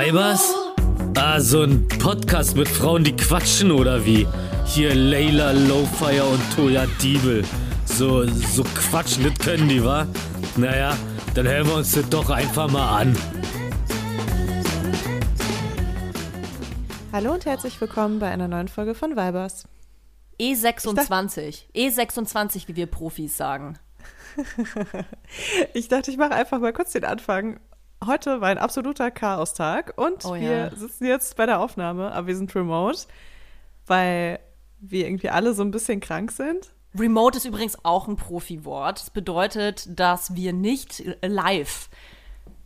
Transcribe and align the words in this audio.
Weibers? 0.00 0.54
Ah, 1.14 1.38
so 1.40 1.60
ein 1.60 1.86
Podcast 1.86 2.56
mit 2.56 2.66
Frauen, 2.68 3.04
die 3.04 3.14
quatschen 3.14 3.70
oder 3.70 4.06
wie? 4.06 4.26
Hier 4.64 4.94
Layla 4.94 5.52
Lowfire 5.52 6.24
und 6.24 6.40
Toya 6.56 6.86
Diebel. 7.02 7.44
So, 7.84 8.24
so 8.26 8.64
quatschen, 8.64 9.24
das 9.24 9.34
können 9.34 9.68
die, 9.68 9.84
wa? 9.84 10.06
Naja, 10.56 10.96
dann 11.34 11.46
hören 11.46 11.66
wir 11.66 11.74
uns 11.74 11.92
das 11.92 12.08
doch 12.08 12.30
einfach 12.30 12.70
mal 12.70 12.98
an. 12.98 13.14
Hallo 17.12 17.34
und 17.34 17.44
herzlich 17.44 17.78
willkommen 17.78 18.20
bei 18.20 18.30
einer 18.30 18.48
neuen 18.48 18.68
Folge 18.68 18.94
von 18.94 19.16
Weibers. 19.16 19.68
E26. 20.40 21.64
E26, 21.76 22.68
wie 22.68 22.76
wir 22.76 22.86
Profis 22.86 23.36
sagen. 23.36 23.78
ich 25.74 25.88
dachte, 25.88 26.10
ich 26.10 26.16
mache 26.16 26.32
einfach 26.32 26.58
mal 26.58 26.72
kurz 26.72 26.92
den 26.92 27.04
Anfang. 27.04 27.60
Heute 28.04 28.40
war 28.40 28.48
ein 28.48 28.58
absoluter 28.58 29.10
Chaostag 29.10 29.92
und 29.96 30.24
Oh 30.24 30.34
ja. 30.34 30.40
wir 30.70 30.72
sitzen 30.76 31.04
jetzt 31.06 31.36
bei 31.36 31.44
der 31.44 31.60
Aufnahme, 31.60 32.12
aber 32.12 32.28
wir 32.28 32.36
sind 32.36 32.54
remote, 32.54 33.00
weil 33.86 34.40
wir 34.80 35.06
irgendwie 35.06 35.28
alle 35.28 35.52
so 35.52 35.62
ein 35.62 35.70
bisschen 35.70 36.00
krank 36.00 36.32
sind. 36.32 36.72
Remote 36.98 37.36
ist 37.36 37.44
übrigens 37.44 37.84
auch 37.84 38.08
ein 38.08 38.16
Profi-Wort. 38.16 39.00
Das 39.00 39.10
bedeutet, 39.10 39.86
dass 39.98 40.34
wir 40.34 40.52
nicht 40.52 41.04
live 41.22 41.90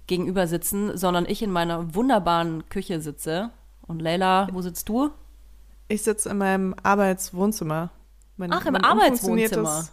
gegenüber 0.07 0.47
sitzen, 0.47 0.97
sondern 0.97 1.27
ich 1.27 1.43
in 1.43 1.51
meiner 1.51 1.95
wunderbaren 1.95 2.69
Küche 2.69 3.01
sitze. 3.01 3.51
Und 3.82 4.01
Leila, 4.01 4.48
wo 4.52 4.62
sitzt 4.62 4.88
du? 4.88 5.10
Ich 5.88 6.02
sitze 6.02 6.30
in 6.30 6.38
meinem 6.38 6.74
Arbeitswohnzimmer. 6.82 7.91
Mein, 8.37 8.52
Ach, 8.52 8.65
im 8.66 8.77
Arbeitswohnzimmer. 8.77 9.88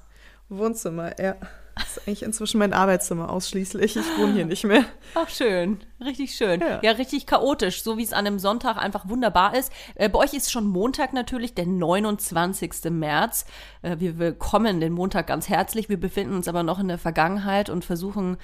Wohnzimmer, 0.50 1.20
ja. 1.20 1.36
Das 1.76 1.98
ist 1.98 2.08
eigentlich 2.08 2.24
inzwischen 2.24 2.58
mein 2.58 2.74
Arbeitszimmer 2.74 3.30
ausschließlich. 3.30 3.96
Ich 3.96 4.18
wohne 4.18 4.34
hier 4.34 4.46
nicht 4.46 4.64
mehr. 4.64 4.86
Ach, 5.16 5.30
schön. 5.30 5.80
Richtig 6.04 6.36
schön. 6.36 6.60
Ja. 6.60 6.80
Ja, 6.82 6.92
richtig 6.92 7.26
chaotisch, 7.26 7.84
so 7.84 7.98
wie 7.98 8.04
es 8.04 8.14
an 8.14 8.28
einem 8.28 8.40
Sonntag 8.40 8.78
einfach 8.78 9.08
wunderbar 9.08 9.56
ist. 9.56 9.72
Äh, 9.96 10.10
bei 10.10 10.20
euch 10.20 10.34
ist 10.34 10.52
schon 10.52 10.68
Montag 10.68 11.14
natürlich, 11.14 11.54
der 11.54 11.66
29. 11.66 12.92
März. 12.92 13.46
Äh, 13.82 13.98
wir 14.00 14.18
willkommen 14.18 14.80
den 14.80 14.94
Montag 14.94 15.28
ganz 15.28 15.50
herzlich. 15.50 15.90
Wir 15.90 16.00
befinden 16.00 16.36
uns 16.36 16.48
aber 16.48 16.64
noch 16.64 16.80
in 16.80 16.88
der 16.88 16.98
Vergangenheit 16.98 17.70
und 17.70 17.86
versuchen 17.86 18.38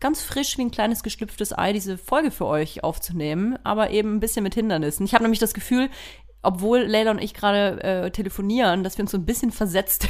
ganz 0.00 0.22
frisch 0.22 0.58
wie 0.58 0.62
ein 0.62 0.70
kleines 0.70 1.02
geschlüpftes 1.02 1.56
Ei 1.56 1.72
diese 1.72 1.96
Folge 1.96 2.30
für 2.30 2.46
euch 2.46 2.84
aufzunehmen, 2.84 3.58
aber 3.64 3.90
eben 3.90 4.16
ein 4.16 4.20
bisschen 4.20 4.42
mit 4.42 4.54
Hindernissen. 4.54 5.06
Ich 5.06 5.14
habe 5.14 5.24
nämlich 5.24 5.40
das 5.40 5.54
Gefühl, 5.54 5.88
obwohl 6.42 6.80
Leila 6.80 7.10
und 7.10 7.22
ich 7.22 7.32
gerade 7.32 7.82
äh, 7.82 8.10
telefonieren, 8.10 8.84
dass 8.84 8.98
wir 8.98 9.02
uns 9.02 9.12
so 9.12 9.18
ein 9.18 9.24
bisschen 9.24 9.50
versetzt 9.50 10.08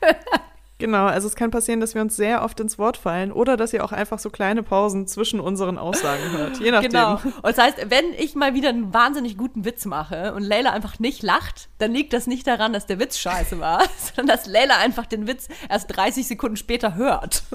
Genau, 0.78 1.06
also 1.06 1.26
es 1.26 1.36
kann 1.36 1.50
passieren, 1.50 1.80
dass 1.80 1.94
wir 1.94 2.02
uns 2.02 2.16
sehr 2.16 2.42
oft 2.42 2.60
ins 2.60 2.78
Wort 2.78 2.98
fallen 2.98 3.32
oder 3.32 3.56
dass 3.56 3.72
ihr 3.72 3.82
auch 3.82 3.92
einfach 3.92 4.18
so 4.18 4.28
kleine 4.28 4.62
Pausen 4.62 5.06
zwischen 5.06 5.40
unseren 5.40 5.78
Aussagen 5.78 6.32
hört. 6.32 6.58
Je 6.58 6.70
nachdem. 6.72 6.90
Genau. 6.90 7.14
Und 7.14 7.44
das 7.44 7.58
heißt, 7.58 7.90
wenn 7.90 8.12
ich 8.18 8.34
mal 8.34 8.52
wieder 8.52 8.68
einen 8.68 8.92
wahnsinnig 8.92 9.38
guten 9.38 9.64
Witz 9.64 9.86
mache 9.86 10.34
und 10.34 10.42
Leila 10.42 10.72
einfach 10.72 10.98
nicht 10.98 11.22
lacht, 11.22 11.68
dann 11.78 11.92
liegt 11.92 12.12
das 12.12 12.26
nicht 12.26 12.46
daran, 12.46 12.74
dass 12.74 12.84
der 12.84 12.98
Witz 12.98 13.18
scheiße 13.18 13.58
war, 13.58 13.82
sondern 14.14 14.36
dass 14.36 14.46
Leila 14.46 14.76
einfach 14.76 15.06
den 15.06 15.26
Witz 15.26 15.48
erst 15.70 15.96
30 15.96 16.26
Sekunden 16.26 16.56
später 16.56 16.94
hört. 16.94 17.44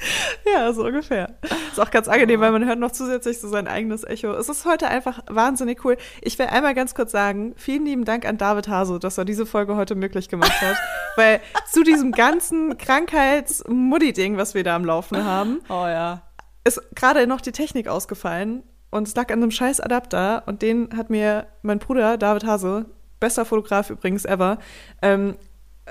Ja, 0.52 0.72
so 0.72 0.84
ungefähr. 0.84 1.34
Ist 1.70 1.80
auch 1.80 1.90
ganz 1.90 2.08
angenehm, 2.08 2.40
weil 2.40 2.52
man 2.52 2.64
hört 2.64 2.78
noch 2.78 2.92
zusätzlich 2.92 3.40
so 3.40 3.48
sein 3.48 3.66
eigenes 3.66 4.04
Echo. 4.04 4.32
Es 4.32 4.48
ist 4.48 4.64
heute 4.64 4.88
einfach 4.88 5.20
wahnsinnig 5.28 5.84
cool. 5.84 5.96
Ich 6.22 6.38
will 6.38 6.46
einmal 6.46 6.74
ganz 6.74 6.94
kurz 6.94 7.12
sagen, 7.12 7.52
vielen 7.56 7.84
lieben 7.84 8.04
Dank 8.04 8.24
an 8.26 8.38
David 8.38 8.68
Haso, 8.68 8.98
dass 8.98 9.18
er 9.18 9.24
diese 9.24 9.44
Folge 9.46 9.76
heute 9.76 9.94
möglich 9.96 10.28
gemacht 10.28 10.60
hat. 10.60 10.76
weil 11.16 11.40
zu 11.70 11.82
diesem 11.82 12.12
ganzen 12.12 12.78
Krankheits-Muddy-Ding, 12.78 14.36
was 14.36 14.54
wir 14.54 14.64
da 14.64 14.76
am 14.76 14.84
Laufen 14.84 15.24
haben, 15.24 15.60
Oh 15.68 15.86
ja. 15.86 16.22
ist 16.64 16.80
gerade 16.94 17.26
noch 17.26 17.40
die 17.40 17.52
Technik 17.52 17.88
ausgefallen 17.88 18.62
und 18.90 19.08
es 19.08 19.14
lag 19.14 19.30
an 19.32 19.42
einem 19.42 19.50
scheiß 19.50 19.80
Adapter 19.80 20.44
und 20.46 20.62
den 20.62 20.96
hat 20.96 21.10
mir 21.10 21.46
mein 21.62 21.78
Bruder 21.78 22.18
David 22.18 22.44
Hase, 22.44 22.86
bester 23.20 23.44
Fotograf 23.44 23.90
übrigens 23.90 24.24
ever, 24.24 24.58
ähm, 25.02 25.36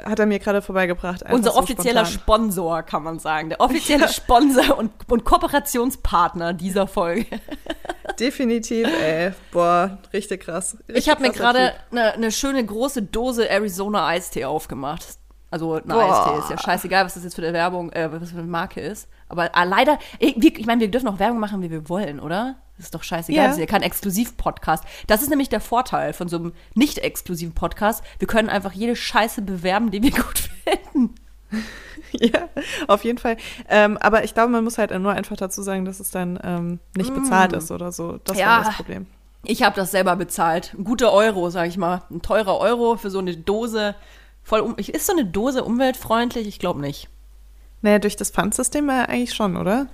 hat 0.04 0.20
er 0.20 0.26
mir 0.26 0.40
gerade 0.40 0.62
vorbeigebracht. 0.62 1.24
Unser 1.32 1.52
so 1.52 1.58
offizieller 1.58 2.06
spontan. 2.06 2.52
Sponsor, 2.52 2.84
kann 2.84 3.04
man 3.04 3.20
sagen. 3.20 3.50
Der 3.50 3.62
offizielle 3.62 4.08
Sponsor 4.10 4.78
und, 4.78 4.92
und 5.10 5.24
Kooperationspartner 5.24 6.54
dieser 6.54 6.88
Folge. 6.88 7.26
Definitiv, 8.20 8.88
ey. 8.88 9.32
Boah, 9.52 9.98
richtig 10.14 10.44
krass. 10.44 10.78
Richtig 10.88 10.98
Ich 10.98 11.10
habe 11.10 11.22
mir 11.22 11.32
gerade 11.32 11.74
eine, 11.92 12.14
eine 12.14 12.32
schöne 12.32 12.66
große 12.66 13.04
Dose 13.04 13.50
Arizona 13.50 14.08
Eistee 14.08 14.46
aufgemacht. 14.46 15.18
Also 15.52 15.74
eine 15.74 15.84
Boah. 15.84 16.28
Eistee 16.28 16.40
ist 16.40 16.50
ja 16.50 16.58
scheißegal, 16.58 17.06
was 17.06 17.14
das 17.14 17.24
jetzt 17.24 17.36
für 17.36 17.42
eine 17.44 17.54
Werbung, 17.54 17.92
äh, 17.94 18.12
was 18.12 18.32
für 18.32 18.38
eine 18.40 18.48
Marke 18.48 18.82
ist. 18.82 19.08
Aber 19.30 19.50
ah, 19.54 19.64
leider, 19.64 20.00
ich, 20.20 20.36
ich 20.44 20.66
meine, 20.66 20.82
wir 20.82 20.92
dürfen 20.92 21.08
auch 21.08 21.20
Werbung 21.20 21.40
machen, 21.40 21.62
wie 21.62 21.72
wir 21.72 21.88
wollen, 21.88 22.20
oder? 22.20 22.56
Das 22.78 22.88
ist 22.88 22.96
doch 22.96 23.04
scheißegal. 23.04 23.38
Ja. 23.42 23.48
Das 23.48 23.56
ist 23.56 23.62
ja 23.62 23.68
kein 23.68 23.84
Exklusiv-Podcast. 23.84 24.84
Das 25.08 25.22
ist 25.22 25.30
nämlich 25.30 25.48
der 25.48 25.62
Vorteil 25.62 26.12
von 26.12 26.28
so 26.28 26.36
einem 26.38 26.54
nicht 26.74 26.98
exklusiven 26.98 27.54
Podcast. 27.54 28.04
Wir 28.20 28.28
können 28.28 28.50
einfach 28.50 28.74
jede 28.74 28.96
Scheiße 28.98 29.44
bewerben, 29.44 29.92
die 29.92 30.04
wir 30.04 30.12
gut 30.12 30.50
finden. 30.64 31.16
Ja, 32.12 32.48
auf 32.88 33.04
jeden 33.04 33.18
Fall. 33.18 33.36
Ähm, 33.68 33.98
aber 33.98 34.24
ich 34.24 34.34
glaube, 34.34 34.50
man 34.50 34.64
muss 34.64 34.78
halt 34.78 34.98
nur 34.98 35.12
einfach 35.12 35.36
dazu 35.36 35.62
sagen, 35.62 35.84
dass 35.84 36.00
es 36.00 36.12
dann 36.12 36.40
ähm, 36.44 36.80
nicht 36.96 37.14
bezahlt 37.14 37.52
ist 37.52 37.72
oder 37.72 37.92
so. 37.92 38.20
Das 38.24 38.38
Mm. 38.38 38.40
Ja. 38.40 38.48
war 38.48 38.64
das 38.64 38.76
Problem. 38.76 39.06
Ich 39.44 39.64
habe 39.64 39.76
das 39.76 39.92
selber 39.92 40.16
bezahlt. 40.16 40.74
Ein 40.78 40.86
guter 40.86 41.12
Euro, 41.12 41.50
sag 41.50 41.68
ich 41.68 41.76
mal. 41.78 42.04
Ein 42.10 42.22
teurer 42.22 42.58
Euro 42.58 42.96
für 42.96 43.10
so 43.10 43.20
eine 43.20 43.36
Dose. 43.36 43.96
Voll 44.46 44.60
um 44.60 44.76
ist 44.78 45.08
so 45.08 45.12
eine 45.12 45.26
Dose 45.26 45.64
umweltfreundlich? 45.64 46.48
Ich 46.48 46.60
glaube 46.60 46.80
nicht. 46.80 47.10
Naja, 47.82 47.98
durch 47.98 48.16
das 48.16 48.30
Pfandsystem 48.30 48.88
ja 48.88 49.06
eigentlich 49.06 49.34
schon, 49.34 49.58
oder? 49.58 49.88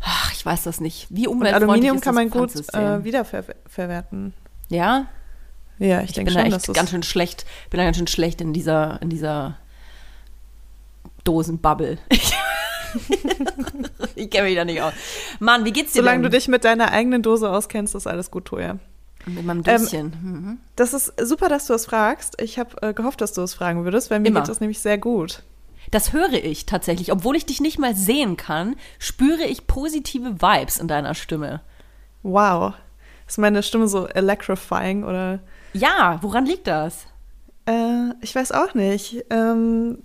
Ach, 0.00 0.32
ich 0.32 0.46
weiß 0.46 0.62
das 0.62 0.80
nicht. 0.80 1.08
Wie 1.10 1.26
Und 1.26 1.38
umweltfreundlich 1.38 1.70
Aluminium 1.70 1.96
ist 1.96 2.02
kann 2.02 2.14
man 2.14 2.30
gut 2.30 2.54
äh, 2.72 3.04
wiederverwerten. 3.04 4.32
Ja, 4.68 5.06
Ja, 5.78 6.00
ich, 6.02 6.10
ich 6.10 6.12
denke 6.14 6.32
bin 6.32 6.40
schon, 6.40 6.50
da 6.50 6.56
dass 6.56 6.68
echt 6.68 6.74
ganz 6.74 6.90
schön 6.90 7.02
schlecht. 7.02 7.44
Bin 7.70 7.78
da 7.78 7.84
ganz 7.84 7.96
schön 7.96 8.06
schlecht 8.06 8.40
in 8.40 8.52
dieser 8.52 9.02
in 9.02 9.10
dieser 9.10 9.58
Dosenbubble. 11.24 11.98
ich 14.14 14.30
kenne 14.30 14.48
mich 14.48 14.56
da 14.56 14.64
nicht 14.64 14.82
aus. 14.82 14.92
Mann, 15.40 15.64
wie 15.64 15.72
geht's 15.72 15.92
dir 15.92 16.00
Solange 16.00 16.22
du 16.22 16.30
denn? 16.30 16.38
dich 16.38 16.46
mit 16.48 16.64
deiner 16.64 16.92
eigenen 16.92 17.22
Dose 17.22 17.50
auskennst, 17.50 17.96
ist 17.96 18.06
alles 18.06 18.30
gut, 18.30 18.44
Toja. 18.44 18.78
Mit 19.26 19.44
meinem 19.44 19.62
Döschen. 19.62 20.12
mhm. 20.22 20.58
Das 20.76 20.94
ist 20.94 21.12
super, 21.20 21.48
dass 21.48 21.66
du 21.66 21.74
es 21.74 21.86
fragst. 21.86 22.40
Ich 22.40 22.58
habe 22.58 22.80
äh, 22.82 22.94
gehofft, 22.94 23.20
dass 23.20 23.32
du 23.32 23.42
es 23.42 23.54
fragen 23.54 23.84
würdest, 23.84 24.10
weil 24.10 24.20
mir 24.20 24.28
Immer. 24.28 24.40
geht 24.40 24.48
das 24.48 24.60
nämlich 24.60 24.80
sehr 24.80 24.98
gut. 24.98 25.42
Das 25.90 26.12
höre 26.12 26.32
ich 26.32 26.66
tatsächlich. 26.66 27.12
Obwohl 27.12 27.36
ich 27.36 27.46
dich 27.46 27.60
nicht 27.60 27.78
mal 27.78 27.94
sehen 27.94 28.36
kann, 28.36 28.76
spüre 28.98 29.44
ich 29.44 29.66
positive 29.66 30.40
Vibes 30.40 30.78
in 30.78 30.88
deiner 30.88 31.14
Stimme. 31.14 31.60
Wow. 32.22 32.74
Ist 33.26 33.38
meine 33.38 33.62
Stimme 33.62 33.88
so 33.88 34.06
electrifying 34.06 35.04
oder 35.04 35.40
Ja, 35.72 36.18
woran 36.22 36.46
liegt 36.46 36.66
das? 36.66 37.06
Äh, 37.66 38.10
ich 38.20 38.34
weiß 38.34 38.52
auch 38.52 38.74
nicht. 38.74 39.24
Ähm, 39.30 39.98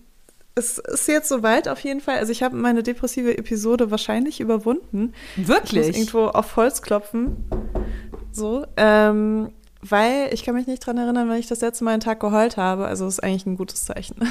es 0.56 0.80
ist 0.80 1.08
jetzt 1.08 1.30
soweit 1.30 1.68
auf 1.68 1.80
jeden 1.82 2.02
Fall. 2.02 2.18
Also 2.18 2.32
ich 2.32 2.44
habe 2.44 2.56
meine 2.56 2.84
depressive 2.84 3.38
Episode 3.38 3.92
wahrscheinlich 3.92 4.40
überwunden. 4.40 5.14
Ich 5.36 5.40
muss 5.40 5.48
Wirklich? 5.48 5.88
irgendwo 5.88 6.26
auf 6.28 6.56
Holz 6.56 6.82
klopfen. 6.82 7.46
So. 8.38 8.66
Ähm, 8.78 9.52
weil 9.82 10.30
ich 10.34 10.44
kann 10.44 10.56
mich 10.56 10.68
nicht 10.68 10.86
dran 10.86 10.98
erinnern, 10.98 11.30
wenn 11.30 11.38
ich 11.38 11.48
das 11.48 11.62
letzte 11.62 11.84
Mal 11.84 11.92
einen 11.92 12.02
Tag 12.02 12.20
geheult 12.20 12.58
habe. 12.58 12.86
Also 12.86 13.08
ist 13.08 13.24
eigentlich 13.24 13.46
ein 13.46 13.58
gutes 13.58 13.86
Zeichen. 13.86 14.16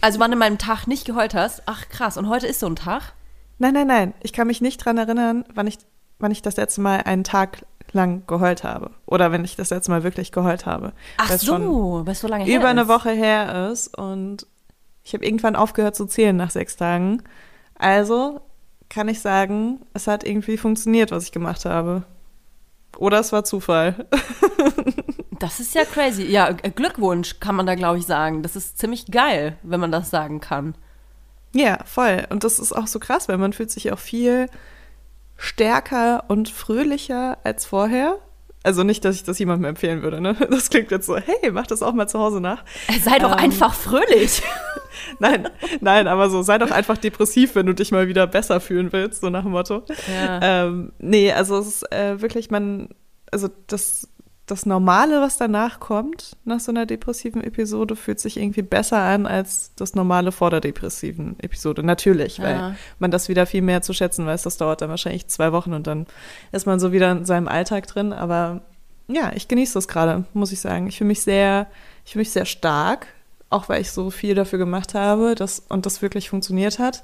Also 0.00 0.20
wann 0.20 0.30
du 0.30 0.36
meinem 0.36 0.58
Tag 0.58 0.86
nicht 0.86 1.06
geheult 1.06 1.32
hast? 1.34 1.62
Ach 1.64 1.88
krass, 1.88 2.18
und 2.18 2.28
heute 2.28 2.46
ist 2.46 2.60
so 2.60 2.66
ein 2.66 2.76
Tag? 2.76 3.14
nein, 3.58 3.72
nein, 3.72 3.86
nein. 3.86 4.14
Ich 4.20 4.34
kann 4.34 4.46
mich 4.46 4.60
nicht 4.60 4.76
dran 4.76 4.98
erinnern, 4.98 5.46
wann 5.54 5.66
ich, 5.66 5.78
wann 6.18 6.30
ich 6.30 6.42
das 6.42 6.58
letzte 6.58 6.82
Mal 6.82 7.00
einen 7.04 7.24
Tag 7.24 7.64
lang 7.92 8.26
geheult 8.26 8.64
habe. 8.64 8.90
Oder 9.06 9.32
wenn 9.32 9.44
ich 9.44 9.56
das 9.56 9.70
letzte 9.70 9.90
Mal 9.90 10.02
wirklich 10.02 10.30
geheult 10.30 10.66
habe. 10.66 10.92
Ach 11.16 11.30
Weil 11.30 11.36
es 11.36 11.46
schon 11.46 11.62
so, 11.62 12.02
weil 12.04 12.12
es 12.12 12.20
so 12.20 12.28
lange 12.28 12.44
her 12.44 12.58
über 12.58 12.68
eine 12.68 12.82
ist. 12.82 12.88
Woche 12.88 13.12
her 13.12 13.70
ist 13.70 13.96
und 13.96 14.46
ich 15.04 15.14
habe 15.14 15.24
irgendwann 15.24 15.56
aufgehört 15.56 15.96
zu 15.96 16.04
zählen 16.04 16.36
nach 16.36 16.50
sechs 16.50 16.76
Tagen. 16.76 17.22
Also 17.76 18.42
kann 18.90 19.08
ich 19.08 19.20
sagen, 19.20 19.80
es 19.94 20.06
hat 20.06 20.24
irgendwie 20.24 20.58
funktioniert, 20.58 21.10
was 21.12 21.24
ich 21.24 21.32
gemacht 21.32 21.64
habe. 21.64 22.04
Oder 22.98 23.20
es 23.20 23.32
war 23.32 23.44
Zufall. 23.44 24.06
Das 25.40 25.60
ist 25.60 25.74
ja 25.74 25.84
crazy. 25.84 26.22
Ja, 26.22 26.48
äh, 26.62 26.70
Glückwunsch 26.70 27.38
kann 27.40 27.56
man 27.56 27.66
da, 27.66 27.74
glaube 27.74 27.98
ich, 27.98 28.06
sagen. 28.06 28.42
Das 28.42 28.56
ist 28.56 28.78
ziemlich 28.78 29.06
geil, 29.06 29.58
wenn 29.62 29.80
man 29.80 29.92
das 29.92 30.08
sagen 30.08 30.40
kann. 30.40 30.74
ja, 31.52 31.78
voll. 31.84 32.24
Und 32.30 32.44
das 32.44 32.58
ist 32.58 32.72
auch 32.72 32.86
so 32.86 32.98
krass, 32.98 33.28
weil 33.28 33.36
man 33.36 33.52
fühlt 33.52 33.70
sich 33.70 33.92
auch 33.92 33.98
viel 33.98 34.48
stärker 35.36 36.24
und 36.28 36.48
fröhlicher 36.48 37.38
als 37.44 37.66
vorher. 37.66 38.18
Also 38.64 38.82
nicht, 38.82 39.04
dass 39.04 39.14
ich 39.14 39.22
das 39.22 39.38
jemandem 39.38 39.66
empfehlen 39.66 40.02
würde, 40.02 40.20
ne? 40.20 40.34
Das 40.50 40.70
klingt 40.70 40.90
jetzt 40.90 41.06
so, 41.06 41.16
hey, 41.16 41.52
mach 41.52 41.66
das 41.66 41.82
auch 41.82 41.92
mal 41.92 42.08
zu 42.08 42.18
Hause 42.18 42.40
nach. 42.40 42.64
Sei 43.02 43.18
doch 43.18 43.32
Ähm. 43.32 43.38
einfach 43.38 43.74
fröhlich. 43.74 44.42
Nein, 45.18 45.48
nein, 45.80 46.06
aber 46.06 46.30
so, 46.30 46.42
sei 46.42 46.56
doch 46.58 46.70
einfach 46.70 46.96
depressiv, 46.96 47.56
wenn 47.56 47.66
du 47.66 47.74
dich 47.74 47.90
mal 47.90 48.06
wieder 48.08 48.26
besser 48.28 48.60
fühlen 48.60 48.92
willst, 48.92 49.20
so 49.20 49.28
nach 49.30 49.42
dem 49.42 49.50
Motto. 49.50 49.82
Ja. 50.08 50.40
Ähm, 50.66 50.92
nee, 50.98 51.32
also 51.32 51.58
es 51.58 51.66
ist 51.66 51.92
äh, 51.92 52.20
wirklich, 52.22 52.50
man, 52.50 52.88
also 53.30 53.48
das 53.66 54.08
das 54.46 54.66
Normale, 54.66 55.22
was 55.22 55.38
danach 55.38 55.80
kommt, 55.80 56.36
nach 56.44 56.60
so 56.60 56.70
einer 56.70 56.84
depressiven 56.84 57.42
Episode, 57.42 57.96
fühlt 57.96 58.20
sich 58.20 58.36
irgendwie 58.36 58.60
besser 58.62 58.98
an 58.98 59.26
als 59.26 59.72
das 59.76 59.94
Normale 59.94 60.32
vor 60.32 60.50
der 60.50 60.60
depressiven 60.60 61.36
Episode. 61.40 61.82
Natürlich, 61.82 62.40
weil 62.40 62.56
Ja. 62.56 62.74
man 62.98 63.10
das 63.10 63.28
wieder 63.30 63.46
viel 63.46 63.62
mehr 63.62 63.80
zu 63.80 63.94
schätzen 63.94 64.26
weiß. 64.26 64.42
Das 64.42 64.58
dauert 64.58 64.82
dann 64.82 64.90
wahrscheinlich 64.90 65.28
zwei 65.28 65.52
Wochen 65.52 65.72
und 65.72 65.86
dann 65.86 66.06
ist 66.52 66.66
man 66.66 66.78
so 66.78 66.92
wieder 66.92 67.10
in 67.12 67.24
seinem 67.24 67.48
Alltag 67.48 67.86
drin. 67.86 68.12
Aber 68.12 68.60
ja, 69.08 69.32
ich 69.34 69.48
genieße 69.48 69.74
das 69.74 69.88
gerade, 69.88 70.24
muss 70.34 70.52
ich 70.52 70.60
sagen. 70.60 70.88
Ich 70.88 70.98
fühle 70.98 71.08
mich 71.08 71.22
sehr, 71.22 71.66
ich 72.04 72.12
fühle 72.12 72.20
mich 72.20 72.30
sehr 72.32 72.44
stark, 72.46 73.06
auch 73.48 73.70
weil 73.70 73.80
ich 73.80 73.92
so 73.92 74.10
viel 74.10 74.34
dafür 74.34 74.58
gemacht 74.58 74.94
habe 74.94 75.34
dass, 75.34 75.60
und 75.68 75.86
das 75.86 76.02
wirklich 76.02 76.28
funktioniert 76.28 76.78
hat. 76.78 77.02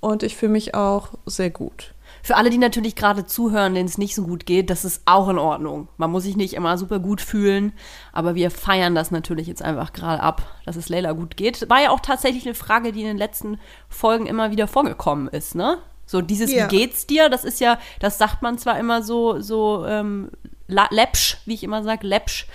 Und 0.00 0.22
ich 0.22 0.36
fühle 0.36 0.52
mich 0.52 0.74
auch 0.74 1.08
sehr 1.26 1.50
gut. 1.50 1.94
Für 2.22 2.36
alle, 2.36 2.50
die 2.50 2.58
natürlich 2.58 2.96
gerade 2.96 3.24
zuhören, 3.26 3.74
denen 3.74 3.88
es 3.88 3.98
nicht 3.98 4.14
so 4.14 4.24
gut 4.24 4.46
geht, 4.46 4.70
das 4.70 4.84
ist 4.84 5.02
auch 5.06 5.28
in 5.28 5.38
Ordnung. 5.38 5.88
Man 5.96 6.10
muss 6.10 6.24
sich 6.24 6.36
nicht 6.36 6.54
immer 6.54 6.76
super 6.78 6.98
gut 6.98 7.20
fühlen, 7.20 7.72
aber 8.12 8.34
wir 8.34 8.50
feiern 8.50 8.94
das 8.94 9.10
natürlich 9.10 9.46
jetzt 9.46 9.62
einfach 9.62 9.92
gerade 9.92 10.22
ab, 10.22 10.42
dass 10.64 10.76
es 10.76 10.88
Leila 10.88 11.12
gut 11.12 11.36
geht. 11.36 11.68
War 11.70 11.80
ja 11.82 11.90
auch 11.90 12.00
tatsächlich 12.00 12.44
eine 12.46 12.54
Frage, 12.54 12.92
die 12.92 13.00
in 13.02 13.06
den 13.06 13.18
letzten 13.18 13.58
Folgen 13.88 14.26
immer 14.26 14.50
wieder 14.50 14.66
vorgekommen 14.68 15.28
ist, 15.28 15.54
ne? 15.54 15.78
So 16.06 16.20
dieses 16.22 16.52
Ja. 16.52 16.64
Wie 16.70 16.76
geht's 16.76 17.06
dir? 17.06 17.28
Das 17.28 17.44
ist 17.44 17.60
ja, 17.60 17.78
das 18.00 18.18
sagt 18.18 18.42
man 18.42 18.58
zwar 18.58 18.78
immer 18.78 19.02
so 19.02 19.40
so 19.40 19.84
ähm, 19.86 20.30
läppsch, 20.66 21.38
wie 21.46 21.54
ich 21.54 21.62
immer 21.64 21.82
sage, 21.82 22.06
läppsch. 22.06 22.46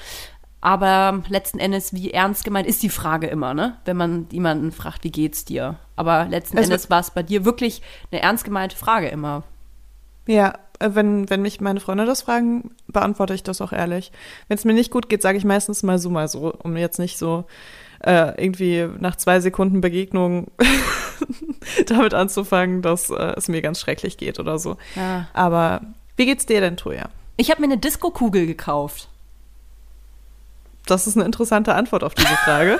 Aber 0.61 1.21
letzten 1.29 1.59
Endes, 1.59 1.93
wie 1.93 2.09
ernst 2.11 2.43
gemeint 2.43 2.67
ist 2.67 2.81
die 2.81 2.89
Frage 2.89 3.27
immer, 3.27 3.53
ne? 3.53 3.77
Wenn 3.85 3.97
man 3.97 4.27
jemanden 4.31 4.71
fragt, 4.71 5.03
wie 5.03 5.11
geht's 5.11 5.45
dir? 5.45 5.75
Aber 5.95 6.25
letzten 6.25 6.57
Also- 6.57 6.71
Endes 6.71 6.89
war 6.89 6.99
es 6.99 7.11
bei 7.11 7.21
dir 7.23 7.45
wirklich 7.45 7.81
eine 8.11 8.21
ernst 8.21 8.43
gemeinte 8.45 8.75
Frage 8.75 9.07
immer. 9.07 9.43
Ja, 10.27 10.53
äh, 10.79 10.89
wenn, 10.93 11.29
wenn 11.29 11.41
mich 11.41 11.61
meine 11.61 11.79
Freunde 11.79 12.05
das 12.05 12.23
fragen, 12.23 12.71
beantworte 12.87 13.33
ich 13.33 13.43
das 13.43 13.61
auch 13.61 13.71
ehrlich. 13.71 14.11
Wenn 14.47 14.57
es 14.57 14.65
mir 14.65 14.73
nicht 14.73 14.91
gut 14.91 15.09
geht, 15.09 15.21
sage 15.21 15.37
ich 15.37 15.45
meistens 15.45 15.83
mal 15.83 15.99
so, 15.99 16.09
mal 16.09 16.27
so, 16.27 16.53
um 16.63 16.77
jetzt 16.77 16.99
nicht 16.99 17.17
so 17.17 17.45
äh, 18.03 18.41
irgendwie 18.41 18.87
nach 18.99 19.15
zwei 19.15 19.39
Sekunden 19.39 19.81
Begegnung 19.81 20.51
damit 21.87 22.13
anzufangen, 22.13 22.81
dass 22.81 23.09
äh, 23.09 23.33
es 23.35 23.47
mir 23.47 23.61
ganz 23.61 23.79
schrecklich 23.79 24.17
geht 24.17 24.39
oder 24.39 24.59
so. 24.59 24.77
Ja. 24.95 25.27
Aber 25.33 25.81
wie 26.15 26.25
geht's 26.25 26.45
dir 26.45 26.61
denn, 26.61 26.77
Toja? 26.77 27.09
Ich 27.37 27.51
habe 27.51 27.61
mir 27.61 27.67
eine 27.67 27.77
Disco-Kugel 27.77 28.45
gekauft. 28.45 29.09
Das 30.85 31.07
ist 31.07 31.17
eine 31.17 31.25
interessante 31.25 31.73
Antwort 31.73 32.03
auf 32.03 32.13
diese 32.13 32.35
Frage. 32.35 32.79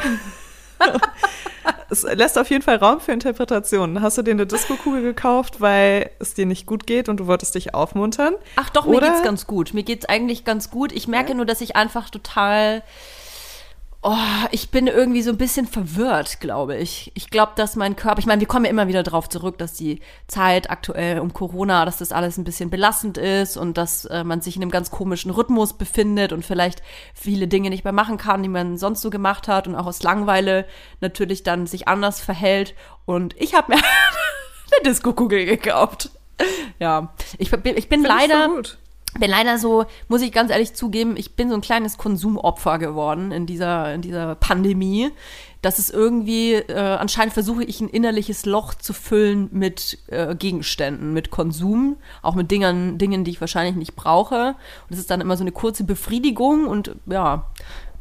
es 1.90 2.04
lässt 2.04 2.38
auf 2.38 2.50
jeden 2.50 2.62
Fall 2.62 2.78
Raum 2.78 3.00
für 3.00 3.12
Interpretationen. 3.12 4.02
Hast 4.02 4.18
du 4.18 4.22
dir 4.22 4.32
eine 4.32 4.46
Disco-Kugel 4.46 5.02
gekauft, 5.02 5.62
weil 5.62 6.10
es 6.20 6.34
dir 6.34 6.46
nicht 6.46 6.66
gut 6.66 6.88
geht 6.88 7.10
und 7.10 7.20
du 7.20 7.28
wolltest 7.28 7.56
dich 7.56 7.74
aufmuntern? 7.74 8.36
Ach 8.56 8.70
doch, 8.70 8.86
mir 8.86 8.98
Oder- 8.98 9.10
geht's 9.10 9.24
ganz 9.24 9.48
gut. 9.48 9.74
Mir 9.74 9.84
geht's 9.84 10.06
eigentlich 10.06 10.46
ganz 10.46 10.70
gut. 10.70 10.92
Ich 10.92 11.08
merke 11.08 11.36
nur, 11.36 11.46
dass 11.46 11.62
ich 11.62 11.76
einfach 11.76 12.10
total. 12.10 12.84
Oh, 14.08 14.16
ich 14.52 14.70
bin 14.70 14.86
irgendwie 14.86 15.24
so 15.24 15.32
ein 15.32 15.38
bisschen 15.38 15.66
verwirrt, 15.66 16.40
glaube 16.40 16.78
ich. 16.78 17.12
Ich 17.16 17.32
glaube, 17.32 17.54
dass 17.56 17.76
mein 17.76 17.96
Körper, 17.96 18.20
ich 18.20 18.28
meine, 18.28 18.40
wir 18.40 18.48
kommen 18.48 18.66
ja 18.66 18.70
immer 18.70 18.88
wieder 18.88 19.02
drauf 19.02 19.30
zurück, 19.30 19.58
dass 19.58 19.74
die 19.74 20.00
Zeit 20.28 20.70
aktuell 20.70 21.20
um 21.20 21.34
Corona, 21.34 21.86
dass 21.86 21.98
das 21.98 22.12
alles 22.12 22.38
ein 22.38 22.44
bisschen 22.44 22.70
belastend 22.70 23.18
ist 23.18 23.58
und 23.58 23.80
dass 23.80 24.06
äh, 24.06 24.24
man 24.24 24.42
sich 24.42 24.58
in 24.58 24.62
einem 24.62 24.70
ganz 24.70 24.92
komischen 24.92 25.32
Rhythmus 25.32 25.74
befindet 25.74 26.34
und 26.34 26.46
vielleicht 26.46 26.84
viele 27.16 27.48
Dinge 27.48 27.72
nicht 27.72 27.84
mehr 27.84 27.94
machen 27.94 28.18
kann, 28.20 28.44
die 28.44 28.50
man 28.50 28.78
sonst 28.78 29.02
so 29.02 29.10
gemacht 29.10 29.48
hat 29.48 29.68
und 29.68 29.74
auch 29.74 29.88
aus 29.88 30.04
Langeweile 30.04 30.66
natürlich 31.02 31.42
dann 31.42 31.66
sich 31.66 31.88
anders 31.88 32.22
verhält. 32.22 32.76
Und 33.06 33.36
ich 33.42 33.56
habe 33.56 33.74
mir 33.74 33.82
eine 34.72 34.84
Disco-Kugel 34.86 35.48
gekauft. 35.48 36.12
Ja, 36.78 37.12
ich, 37.40 37.50
bin- 37.50 37.76
ich 37.76 37.90
bin 37.90 38.02
Find 38.04 38.14
ich 38.22 38.28
leider 38.30 38.50
gut. 38.50 38.78
Bin 39.20 39.30
leider 39.30 39.58
so, 39.58 39.86
muss 40.08 40.22
ich 40.22 40.32
ganz 40.32 40.52
ehrlich 40.52 40.74
zugeben, 40.74 41.16
ich 41.18 41.36
bin 41.36 41.50
so 41.50 41.56
ein 41.56 41.62
kleines 41.62 41.98
Konsumopfer 41.98 42.78
geworden 42.80 43.32
in 43.32 43.46
dieser, 43.46 43.94
in 43.94 44.02
dieser 44.02 44.36
Pandemie. 44.36 45.12
Das 45.62 45.80
ist 45.80 45.90
irgendwie, 45.90 46.54
äh, 46.54 46.78
anscheinend 46.78 47.34
versuche 47.34 47.64
ich 47.64 47.82
ein 47.82 47.90
innerliches 47.90 48.46
Loch 48.46 48.76
zu 48.76 48.94
füllen 48.94 49.50
mit 49.52 49.98
äh, 50.08 50.36
Gegenständen, 50.36 51.12
mit 51.12 51.32
Konsum, 51.32 51.98
auch 52.22 52.36
mit 52.36 52.52
Dingen, 52.52 53.00
Dingen, 53.00 53.24
die 53.24 53.32
ich 53.32 53.42
wahrscheinlich 53.42 53.76
nicht 53.76 53.96
brauche. 53.96 54.50
Und 54.50 54.92
es 54.92 55.00
ist 55.00 55.10
dann 55.10 55.22
immer 55.22 55.38
so 55.38 55.44
eine 55.44 55.52
kurze 55.52 55.84
Befriedigung 55.84 56.68
und 56.68 56.96
ja, 57.08 57.50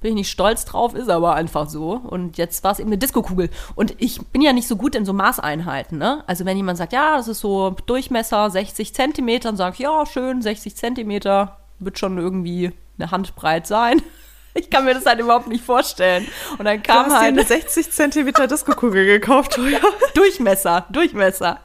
bin 0.04 0.10
ich 0.10 0.16
nicht 0.16 0.30
stolz 0.30 0.66
drauf, 0.66 0.94
ist 0.94 1.08
aber 1.08 1.34
einfach 1.34 1.66
so. 1.66 1.92
Und 1.92 2.36
jetzt 2.36 2.62
war 2.62 2.72
es 2.72 2.78
eben 2.78 2.90
eine 2.90 2.98
Diskokugel. 2.98 3.48
Und 3.74 3.94
ich 3.96 4.20
bin 4.20 4.42
ja 4.42 4.52
nicht 4.52 4.68
so 4.68 4.76
gut 4.76 4.94
in 4.94 5.06
so 5.06 5.14
Maßeinheiten, 5.14 5.96
ne? 5.96 6.22
Also 6.26 6.44
wenn 6.44 6.58
jemand 6.58 6.76
sagt, 6.76 6.92
ja, 6.92 7.16
das 7.16 7.26
ist 7.26 7.40
so 7.40 7.70
Durchmesser 7.86 8.50
60 8.50 8.94
Zentimeter, 8.94 9.48
dann 9.48 9.56
sage 9.56 9.72
ich, 9.72 9.78
ja, 9.78 10.04
schön, 10.04 10.42
60 10.42 10.76
Zentimeter 10.76 11.56
wird 11.78 11.98
schon 11.98 12.18
irgendwie 12.18 12.72
eine 12.98 13.10
Handbreit 13.10 13.66
sein. 13.66 14.02
Ich 14.56 14.70
kann 14.70 14.84
mir 14.84 14.94
das 14.94 15.04
halt 15.04 15.18
überhaupt 15.18 15.48
nicht 15.48 15.64
vorstellen. 15.64 16.28
Und 16.58 16.64
dann 16.64 16.76
Du 16.76 16.82
kam 16.84 17.06
hast 17.06 17.10
dir 17.10 17.18
halt 17.18 17.32
eine 17.32 17.42
60 17.42 17.90
Zentimeter 17.90 18.46
Disco-Kugel 18.46 19.04
gekauft, 19.04 19.54
Toja. 19.54 19.80
Durchmesser, 20.14 20.86
Durchmesser. 20.90 21.58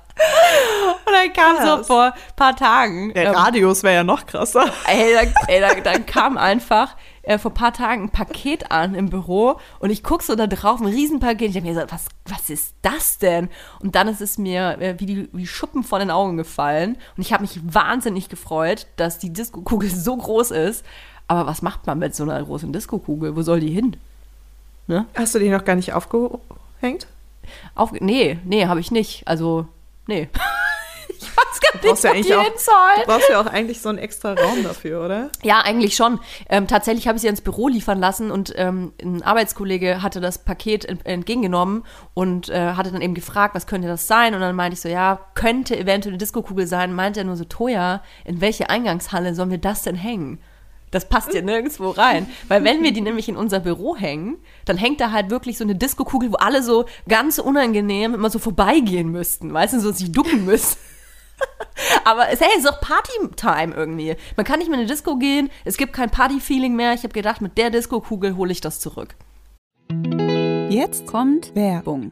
Und 1.05 1.13
dann 1.13 1.31
kam 1.31 1.57
so 1.57 1.75
Krass. 1.75 1.87
vor 1.87 2.03
ein 2.05 2.13
paar 2.35 2.55
Tagen. 2.55 3.13
Der 3.13 3.27
ähm, 3.27 3.35
Radius 3.35 3.83
wäre 3.83 3.93
ja 3.93 4.03
noch 4.03 4.25
krasser. 4.25 4.73
Ey, 4.87 5.13
dann, 5.13 5.31
ey, 5.47 5.61
dann, 5.61 5.83
dann 5.83 6.05
kam 6.07 6.35
einfach 6.35 6.95
äh, 7.29 7.37
vor 7.37 7.51
ein 7.51 7.53
paar 7.53 7.73
Tagen 7.73 8.03
ein 8.03 8.09
Paket 8.09 8.71
an 8.71 8.95
im 8.95 9.09
Büro 9.11 9.59
und 9.77 9.91
ich 9.91 10.03
guck 10.03 10.23
so 10.23 10.35
da 10.35 10.47
drauf, 10.47 10.81
ein 10.81 10.87
Riesenpaket. 10.87 11.51
Ich 11.51 11.55
hab 11.55 11.63
mir 11.63 11.69
gesagt, 11.69 11.91
was, 11.91 12.07
was 12.25 12.49
ist 12.49 12.73
das 12.81 13.19
denn? 13.19 13.49
Und 13.81 13.93
dann 13.93 14.07
ist 14.07 14.19
es 14.19 14.39
mir 14.39 14.81
äh, 14.81 14.99
wie, 14.99 15.05
die, 15.05 15.29
wie 15.31 15.45
Schuppen 15.45 15.83
von 15.83 15.99
den 15.99 16.09
Augen 16.09 16.37
gefallen 16.37 16.97
und 17.15 17.21
ich 17.21 17.31
habe 17.31 17.43
mich 17.43 17.59
wahnsinnig 17.63 18.29
gefreut, 18.29 18.87
dass 18.95 19.19
die 19.19 19.31
Diskokugel 19.31 19.89
so 19.95 20.17
groß 20.17 20.51
ist. 20.51 20.83
Aber 21.27 21.45
was 21.45 21.61
macht 21.61 21.85
man 21.85 21.99
mit 21.99 22.15
so 22.15 22.23
einer 22.23 22.43
großen 22.43 22.73
Diskokugel? 22.73 23.35
Wo 23.35 23.43
soll 23.43 23.59
die 23.59 23.69
hin? 23.69 23.95
Hast 25.13 25.35
du 25.35 25.39
die 25.39 25.49
noch 25.49 25.63
gar 25.65 25.75
nicht 25.75 25.93
aufgehängt? 25.93 27.05
Auf, 27.75 27.91
nee, 27.91 28.39
nee, 28.43 28.65
habe 28.65 28.79
ich 28.79 28.89
nicht. 28.89 29.27
Also, 29.27 29.67
nee. 30.07 30.29
weiß 31.47 31.59
gar 31.61 31.73
nicht, 31.91 32.03
ja 32.03 32.11
eigentlich 32.11 32.35
auch- 32.35 32.43
hin 32.43 32.53
soll. 32.57 33.03
Du 33.03 33.11
brauchst 33.11 33.29
ja 33.29 33.41
auch 33.41 33.45
eigentlich 33.45 33.81
so 33.81 33.89
einen 33.89 33.97
extra 33.97 34.33
Raum 34.33 34.63
dafür, 34.63 35.05
oder? 35.05 35.29
Ja, 35.43 35.61
eigentlich 35.61 35.95
schon. 35.95 36.19
Ähm, 36.49 36.67
tatsächlich 36.67 37.07
habe 37.07 37.15
ich 37.17 37.21
sie 37.21 37.27
ins 37.27 37.41
Büro 37.41 37.67
liefern 37.67 37.99
lassen 37.99 38.31
und 38.31 38.53
ähm, 38.55 38.93
ein 39.01 39.21
Arbeitskollege 39.23 40.01
hatte 40.01 40.21
das 40.21 40.39
Paket 40.39 40.85
ent 40.85 41.05
entgegengenommen 41.05 41.83
und 42.13 42.49
äh, 42.49 42.73
hatte 42.73 42.91
dann 42.91 43.01
eben 43.01 43.13
gefragt, 43.13 43.55
was 43.55 43.67
könnte 43.67 43.87
das 43.87 44.07
sein? 44.07 44.33
Und 44.35 44.41
dann 44.41 44.55
meinte 44.55 44.73
ich 44.75 44.81
so, 44.81 44.89
ja, 44.89 45.19
könnte 45.35 45.77
eventuell 45.77 46.13
eine 46.13 46.17
Diskokugel 46.17 46.67
sein. 46.67 46.93
Meinte 46.93 47.21
er 47.21 47.25
nur 47.25 47.35
so, 47.37 47.43
Toja, 47.45 48.01
in 48.25 48.41
welche 48.41 48.69
Eingangshalle 48.69 49.35
sollen 49.35 49.51
wir 49.51 49.57
das 49.57 49.83
denn 49.83 49.95
hängen? 49.95 50.39
Das 50.91 51.07
passt 51.07 51.35
ja 51.35 51.41
nirgendwo 51.43 51.91
rein. 51.91 52.27
Weil 52.47 52.63
wenn 52.63 52.81
wir 52.81 52.91
die 52.91 53.01
nämlich 53.01 53.29
in 53.29 53.37
unser 53.37 53.59
Büro 53.59 53.95
hängen, 53.95 54.37
dann 54.65 54.75
hängt 54.75 54.99
da 54.99 55.11
halt 55.11 55.29
wirklich 55.29 55.55
so 55.59 55.63
eine 55.63 55.75
Diskokugel, 55.75 56.31
wo 56.31 56.37
alle 56.37 56.63
so 56.63 56.85
ganz 57.07 57.37
unangenehm 57.37 58.15
immer 58.15 58.31
so 58.31 58.39
vorbeigehen 58.39 59.11
müssten, 59.11 59.53
weißt 59.53 59.75
du, 59.75 59.79
so 59.81 59.91
sich 59.91 60.11
ducken 60.11 60.45
müssen. 60.45 60.77
Aber 62.05 62.29
es, 62.29 62.39
hey, 62.41 62.49
es 62.57 62.63
ist 62.63 62.69
auch 62.69 62.81
Party-Time 62.81 63.75
irgendwie. 63.75 64.15
Man 64.35 64.45
kann 64.45 64.59
nicht 64.59 64.67
mehr 64.69 64.79
in 64.79 64.85
eine 64.85 64.91
Disco 64.91 65.17
gehen, 65.17 65.49
es 65.65 65.77
gibt 65.77 65.93
kein 65.93 66.09
Party-Feeling 66.09 66.75
mehr. 66.75 66.93
Ich 66.93 67.03
habe 67.03 67.13
gedacht, 67.13 67.41
mit 67.41 67.57
der 67.57 67.69
Disco-Kugel 67.69 68.35
hole 68.35 68.51
ich 68.51 68.61
das 68.61 68.79
zurück. 68.79 69.15
Jetzt 70.69 71.07
kommt 71.07 71.55
Werbung. 71.55 72.11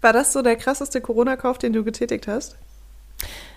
War 0.00 0.12
das 0.12 0.32
so 0.32 0.42
der 0.42 0.56
krasseste 0.56 1.00
Corona-Kauf, 1.00 1.58
den 1.58 1.72
du 1.72 1.84
getätigt 1.84 2.28
hast? 2.28 2.56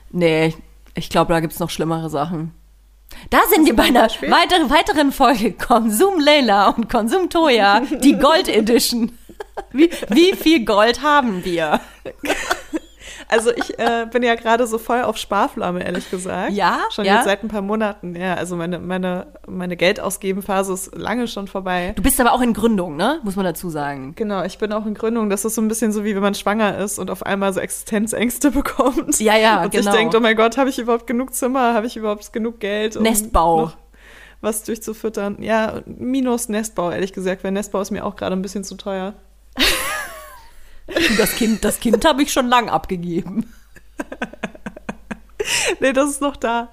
Nee, 0.10 0.56
ich 0.96 1.10
glaube, 1.10 1.34
da 1.34 1.40
gibt's 1.40 1.60
noch 1.60 1.70
schlimmere 1.70 2.10
Sachen. 2.10 2.54
Da 3.30 3.40
sind 3.50 3.66
wir 3.66 3.76
bei 3.76 3.84
einer 3.84 4.04
weiteren, 4.04 4.70
weiteren 4.70 5.12
Folge 5.12 5.52
Konsum 5.54 6.20
Leila 6.20 6.70
und 6.70 6.90
Konsum 6.90 7.30
Toya, 7.30 7.82
die 7.82 8.18
Gold 8.18 8.48
Edition. 8.48 9.12
Wie, 9.74 9.90
wie 10.10 10.34
viel 10.36 10.66
Gold 10.66 11.02
haben 11.02 11.46
wir? 11.46 11.80
Also 13.32 13.50
ich 13.56 13.80
äh, 13.80 14.08
bin 14.12 14.24
ja 14.24 14.36
gerade 14.36 14.68
so 14.68 14.78
voll 14.78 15.04
auf 15.04 15.16
Sparflamme, 15.16 15.86
ehrlich 15.86 16.12
gesagt. 16.12 16.52
Ja? 16.52 16.80
Schon 16.92 17.06
ja? 17.06 17.16
jetzt 17.16 17.24
seit 17.24 17.44
ein 17.44 17.48
paar 17.48 17.62
Monaten. 17.62 18.14
Ja, 18.14 18.34
also 18.34 18.58
meine, 18.58 18.78
meine, 18.78 19.28
meine 19.48 19.78
Geldausgebenphase 19.78 20.74
ist 20.74 20.94
lange 20.98 21.30
schon 21.30 21.48
vorbei. 21.48 21.94
Du 21.96 22.04
bist 22.04 22.20
aber 22.20 22.34
auch 22.34 22.42
in 22.42 22.54
Gründung, 22.54 22.98
ne? 22.98 23.22
Muss 23.24 23.38
man 23.38 23.46
dazu 23.46 23.70
sagen. 23.70 24.16
Genau, 24.18 24.44
ich 24.44 24.58
bin 24.58 24.74
auch 24.74 24.86
in 24.86 24.96
Gründung. 24.96 25.30
Das 25.30 25.46
ist 25.46 25.56
so 25.56 25.62
ein 25.62 25.70
bisschen 25.70 25.94
so, 25.94 26.04
wie 26.04 26.14
wenn 26.14 26.22
man 26.22 26.36
schwanger 26.36 26.78
ist 26.80 27.00
und 27.00 27.10
auf 27.10 27.26
einmal 27.26 27.54
so 27.54 27.62
Existenzängste 27.62 28.52
bekommt. 28.52 29.18
Ja, 29.22 29.38
ja, 29.38 29.64
und 29.64 29.72
genau. 29.72 29.84
sich 29.84 29.92
denkt, 29.94 30.14
oh 30.14 30.20
mein 30.20 30.36
Gott, 30.36 30.58
habe 30.58 30.70
ich 30.70 30.78
überhaupt 30.78 31.08
genug 31.08 31.34
Zimmer? 31.34 31.74
Habe 31.74 31.88
ich 31.88 31.96
überhaupt 31.96 32.34
genug 32.34 32.60
Geld? 32.60 32.98
Um 32.98 33.04
Nestbau. 33.04 33.72
was 34.42 34.64
durchzufüttern. 34.64 35.38
Ja, 35.40 35.82
minus 35.86 36.50
Nestbau, 36.50 36.92
ehrlich 36.92 37.14
gesagt, 37.14 37.46
weil 37.46 37.54
Nestbau 37.54 37.80
ist 37.80 37.92
mir 37.92 38.06
auch 38.06 38.18
gerade 38.18 38.36
ein 38.36 38.42
bisschen 38.42 38.66
zu 38.66 38.76
teuer. 38.76 39.14
das 41.18 41.36
Kind, 41.36 41.64
das 41.64 41.80
Kind 41.80 42.06
habe 42.06 42.24
ich 42.24 42.32
schon 42.32 42.48
lang 42.48 42.70
abgegeben. 42.70 43.52
nee, 45.80 45.94
das 45.94 46.10
ist 46.10 46.22
noch 46.22 46.36
da. 46.36 46.70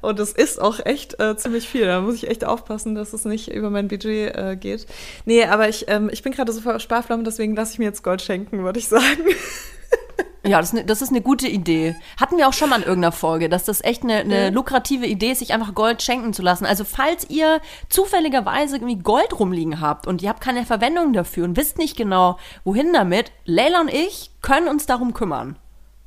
Und 0.00 0.18
es 0.20 0.32
ist 0.32 0.60
auch 0.60 0.84
echt 0.84 1.20
äh, 1.20 1.36
ziemlich 1.36 1.68
viel. 1.68 1.86
Da 1.86 2.00
muss 2.00 2.14
ich 2.16 2.28
echt 2.28 2.44
aufpassen, 2.44 2.94
dass 2.94 3.12
es 3.12 3.24
nicht 3.24 3.48
über 3.48 3.70
mein 3.70 3.88
Budget 3.88 4.34
äh, 4.36 4.56
geht. 4.56 4.86
Nee, 5.24 5.44
aber 5.44 5.68
ich, 5.68 5.86
ähm, 5.88 6.10
ich 6.12 6.22
bin 6.22 6.32
gerade 6.32 6.52
so 6.52 6.60
voll 6.60 6.78
Sparflamme, 6.80 7.22
deswegen 7.22 7.54
lasse 7.56 7.72
ich 7.72 7.78
mir 7.78 7.86
jetzt 7.86 8.02
Gold 8.02 8.22
schenken, 8.22 8.62
würde 8.64 8.78
ich 8.78 8.88
sagen. 8.88 9.24
Ja, 10.46 10.58
das 10.58 10.68
ist, 10.68 10.78
eine, 10.78 10.84
das 10.84 11.00
ist 11.02 11.08
eine 11.08 11.22
gute 11.22 11.48
Idee. 11.48 11.96
Hatten 12.20 12.36
wir 12.36 12.46
auch 12.48 12.52
schon 12.52 12.68
mal 12.68 12.76
in 12.76 12.82
irgendeiner 12.86 13.12
Folge, 13.12 13.48
dass 13.48 13.64
das 13.64 13.82
echt 13.82 14.02
eine, 14.02 14.16
eine 14.18 14.50
lukrative 14.50 15.06
Idee 15.06 15.32
ist, 15.32 15.38
sich 15.38 15.54
einfach 15.54 15.74
Gold 15.74 16.02
schenken 16.02 16.32
zu 16.34 16.42
lassen. 16.42 16.66
Also 16.66 16.84
falls 16.84 17.28
ihr 17.30 17.60
zufälligerweise 17.88 18.76
irgendwie 18.76 18.96
Gold 18.98 19.38
rumliegen 19.38 19.80
habt 19.80 20.06
und 20.06 20.20
ihr 20.22 20.28
habt 20.28 20.40
keine 20.42 20.66
Verwendung 20.66 21.12
dafür 21.14 21.44
und 21.44 21.56
wisst 21.56 21.78
nicht 21.78 21.96
genau, 21.96 22.38
wohin 22.64 22.92
damit, 22.92 23.32
Leila 23.46 23.80
und 23.80 23.92
ich 23.92 24.30
können 24.42 24.68
uns 24.68 24.84
darum 24.86 25.14
kümmern. 25.14 25.56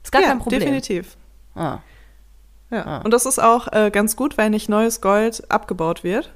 Ist 0.03 0.12
gar 0.12 0.22
ja, 0.22 0.27
kein 0.29 0.39
Problem. 0.39 0.60
definitiv. 0.60 1.17
Ah. 1.56 1.79
Ja. 2.70 2.86
Ah. 2.86 3.01
Und 3.03 3.12
das 3.12 3.25
ist 3.25 3.39
auch 3.39 3.67
äh, 3.72 3.89
ganz 3.91 4.15
gut, 4.15 4.38
weil 4.38 4.50
nicht 4.50 4.70
neues 4.70 5.01
Gold 5.01 5.50
abgebaut 5.50 6.03
wird. 6.03 6.32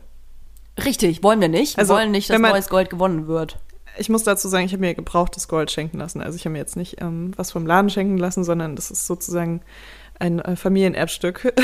Richtig, 0.83 1.21
wollen 1.23 1.41
wir 1.41 1.49
nicht. 1.49 1.75
Wir 1.77 1.81
Also, 1.81 1.93
wollen 1.93 2.11
nicht, 2.11 2.29
dass 2.29 2.39
man- 2.39 2.51
neues 2.51 2.69
Gold 2.69 2.89
gewonnen 2.89 3.27
wird. 3.27 3.57
Ich 3.97 4.09
muss 4.09 4.23
dazu 4.23 4.47
sagen, 4.47 4.65
ich 4.65 4.73
habe 4.73 4.81
mir 4.81 4.93
gebrauchtes 4.95 5.47
Gold 5.47 5.71
schenken 5.71 5.97
lassen. 5.97 6.21
Also 6.21 6.35
ich 6.35 6.45
habe 6.45 6.53
mir 6.53 6.59
jetzt 6.59 6.75
nicht 6.75 7.01
ähm, 7.01 7.31
was 7.35 7.51
vom 7.51 7.65
Laden 7.65 7.89
schenken 7.89 8.17
lassen, 8.17 8.43
sondern 8.43 8.75
das 8.75 8.91
ist 8.91 9.05
sozusagen 9.05 9.61
ein 10.21 10.39
äh, 10.39 10.55
Familienerbstück. 10.55 11.53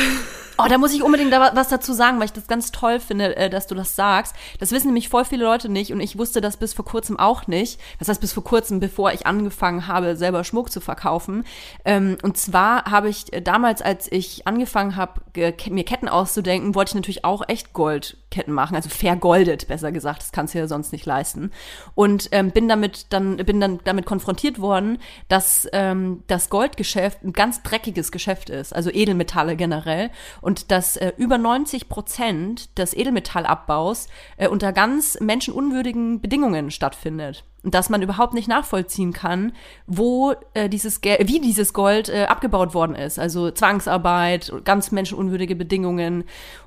Oh, 0.60 0.66
da 0.68 0.80
muss 0.80 0.92
ich 0.92 1.04
unbedingt 1.04 1.32
da 1.32 1.40
wa- 1.40 1.52
was 1.54 1.68
dazu 1.68 1.94
sagen, 1.94 2.18
weil 2.18 2.26
ich 2.26 2.34
das 2.34 2.48
ganz 2.48 2.72
toll 2.72 3.00
finde, 3.00 3.36
äh, 3.38 3.48
dass 3.48 3.68
du 3.68 3.76
das 3.76 3.96
sagst. 3.96 4.36
Das 4.60 4.72
wissen 4.72 4.88
nämlich 4.88 5.08
voll 5.08 5.24
viele 5.24 5.44
Leute 5.44 5.70
nicht 5.70 5.94
und 5.94 6.00
ich 6.00 6.18
wusste 6.18 6.42
das 6.42 6.58
bis 6.58 6.74
vor 6.74 6.84
kurzem 6.84 7.20
auch 7.20 7.46
nicht. 7.46 7.80
Das 8.00 8.08
heißt, 8.10 8.20
bis 8.20 8.34
vor 8.34 8.44
kurzem, 8.44 8.80
bevor 8.80 9.12
ich 9.14 9.28
angefangen 9.28 9.86
habe, 9.86 10.16
selber 10.16 10.44
Schmuck 10.44 10.72
zu 10.72 10.82
verkaufen. 10.82 11.44
Ähm, 11.86 12.18
und 12.24 12.38
zwar 12.38 12.86
habe 12.86 13.08
ich 13.08 13.32
äh, 13.34 13.42
damals, 13.44 13.84
als 13.84 14.12
ich 14.12 14.48
angefangen 14.48 14.96
habe, 14.96 15.22
mir 15.70 15.84
Ketten 15.84 16.08
auszudenken, 16.10 16.74
wollte 16.74 16.90
ich 16.90 16.96
natürlich 16.96 17.24
auch 17.24 17.44
echt 17.48 17.74
Goldketten 17.74 18.52
machen, 18.52 18.76
also 18.76 18.90
vergoldet, 18.90 19.68
besser 19.68 19.92
gesagt. 19.92 20.24
Das 20.24 20.32
kannst 20.32 20.56
du 20.56 20.58
ja 20.58 20.68
sonst 20.68 20.92
nicht 20.92 21.06
leisten. 21.06 21.52
Und 21.94 22.30
ähm, 22.32 22.50
bin 22.50 22.68
damit 22.68 23.14
dann 23.14 23.38
bin 23.38 23.62
dann 23.62 23.80
damit 23.84 24.08
konfrontiert 24.08 24.58
worden, 24.60 24.98
dass 25.28 25.68
ähm, 25.72 26.24
das 26.26 26.50
Goldgeschäft 26.50 27.24
ein 27.24 27.34
ganz 27.34 27.62
dreckiges 27.62 28.12
Geschäft 28.12 28.47
ist, 28.50 28.76
also 28.76 28.90
Edelmetalle 28.90 29.56
generell 29.56 30.10
und 30.42 30.72
dass 30.72 30.98
äh, 30.98 31.14
über 31.18 31.38
90 31.38 31.90
Prozent 31.90 32.78
des 32.78 32.96
Edelmetallabbaus 32.96 34.08
äh, 34.38 34.48
unter 34.48 34.74
ganz 34.74 35.20
menschenunwürdigen 35.20 36.22
Bedingungen 36.22 36.72
stattfindet. 36.72 37.44
Und 37.64 37.74
dass 37.74 37.90
man 37.90 38.02
überhaupt 38.02 38.34
nicht 38.34 38.48
nachvollziehen 38.48 39.12
kann, 39.12 39.52
wo 39.88 40.34
äh, 40.54 40.70
dieses 40.70 41.02
Gel 41.02 41.18
wie 41.28 41.42
dieses 41.42 41.74
Gold 41.74 42.08
äh, 42.08 42.26
abgebaut 42.26 42.74
worden 42.74 42.96
ist. 42.96 43.20
Also 43.20 43.52
Zwangsarbeit, 43.52 44.54
ganz 44.64 44.92
menschenunwürdige 44.92 45.56
Bedingungen. 45.56 46.24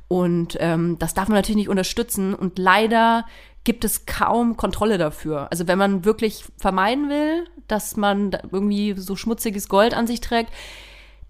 Und 0.09 0.59
ähm, 0.61 0.99
das 0.99 1.15
darf 1.15 1.29
man 1.29 1.37
natürlich 1.37 1.57
nicht 1.57 1.69
unterstützen. 1.69 2.35
Und 2.35 2.59
leider 2.59 3.25
gibt 3.65 3.85
es 3.85 4.07
kaum 4.07 4.57
Kontrolle 4.57 4.99
dafür. 4.99 5.49
Also 5.51 5.69
wenn 5.69 5.79
man 5.79 6.05
wirklich 6.05 6.45
vermeiden 6.59 7.09
will, 7.09 7.47
dass 7.69 7.97
man 7.97 8.37
irgendwie 8.51 8.95
so 8.97 9.17
schmutziges 9.17 9.69
Gold 9.69 9.95
an 9.95 10.07
sich 10.07 10.21
trägt, 10.21 10.51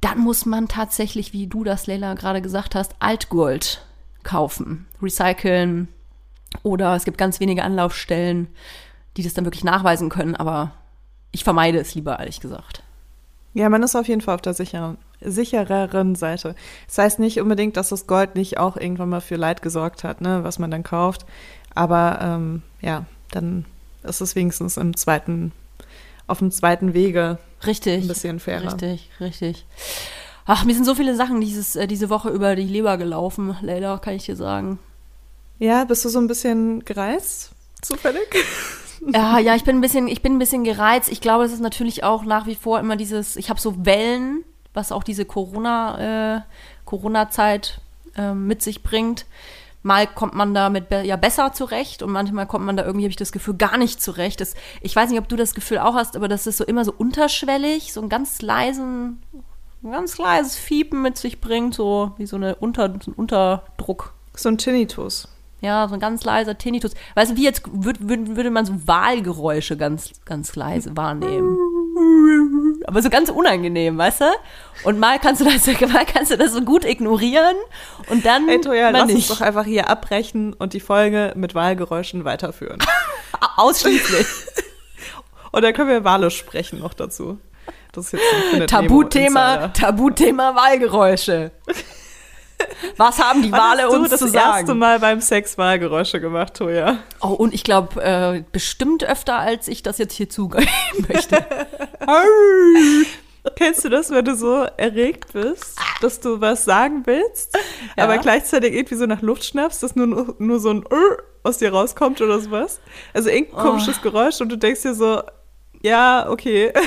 dann 0.00 0.18
muss 0.18 0.46
man 0.46 0.68
tatsächlich, 0.68 1.32
wie 1.32 1.46
du 1.46 1.64
das, 1.64 1.86
Leila, 1.86 2.14
gerade 2.14 2.42
gesagt 2.42 2.74
hast, 2.74 2.94
Altgold 3.00 3.84
kaufen, 4.22 4.86
recyceln 5.02 5.88
oder 6.62 6.94
es 6.94 7.04
gibt 7.04 7.18
ganz 7.18 7.40
wenige 7.40 7.62
Anlaufstellen, 7.62 8.48
die 9.16 9.22
das 9.22 9.34
dann 9.34 9.44
wirklich 9.44 9.64
nachweisen 9.64 10.08
können, 10.08 10.36
aber 10.36 10.72
ich 11.32 11.44
vermeide 11.44 11.78
es 11.78 11.94
lieber, 11.94 12.18
ehrlich 12.18 12.40
gesagt. 12.40 12.82
Ja, 13.52 13.68
man 13.68 13.82
ist 13.82 13.96
auf 13.96 14.08
jeden 14.08 14.20
Fall 14.20 14.36
auf 14.36 14.42
der 14.42 14.54
sicheren, 14.54 14.96
sichereren 15.20 16.14
Seite. 16.14 16.54
Das 16.86 16.98
heißt 16.98 17.18
nicht 17.18 17.40
unbedingt, 17.40 17.76
dass 17.76 17.88
das 17.88 18.06
Gold 18.06 18.36
nicht 18.36 18.58
auch 18.58 18.76
irgendwann 18.76 19.08
mal 19.08 19.20
für 19.20 19.36
Leid 19.36 19.60
gesorgt 19.62 20.04
hat, 20.04 20.20
ne, 20.20 20.44
was 20.44 20.58
man 20.58 20.70
dann 20.70 20.84
kauft. 20.84 21.26
Aber 21.74 22.18
ähm, 22.22 22.62
ja, 22.80 23.06
dann 23.30 23.64
ist 24.02 24.20
es 24.20 24.36
wenigstens 24.36 24.76
im 24.76 24.96
zweiten, 24.96 25.52
auf 26.26 26.38
dem 26.38 26.50
zweiten 26.50 26.94
Wege 26.94 27.38
Richtig. 27.66 28.02
ein 28.04 28.08
bisschen 28.08 28.40
fairer. 28.40 28.72
Richtig, 28.72 29.10
richtig. 29.20 29.66
Ach, 30.46 30.64
mir 30.64 30.74
sind 30.74 30.84
so 30.84 30.94
viele 30.94 31.14
Sachen 31.14 31.40
dieses, 31.40 31.76
äh, 31.76 31.86
diese 31.86 32.10
Woche 32.10 32.30
über 32.30 32.56
die 32.56 32.64
Leber 32.64 32.96
gelaufen, 32.96 33.56
Leila, 33.60 33.98
kann 33.98 34.14
ich 34.14 34.26
dir 34.26 34.36
sagen. 34.36 34.78
Ja, 35.58 35.84
bist 35.84 36.04
du 36.04 36.08
so 36.08 36.18
ein 36.18 36.26
bisschen 36.26 36.84
gereist? 36.84 37.50
Zufällig? 37.82 38.28
Ja, 39.14 39.38
ja, 39.38 39.54
ich 39.54 39.64
bin 39.64 39.76
ein 39.76 39.80
bisschen, 39.80 40.08
ich 40.08 40.20
bin 40.20 40.34
ein 40.34 40.38
bisschen 40.38 40.62
gereizt. 40.62 41.10
Ich 41.10 41.22
glaube, 41.22 41.44
es 41.44 41.52
ist 41.52 41.60
natürlich 41.60 42.04
auch 42.04 42.22
nach 42.22 42.46
wie 42.46 42.54
vor 42.54 42.78
immer 42.78 42.96
dieses, 42.96 43.36
ich 43.36 43.48
habe 43.48 43.58
so 43.58 43.86
Wellen, 43.86 44.44
was 44.74 44.92
auch 44.92 45.02
diese 45.02 45.24
Corona, 45.24 46.36
äh, 46.36 46.40
Corona-Zeit 46.84 47.80
äh, 48.16 48.34
mit 48.34 48.60
sich 48.60 48.82
bringt. 48.82 49.24
Mal 49.82 50.06
kommt 50.06 50.34
man 50.34 50.54
damit 50.54 50.90
ja 50.90 51.16
besser 51.16 51.52
zurecht 51.52 52.02
und 52.02 52.12
manchmal 52.12 52.46
kommt 52.46 52.66
man 52.66 52.76
da 52.76 52.84
irgendwie, 52.84 53.04
habe 53.04 53.10
ich 53.10 53.16
das 53.16 53.32
Gefühl, 53.32 53.54
gar 53.54 53.78
nicht 53.78 54.02
zurecht. 54.02 54.40
Das, 54.40 54.54
ich 54.80 54.94
weiß 54.94 55.10
nicht, 55.10 55.18
ob 55.18 55.28
du 55.28 55.36
das 55.36 55.54
Gefühl 55.54 55.78
auch 55.78 55.94
hast, 55.94 56.16
aber 56.16 56.28
das 56.28 56.46
ist 56.46 56.58
so 56.58 56.64
immer 56.64 56.84
so 56.84 56.92
unterschwellig, 56.96 57.92
so 57.92 58.00
einen 58.00 58.08
ganz 58.08 58.42
leisen, 58.42 59.22
ein 59.82 59.90
ganz 59.90 60.18
leises 60.18 60.56
Fiepen 60.56 61.02
mit 61.02 61.16
sich 61.16 61.40
bringt, 61.40 61.74
so 61.74 62.12
wie 62.18 62.26
so, 62.26 62.36
eine 62.36 62.56
Unter, 62.56 62.92
so 63.02 63.10
ein 63.10 63.14
Unterdruck. 63.14 64.12
So 64.34 64.48
ein 64.48 64.58
Tinnitus. 64.58 65.28
Ja, 65.62 65.86
so 65.88 65.94
ein 65.94 66.00
ganz 66.00 66.24
leiser 66.24 66.56
Tinnitus. 66.56 66.94
Weißt 67.14 67.32
du, 67.32 67.36
wie 67.36 67.44
jetzt 67.44 67.62
würd, 67.70 68.08
würd, 68.08 68.36
würde 68.36 68.50
man 68.50 68.64
so 68.64 68.74
Wahlgeräusche 68.86 69.76
ganz, 69.76 70.12
ganz 70.24 70.56
leise 70.56 70.96
wahrnehmen. 70.96 71.58
Aber 72.90 73.02
so 73.02 73.08
ganz 73.08 73.28
unangenehm, 73.28 73.96
weißt 73.96 74.22
du? 74.22 74.24
Und 74.82 74.98
mal 74.98 75.20
kannst 75.20 75.40
du 75.40 75.44
das, 75.44 75.64
mal 75.92 76.04
kannst 76.04 76.32
du 76.32 76.36
das 76.36 76.52
so 76.52 76.62
gut 76.62 76.84
ignorieren 76.84 77.54
und 78.08 78.26
dann 78.26 78.48
Hey 78.48 78.60
Toja, 78.60 78.90
lass 78.90 79.02
uns 79.02 79.12
nicht. 79.12 79.30
doch 79.30 79.40
einfach 79.40 79.64
hier 79.64 79.88
abbrechen 79.88 80.54
und 80.54 80.72
die 80.72 80.80
Folge 80.80 81.32
mit 81.36 81.54
Wahlgeräuschen 81.54 82.24
weiterführen. 82.24 82.78
Ausschließlich. 83.56 84.26
Und 85.52 85.62
dann 85.62 85.72
können 85.72 85.88
wir 85.88 86.04
Wale 86.04 86.30
sprechen 86.30 86.78
noch 86.78 86.94
dazu. 86.94 87.38
Das 87.92 88.06
ist 88.06 88.12
jetzt 88.12 88.54
ein 88.54 88.66
Tabuthema. 88.68 89.68
Tabuthema 89.68 90.54
Wahlgeräusche. 90.54 91.50
Was 92.96 93.18
haben 93.18 93.42
die 93.42 93.52
Wale 93.52 93.84
hast 93.84 93.92
du 93.92 93.96
uns 93.98 94.10
das 94.10 94.20
zu 94.20 94.26
erste 94.26 94.66
sagen? 94.66 94.78
Mal 94.78 94.98
beim 95.00 95.20
Sex 95.20 95.56
Wahlgeräusche 95.58 96.20
gemacht, 96.20 96.54
Toja? 96.54 96.98
Oh, 97.20 97.28
und 97.28 97.54
ich 97.54 97.64
glaube, 97.64 98.02
äh, 98.02 98.42
bestimmt 98.52 99.04
öfter, 99.04 99.38
als 99.38 99.68
ich 99.68 99.82
das 99.82 99.98
jetzt 99.98 100.14
hier 100.14 100.28
zugeben 100.28 100.66
möchte. 101.08 101.44
Kennst 103.56 103.84
du 103.84 103.88
das, 103.88 104.10
wenn 104.10 104.24
du 104.24 104.34
so 104.36 104.66
erregt 104.76 105.32
bist, 105.32 105.76
dass 106.02 106.20
du 106.20 106.40
was 106.42 106.64
sagen 106.66 107.02
willst, 107.06 107.56
Ja. 107.96 108.04
aber 108.04 108.18
gleichzeitig 108.18 108.74
irgendwie 108.74 108.96
so 108.96 109.06
nach 109.06 109.22
Luft 109.22 109.44
schnappst, 109.44 109.82
dass 109.82 109.96
nur, 109.96 110.34
nur 110.38 110.60
so 110.60 110.70
ein 110.70 110.84
Ur 110.84 111.22
aus 111.42 111.56
dir 111.56 111.72
rauskommt 111.72 112.20
oder 112.20 112.38
sowas? 112.38 112.80
Also 113.14 113.30
irgendein 113.30 113.58
Oh. 113.58 113.62
komisches 113.62 114.02
Geräusch 114.02 114.40
und 114.42 114.50
du 114.50 114.56
denkst 114.56 114.82
dir 114.82 114.94
so, 114.94 115.22
ja, 115.82 116.28
okay. 116.28 116.72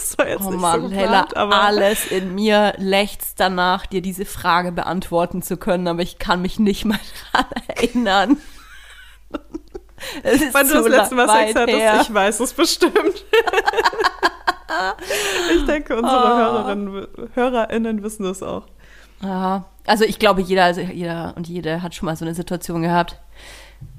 das 0.00 0.18
war 0.18 0.28
jetzt 0.28 0.44
Oh 0.44 0.50
nicht 0.50 0.60
Mann, 0.60 0.82
so 0.82 0.90
Hella, 0.90 1.22
geplant, 1.22 1.36
aber 1.36 1.62
alles 1.62 2.06
in 2.10 2.34
mir 2.34 2.74
lechzt 2.78 3.38
danach, 3.38 3.86
dir 3.86 4.02
diese 4.02 4.24
Frage 4.24 4.72
beantworten 4.72 5.42
zu 5.42 5.56
können, 5.56 5.86
aber 5.88 6.02
ich 6.02 6.18
kann 6.18 6.42
mich 6.42 6.58
nicht 6.58 6.84
mal 6.84 6.98
dran 7.32 7.46
erinnern. 7.68 8.36
Es 10.22 10.40
ist 10.40 10.54
wann 10.54 10.66
du 10.66 10.74
das 10.74 10.88
letzte 10.88 11.14
Mal 11.14 11.28
Sex 11.28 11.54
hattest, 11.54 11.78
her. 11.78 12.00
ich 12.00 12.12
weiß 12.12 12.40
es 12.40 12.52
bestimmt. 12.54 12.94
ich 15.54 15.66
denke, 15.66 15.96
unsere 15.96 16.16
Oh. 16.16 16.36
Hörerinnen, 16.36 17.06
HörerInnen 17.34 18.02
wissen 18.02 18.24
das 18.24 18.42
auch. 18.42 18.66
Ja, 19.22 19.64
also 19.86 20.04
ich 20.04 20.18
glaube, 20.18 20.40
jeder, 20.40 20.64
also 20.64 20.80
jeder 20.80 21.34
und 21.36 21.46
jede 21.48 21.82
hat 21.82 21.94
schon 21.94 22.06
mal 22.06 22.16
so 22.16 22.24
eine 22.24 22.34
Situation 22.34 22.80
gehabt. 22.82 23.20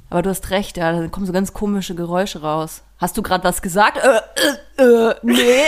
Aber 0.10 0.24
du 0.24 0.29
hast 0.29 0.50
recht, 0.50 0.77
ja, 0.77 0.91
da 0.91 1.08
kommen 1.08 1.25
so 1.25 1.34
ganz 1.34 1.53
komische 1.53 1.96
Geräusche 1.96 2.41
raus. 2.41 2.84
Hast 3.01 3.17
du 3.17 3.24
gerade 3.24 3.43
was 3.43 3.62
gesagt? 3.63 3.98
Äh, 3.98 4.22
äh, 4.81 5.10
äh, 5.10 5.15
nee, 5.24 5.63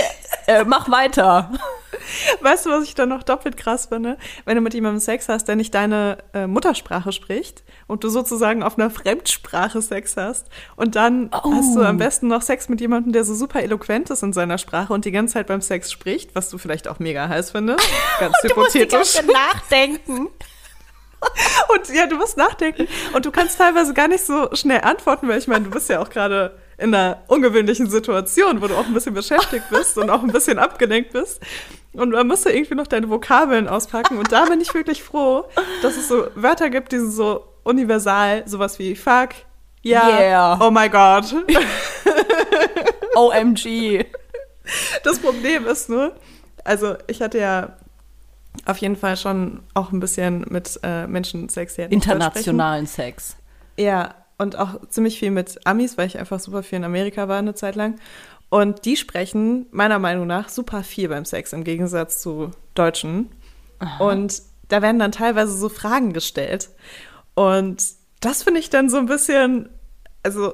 äh, 0.48 0.64
mach 0.66 0.90
weiter. 0.92 1.50
Weißt 2.42 2.66
du, 2.66 2.70
was 2.70 2.84
ich 2.84 2.94
dann 2.96 3.10
noch 3.10 3.24
doppelt 3.24 3.58
krass 3.58 3.88
finde? 3.88 4.18
Wenn 4.46 4.56
du 4.56 4.62
mit 4.62 4.74
jemandem 4.76 5.00
Sex 5.00 5.28
hast, 5.30 5.48
der 5.48 5.56
nicht 5.56 5.74
deine 5.74 6.20
äh, 6.34 6.46
Muttersprache 6.48 7.12
spricht 7.12 7.64
und 7.88 8.04
du 8.04 8.10
sozusagen 8.10 8.62
auf 8.62 8.78
einer 8.78 8.90
Fremdsprache 8.92 9.82
Sex 9.82 10.16
hast 10.16 10.48
und 10.76 10.96
dann 10.96 11.30
Oh. 11.32 11.54
hast 11.54 11.76
du 11.76 11.82
am 11.82 11.98
besten 11.98 12.28
noch 12.28 12.42
Sex 12.44 12.70
mit 12.70 12.82
jemandem, 12.82 13.14
der 13.14 13.24
so 13.24 13.34
super 13.34 13.64
eloquent 13.64 14.10
ist 14.12 14.22
in 14.22 14.34
seiner 14.34 14.58
Sprache 14.60 14.94
und 14.94 15.06
die 15.06 15.12
ganze 15.12 15.34
Zeit 15.36 15.48
beim 15.48 15.62
Sex 15.62 15.92
spricht, 15.92 16.36
was 16.36 16.50
du 16.50 16.58
vielleicht 16.60 16.88
auch 16.88 17.00
mega 17.00 17.28
heiß 17.30 17.50
findest. 17.52 17.88
Ganz 18.20 18.36
Du 18.44 18.56
musst 18.60 18.76
die 18.76 18.82
hypothetisch. 18.82 18.92
ganze 19.16 19.28
Zeit 19.28 19.28
nachdenken. 19.34 20.28
Und 21.74 21.96
ja, 21.96 22.06
du 22.06 22.18
musst 22.18 22.36
nachdenken. 22.36 22.86
Und 23.14 23.26
du 23.26 23.32
kannst 23.32 23.58
teilweise 23.58 23.94
gar 23.94 24.10
nicht 24.10 24.26
so 24.26 24.50
schnell 24.54 24.82
antworten, 24.82 25.30
weil 25.30 25.38
ich 25.40 25.48
meine, 25.48 25.64
du 25.64 25.72
bist 25.72 25.90
ja 25.90 26.02
auch 26.02 26.10
gerade 26.10 26.60
in 26.84 26.94
einer 26.94 27.24
ungewöhnlichen 27.28 27.90
Situation, 27.90 28.62
wo 28.62 28.68
du 28.68 28.76
auch 28.76 28.86
ein 28.86 28.94
bisschen 28.94 29.14
beschäftigt 29.14 29.66
bist 29.70 29.98
und 29.98 30.10
auch 30.10 30.22
ein 30.22 30.32
bisschen 30.32 30.60
abgelenkt 30.60 31.14
bist. 31.14 31.42
Und 31.94 32.12
dann 32.12 32.28
musst 32.28 32.46
du 32.46 32.50
irgendwie 32.50 32.76
noch 32.76 32.88
deine 32.88 33.10
Vokabeln 33.10 33.68
auspacken. 33.70 34.18
Und 34.18 34.32
da 34.32 34.46
bin 34.46 34.60
ich 34.60 34.74
wirklich 34.74 35.02
froh, 35.02 35.46
dass 35.82 35.96
es 35.96 36.08
so 36.10 36.28
Wörter 36.36 36.70
gibt, 36.70 36.92
die 36.92 37.00
sind 37.00 37.12
so 37.12 37.46
universal, 37.64 38.44
sowas 38.46 38.80
wie 38.80 38.96
fuck, 38.96 39.30
ja, 39.82 40.20
Yeah. 40.20 40.58
oh 40.62 40.72
my 40.72 40.90
God. 40.90 41.26
OMG. 43.16 44.06
Das 45.04 45.20
Problem 45.20 45.66
ist 45.68 45.90
nur, 45.90 46.14
also 46.64 46.96
ich 47.08 47.22
hatte 47.22 47.38
ja 47.40 47.78
auf 48.66 48.78
jeden 48.78 48.96
Fall 48.96 49.18
schon 49.18 49.62
auch 49.74 49.92
ein 49.92 50.00
bisschen 50.00 50.46
mit 50.50 50.80
äh, 50.84 51.06
Menschen 51.08 51.50
Sex, 51.50 51.74
sprechen. 51.74 51.92
Internationalen 51.92 52.88
Sex. 52.88 53.36
Ja, 53.78 54.16
und 54.38 54.58
auch 54.58 54.88
ziemlich 54.90 55.20
viel 55.20 55.32
mit 55.32 55.60
Amis, 55.66 55.98
weil 55.98 56.08
ich 56.08 56.18
einfach 56.18 56.40
super 56.40 56.64
viel 56.64 56.78
in 56.78 56.84
Amerika 56.84 57.28
war 57.28 57.40
eine 57.40 57.56
Zeit 57.56 57.76
lang. 57.76 58.00
Und 58.50 58.86
die 58.86 58.98
sprechen 58.98 59.66
meiner 59.72 60.00
Meinung 60.00 60.28
nach 60.28 60.50
super 60.50 60.84
viel 60.84 61.10
beim 61.10 61.26
Sex 61.26 61.54
im 61.54 61.64
Gegensatz 61.64 62.22
zu 62.22 62.52
Deutschen. 62.76 63.32
Und 64.00 64.42
da 64.70 64.82
werden 64.82 65.00
dann 65.00 65.12
teilweise 65.12 65.54
so 65.54 65.70
Fragen 65.70 66.14
gestellt. 66.14 66.70
Und 67.36 67.84
das 68.20 68.44
finde 68.44 68.60
ich 68.60 68.70
dann 68.70 68.90
so 68.90 68.98
ein 68.98 69.08
bisschen, 69.08 69.70
also 70.22 70.54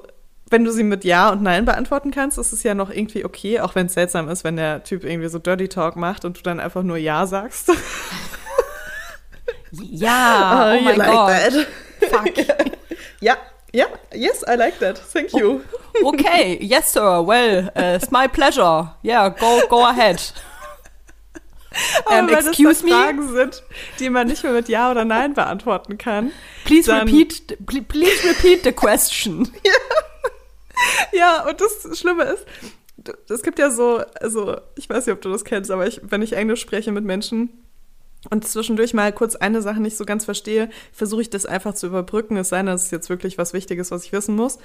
wenn 0.50 0.64
du 0.64 0.72
sie 0.72 0.84
mit 0.84 1.04
Ja 1.04 1.30
und 1.30 1.44
Nein 1.44 1.66
beantworten 1.66 2.12
kannst, 2.12 2.38
ist 2.38 2.54
es 2.54 2.64
ja 2.64 2.74
noch 2.74 2.90
irgendwie 2.90 3.24
okay, 3.26 3.60
auch 3.60 3.76
wenn 3.76 3.86
es 3.88 3.94
seltsam 3.94 4.30
ist, 4.30 4.44
wenn 4.44 4.56
der 4.56 4.84
Typ 4.84 5.04
irgendwie 5.04 5.30
so 5.30 5.38
Dirty 5.38 5.68
Talk 5.68 5.96
macht 5.96 6.26
und 6.26 6.38
du 6.38 6.42
dann 6.42 6.60
einfach 6.60 6.84
nur 6.84 6.98
Ja 6.98 7.28
sagst. 7.28 7.72
Ja, 9.72 10.72
oh, 10.74 10.78
you 10.78 10.84
mein 10.84 10.98
like 10.98 11.12
Gott. 11.12 11.30
that? 11.30 11.68
Fuck. 12.10 12.38
Ja, 13.22 13.34
ja, 13.34 13.38
yes, 13.74 14.44
I 14.48 14.56
like 14.56 14.80
that. 14.80 14.98
Thank 14.98 15.34
you. 15.34 15.62
Okay, 16.04 16.58
yes, 16.62 16.92
sir. 16.94 17.22
Well, 17.22 17.68
uh, 17.76 17.98
it's 18.02 18.12
my 18.12 18.28
pleasure. 18.28 18.92
Yeah, 19.04 19.30
go, 19.30 19.62
go 19.70 19.86
ahead. 19.88 20.22
Aber 22.06 22.20
Um, 22.20 22.28
wenn 22.30 22.48
excuse 22.48 22.78
es 22.78 22.84
me? 22.84 22.90
Fragen 22.92 23.28
sind, 23.32 23.64
die 24.00 24.10
man 24.10 24.28
nicht 24.28 24.44
mehr 24.44 24.54
mit 24.54 24.70
Ja 24.70 24.90
oder 24.90 25.06
Nein 25.06 25.36
beantworten 25.36 25.98
kann. 26.00 26.32
Please 26.66 26.92
repeat, 26.92 27.58
pl- 27.68 27.84
please 27.84 28.28
repeat 28.28 28.64
the 28.64 28.72
question. 28.72 29.52
Ja, 31.12 31.46
und 31.48 31.60
das 31.60 32.00
Schlimme 32.00 32.24
ist, 32.24 32.46
es 33.30 33.44
gibt 33.44 33.60
ja 33.60 33.70
so, 33.70 34.02
also 34.22 34.62
ich 34.78 34.90
weiß 34.90 35.06
nicht, 35.06 35.14
ob 35.14 35.22
du 35.22 35.30
das 35.30 35.44
kennst, 35.44 35.72
aber 35.72 35.86
ich, 35.86 36.00
wenn 36.04 36.22
ich 36.22 36.34
Englisch 36.34 36.62
spreche 36.62 36.92
mit 36.94 37.04
Menschen 37.04 37.50
und 38.30 38.46
zwischendurch 38.46 38.94
mal 38.94 39.14
kurz 39.14 39.36
eine 39.36 39.62
Sache 39.62 39.80
nicht 39.80 39.96
so 39.96 40.06
ganz 40.06 40.26
verstehe, 40.26 40.70
versuche 40.92 41.22
ich 41.22 41.30
das 41.30 41.46
einfach 41.46 41.74
zu 41.74 41.88
überbrücken, 41.88 42.36
es 42.38 42.50
sei 42.50 42.58
denn, 42.58 42.68
es 42.68 42.86
ist 42.86 42.92
jetzt 42.92 43.10
wirklich 43.10 43.38
was 43.38 43.54
Wichtiges, 43.54 43.92
was 43.92 44.04
ich 44.04 44.12
wissen 44.12 44.36
muss. 44.36 44.60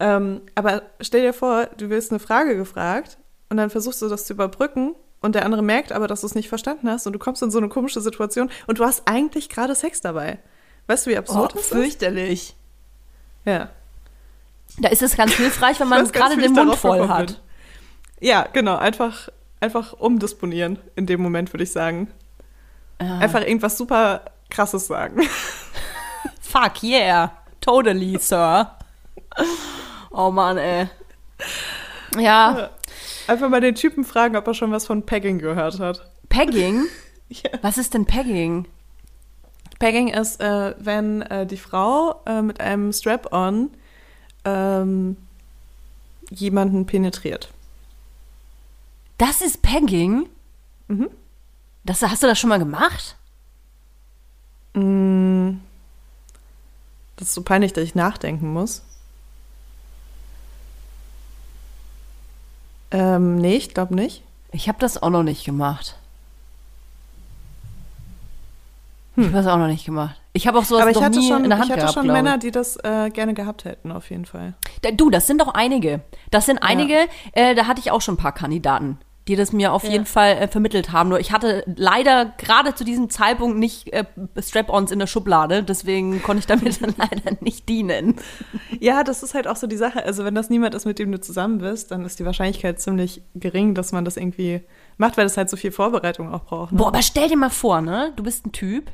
Ähm, 0.00 0.40
aber 0.54 0.82
stell 1.00 1.22
dir 1.22 1.32
vor, 1.32 1.66
du 1.76 1.90
wirst 1.90 2.10
eine 2.10 2.18
Frage 2.18 2.56
gefragt 2.56 3.18
und 3.50 3.56
dann 3.56 3.70
versuchst 3.70 4.02
du 4.02 4.08
das 4.08 4.26
zu 4.26 4.32
überbrücken 4.32 4.96
und 5.20 5.34
der 5.34 5.44
andere 5.44 5.62
merkt 5.62 5.92
aber, 5.92 6.08
dass 6.08 6.22
du 6.22 6.26
es 6.26 6.34
nicht 6.34 6.48
verstanden 6.48 6.90
hast 6.90 7.06
und 7.06 7.12
du 7.12 7.18
kommst 7.18 7.42
in 7.42 7.50
so 7.50 7.58
eine 7.58 7.68
komische 7.68 8.00
Situation 8.00 8.50
und 8.66 8.78
du 8.78 8.84
hast 8.84 9.02
eigentlich 9.06 9.48
gerade 9.48 9.74
Sex 9.74 10.00
dabei. 10.00 10.38
Weißt 10.88 11.06
du, 11.06 11.10
wie 11.10 11.16
absurd 11.16 11.54
das 11.54 11.62
ist? 11.62 11.72
Oh, 11.72 11.76
fürchterlich. 11.76 12.56
Ja. 13.44 13.70
Da 14.78 14.88
ist 14.88 15.02
es 15.02 15.16
ganz 15.16 15.32
hilfreich, 15.36 15.78
wenn 15.80 15.88
man 15.88 16.02
weiß 16.02 16.12
gerade 16.12 16.36
den 16.36 16.52
Mund 16.52 16.76
voll 16.76 17.08
hat. 17.08 17.26
bin. 17.26 17.36
Ja, 18.20 18.48
genau. 18.52 18.76
Einfach, 18.76 19.28
einfach 19.60 19.92
umdisponieren 19.92 20.78
in 20.96 21.06
dem 21.06 21.20
Moment, 21.20 21.52
würde 21.52 21.64
ich 21.64 21.72
sagen. 21.72 22.08
Ja. 23.00 23.18
Einfach 23.18 23.42
irgendwas 23.42 23.76
super 23.78 24.22
krasses 24.50 24.86
sagen. 24.86 25.22
Fuck 26.40 26.82
yeah. 26.82 27.32
Totally, 27.60 28.18
Sir. 28.18 28.76
Oh 30.10 30.30
Mann, 30.30 30.56
ey. 30.56 30.88
Ja, 32.18 32.70
Einfach 33.28 33.50
mal 33.50 33.60
den 33.60 33.74
Typen 33.74 34.04
fragen, 34.04 34.36
ob 34.36 34.46
er 34.46 34.54
schon 34.54 34.72
was 34.72 34.86
von 34.86 35.02
Pegging 35.02 35.38
gehört 35.38 35.78
hat. 35.78 36.10
Pegging? 36.28 36.84
Ja. 37.30 37.50
Was 37.60 37.76
ist 37.76 37.92
denn 37.92 38.06
Pegging? 38.06 38.66
Pegging 39.78 40.08
ist, 40.08 40.40
äh, 40.40 40.74
wenn 40.78 41.20
äh, 41.20 41.44
die 41.44 41.58
Frau 41.58 42.22
äh, 42.24 42.40
mit 42.40 42.58
einem 42.58 42.90
Strap-on 42.90 43.68
ähm, 44.46 45.18
jemanden 46.30 46.86
penetriert. 46.86 47.50
Das 49.18 49.42
ist 49.42 49.60
Pegging? 49.60 50.26
Mhm. 50.86 51.10
Das, 51.88 52.02
hast 52.02 52.22
du 52.22 52.26
das 52.26 52.38
schon 52.38 52.50
mal 52.50 52.58
gemacht? 52.58 53.16
Mm. 54.74 55.52
Das 57.16 57.28
ist 57.28 57.34
so 57.34 57.40
peinlich, 57.42 57.72
dass 57.72 57.82
ich 57.82 57.94
nachdenken 57.94 58.52
muss. 58.52 58.82
Ähm, 62.90 63.36
nee, 63.36 63.56
ich 63.56 63.72
glaube 63.72 63.94
nicht. 63.94 64.22
Ich 64.52 64.68
habe 64.68 64.78
das 64.78 65.02
auch 65.02 65.08
noch 65.08 65.22
nicht 65.22 65.46
gemacht. 65.46 65.96
Ich 69.16 69.24
habe 69.24 69.32
das 69.36 69.46
auch 69.46 69.56
noch 69.56 69.66
nicht 69.66 69.86
gemacht. 69.86 70.20
Ich 70.34 70.46
habe 70.46 70.58
auch 70.58 70.64
sowas 70.64 70.82
Hm. 70.82 70.82
Aber 70.82 70.90
ich 70.90 70.96
noch 70.96 71.04
hatte 71.04 71.18
nie 71.18 71.28
schon, 71.28 71.44
in 71.44 71.48
der 71.50 71.58
Hand 71.58 71.66
ich 71.68 71.72
hatte 71.72 71.80
gehabt, 71.80 71.94
schon. 71.94 72.06
Männer, 72.06 72.36
die 72.36 72.50
das 72.50 72.76
äh, 72.84 73.08
gerne 73.08 73.32
gehabt 73.32 73.64
hätten, 73.64 73.92
auf 73.92 74.10
jeden 74.10 74.26
Fall. 74.26 74.52
Da- 74.82 74.90
Du, 74.90 75.08
das 75.08 75.26
sind 75.26 75.40
doch 75.40 75.54
einige. 75.54 76.02
Das 76.30 76.44
sind 76.44 76.58
einige, 76.58 77.08
äh, 77.32 77.54
da 77.54 77.66
hatte 77.66 77.80
ich 77.80 77.90
auch 77.90 78.02
schon 78.02 78.14
ein 78.14 78.18
paar 78.18 78.32
Kandidaten, 78.32 78.98
die 79.28 79.36
das 79.36 79.52
mir 79.52 79.72
auf 79.72 79.84
jeden 79.84 80.06
Fall 80.06 80.38
äh, 80.38 80.48
vermittelt 80.48 80.90
haben. 80.90 81.10
Nur 81.10 81.20
ich 81.20 81.32
hatte 81.32 81.62
leider 81.76 82.32
gerade 82.38 82.74
zu 82.74 82.82
diesem 82.82 83.10
Zeitpunkt 83.10 83.58
nicht 83.58 83.92
äh, 83.92 84.04
Strap-ons 84.40 84.90
in 84.90 84.98
der 84.98 85.06
Schublade, 85.06 85.62
deswegen 85.62 86.22
konnte 86.22 86.40
ich 86.40 86.46
damit 86.46 86.82
dann 86.82 86.94
leider 86.98 87.36
nicht 87.40 87.68
dienen. 87.68 88.16
Ja, 88.80 89.04
das 89.04 89.22
ist 89.22 89.34
halt 89.34 89.46
auch 89.46 89.56
so 89.56 89.66
die 89.66 89.76
Sache. 89.76 90.04
Also, 90.04 90.24
wenn 90.24 90.34
das 90.34 90.48
niemand 90.48 90.74
ist, 90.74 90.86
mit 90.86 90.98
dem 90.98 91.12
du 91.12 91.20
zusammen 91.20 91.58
bist, 91.58 91.90
dann 91.90 92.04
ist 92.04 92.18
die 92.18 92.24
Wahrscheinlichkeit 92.24 92.80
ziemlich 92.80 93.22
gering, 93.34 93.74
dass 93.74 93.92
man 93.92 94.04
das 94.04 94.16
irgendwie 94.16 94.62
macht, 94.96 95.18
weil 95.18 95.24
das 95.24 95.36
halt 95.36 95.50
so 95.50 95.56
viel 95.56 95.72
Vorbereitung 95.72 96.32
auch 96.32 96.44
braucht. 96.44 96.72
Ne? 96.72 96.78
Boah, 96.78 96.88
aber 96.88 97.02
stell 97.02 97.28
dir 97.28 97.36
mal 97.36 97.50
vor, 97.50 97.82
ne? 97.82 98.12
Du 98.16 98.22
bist 98.22 98.46
ein 98.46 98.52
Typ 98.52 98.90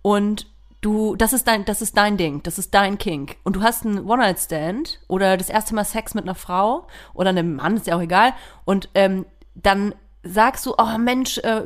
und 0.00 0.46
du, 0.80 1.16
das 1.16 1.32
ist 1.32 1.46
dein, 1.46 1.66
das 1.66 1.82
ist 1.82 1.96
dein 1.96 2.16
Ding, 2.16 2.42
das 2.44 2.58
ist 2.58 2.72
dein 2.72 2.96
Kink. 2.96 3.36
Und 3.42 3.56
du 3.56 3.62
hast 3.62 3.84
einen 3.84 4.06
One-Night-Stand 4.06 5.00
oder 5.08 5.36
das 5.36 5.50
erste 5.50 5.74
Mal 5.74 5.84
Sex 5.84 6.14
mit 6.14 6.24
einer 6.24 6.34
Frau 6.34 6.86
oder 7.12 7.30
einem 7.30 7.56
Mann, 7.56 7.76
ist 7.76 7.86
ja 7.86 7.96
auch 7.96 8.00
egal. 8.00 8.32
Und 8.64 8.88
ähm, 8.94 9.26
dann 9.62 9.94
sagst 10.22 10.66
du, 10.66 10.74
oh 10.76 10.98
Mensch, 10.98 11.38
äh, 11.38 11.62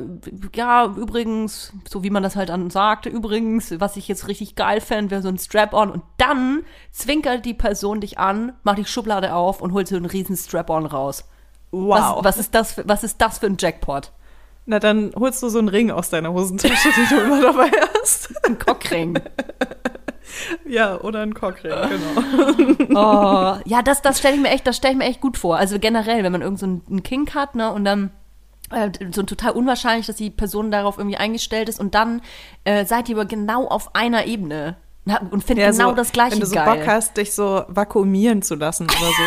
ja, 0.55 0.85
übrigens, 0.85 1.73
so 1.89 2.03
wie 2.03 2.09
man 2.09 2.23
das 2.23 2.35
halt 2.35 2.49
dann 2.49 2.69
sagte, 2.69 3.09
übrigens, 3.09 3.79
was 3.79 3.97
ich 3.97 4.07
jetzt 4.07 4.27
richtig 4.27 4.55
geil 4.55 4.81
fände, 4.81 5.11
wäre 5.11 5.21
so 5.21 5.29
ein 5.29 5.37
Strap-on. 5.37 5.91
Und 5.91 6.03
dann 6.17 6.63
zwinkert 6.91 7.45
die 7.45 7.53
Person 7.53 8.01
dich 8.01 8.19
an, 8.19 8.53
macht 8.63 8.77
die 8.77 8.85
Schublade 8.85 9.33
auf 9.33 9.61
und 9.61 9.73
holt 9.73 9.87
so 9.87 9.95
einen 9.95 10.05
riesen 10.05 10.37
Strap-on 10.37 10.85
raus. 10.85 11.25
Wow. 11.71 12.17
Was, 12.17 12.23
was, 12.23 12.37
ist 12.37 12.55
das 12.55 12.73
für, 12.73 12.87
was 12.87 13.03
ist 13.03 13.19
das 13.19 13.39
für 13.39 13.47
ein 13.47 13.57
Jackpot? 13.59 14.11
Na, 14.65 14.79
dann 14.79 15.11
holst 15.15 15.41
du 15.41 15.49
so 15.49 15.59
einen 15.59 15.69
Ring 15.69 15.89
aus 15.89 16.09
deiner 16.09 16.31
Hosentasche, 16.33 16.89
den 16.95 17.09
du 17.09 17.23
immer 17.23 17.41
dabei 17.41 17.71
hast. 17.93 18.31
Ein 18.45 18.59
Cockring. 18.59 19.19
ja, 20.67 20.99
oder 20.99 21.21
ein 21.21 21.33
Cockring, 21.33 21.71
genau. 22.87 23.57
Oh, 23.57 23.59
ja, 23.65 23.81
das, 23.83 24.01
das 24.01 24.19
stelle 24.19 24.35
ich 24.35 24.41
mir 24.41 24.49
echt, 24.49 24.67
das 24.67 24.77
stelle 24.77 24.93
ich 24.93 24.97
mir 24.97 25.05
echt 25.05 25.21
gut 25.21 25.37
vor. 25.37 25.57
Also 25.57 25.79
generell, 25.79 26.23
wenn 26.23 26.31
man 26.31 26.41
irgend 26.41 26.59
so 26.59 26.65
einen 26.65 27.03
Kink 27.03 27.35
hat, 27.35 27.55
ne, 27.55 27.71
und 27.71 27.85
dann 27.85 28.11
äh, 28.71 28.89
so 29.11 29.23
total 29.23 29.51
unwahrscheinlich, 29.51 30.07
dass 30.07 30.15
die 30.15 30.29
Person 30.29 30.71
darauf 30.71 30.97
irgendwie 30.97 31.17
eingestellt 31.17 31.69
ist 31.69 31.79
und 31.79 31.95
dann 31.95 32.21
äh, 32.63 32.85
seid 32.85 33.09
ihr 33.09 33.15
aber 33.15 33.25
genau 33.25 33.67
auf 33.67 33.95
einer 33.95 34.25
Ebene 34.25 34.77
und 35.31 35.43
findet 35.43 35.65
Ja, 35.65 35.71
genau 35.71 35.89
so, 35.89 35.95
das 35.95 36.11
gleiche 36.11 36.33
Wenn 36.33 36.41
du 36.41 36.45
so 36.45 36.55
geil. 36.55 36.77
Bock 36.77 36.87
hast, 36.87 37.17
dich 37.17 37.33
so 37.33 37.63
vakuumieren 37.67 38.41
zu 38.41 38.55
lassen 38.55 38.85
oder 38.85 38.93
so. 38.93 39.23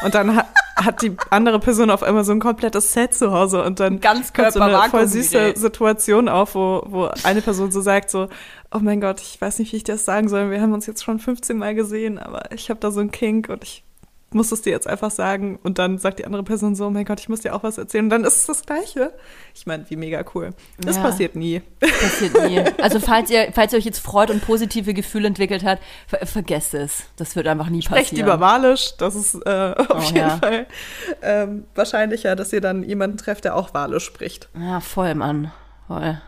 Und 0.04 0.14
dann 0.14 0.36
ha 0.36 0.44
hat 0.76 1.00
die 1.00 1.16
andere 1.30 1.58
Person 1.58 1.90
auf 1.90 2.02
einmal 2.02 2.24
so 2.24 2.32
ein 2.32 2.40
komplettes 2.40 2.92
Set 2.92 3.14
zu 3.14 3.32
Hause 3.32 3.64
und 3.64 3.80
dann 3.80 4.00
kommt 4.00 4.52
so 4.52 4.60
eine 4.60 4.90
voll 4.90 5.08
süße. 5.08 5.54
Situation 5.56 6.28
auf, 6.28 6.54
wo, 6.54 6.82
wo 6.86 7.10
eine 7.22 7.40
Person 7.40 7.72
so 7.72 7.80
sagt 7.80 8.10
so, 8.10 8.28
oh 8.70 8.78
mein 8.80 9.00
Gott, 9.00 9.22
ich 9.22 9.40
weiß 9.40 9.58
nicht, 9.58 9.72
wie 9.72 9.78
ich 9.78 9.84
das 9.84 10.04
sagen 10.04 10.28
soll. 10.28 10.50
Wir 10.50 10.60
haben 10.60 10.74
uns 10.74 10.86
jetzt 10.86 11.02
schon 11.02 11.18
15 11.18 11.56
Mal 11.56 11.74
gesehen, 11.74 12.18
aber 12.18 12.52
ich 12.52 12.68
habe 12.68 12.78
da 12.78 12.90
so 12.90 13.00
ein 13.00 13.10
Kink 13.10 13.48
und 13.48 13.64
ich 13.64 13.85
muss 14.32 14.50
es 14.52 14.60
dir 14.62 14.70
jetzt 14.70 14.86
einfach 14.86 15.10
sagen. 15.10 15.58
Und 15.62 15.78
dann 15.78 15.98
sagt 15.98 16.18
die 16.18 16.24
andere 16.26 16.42
Person 16.42 16.74
so, 16.74 16.86
oh 16.86 16.90
mein 16.90 17.04
Gott, 17.04 17.20
ich 17.20 17.28
muss 17.28 17.40
dir 17.40 17.54
auch 17.54 17.62
was 17.62 17.78
erzählen. 17.78 18.04
Und 18.06 18.10
dann 18.10 18.24
ist 18.24 18.36
es 18.38 18.46
das 18.46 18.66
Gleiche. 18.66 19.12
Ich 19.54 19.66
meine, 19.66 19.88
wie 19.88 19.96
mega 19.96 20.24
cool. 20.34 20.50
Das 20.78 20.96
Ja. 20.96 21.02
passiert 21.02 21.36
nie. 21.36 21.62
passiert 21.80 22.34
nie. 22.48 22.60
Also 22.82 22.98
falls 23.00 23.30
ihr, 23.30 23.52
falls 23.54 23.72
ihr 23.72 23.78
euch 23.78 23.84
jetzt 23.84 24.00
freut 24.00 24.30
und 24.30 24.44
positive 24.44 24.92
Gefühle 24.94 25.28
entwickelt 25.28 25.64
habt, 25.64 25.80
ver 26.08 26.26
vergesst 26.26 26.74
es. 26.74 27.04
Das 27.16 27.36
wird 27.36 27.46
einfach 27.46 27.68
nie 27.70 27.82
Sprecht 27.82 28.10
passieren. 28.10 28.26
lieber 28.26 28.40
Walisch, 28.40 28.96
das 28.98 29.14
ist 29.14 29.34
äh, 29.46 29.74
auf 29.88 29.88
Oh, 29.90 30.00
jeden 30.00 30.16
ja. 30.16 30.36
Fall 30.38 30.66
ähm, 31.22 31.64
wahrscheinlicher, 31.74 32.34
dass 32.36 32.52
ihr 32.52 32.60
dann 32.60 32.82
jemanden 32.82 33.16
trefft, 33.18 33.44
der 33.44 33.54
auch 33.54 33.72
Walisch 33.74 34.04
spricht. 34.04 34.48
Ja, 34.58 34.80
voll, 34.80 35.14
Mann. 35.14 35.52
Voll. 35.86 36.20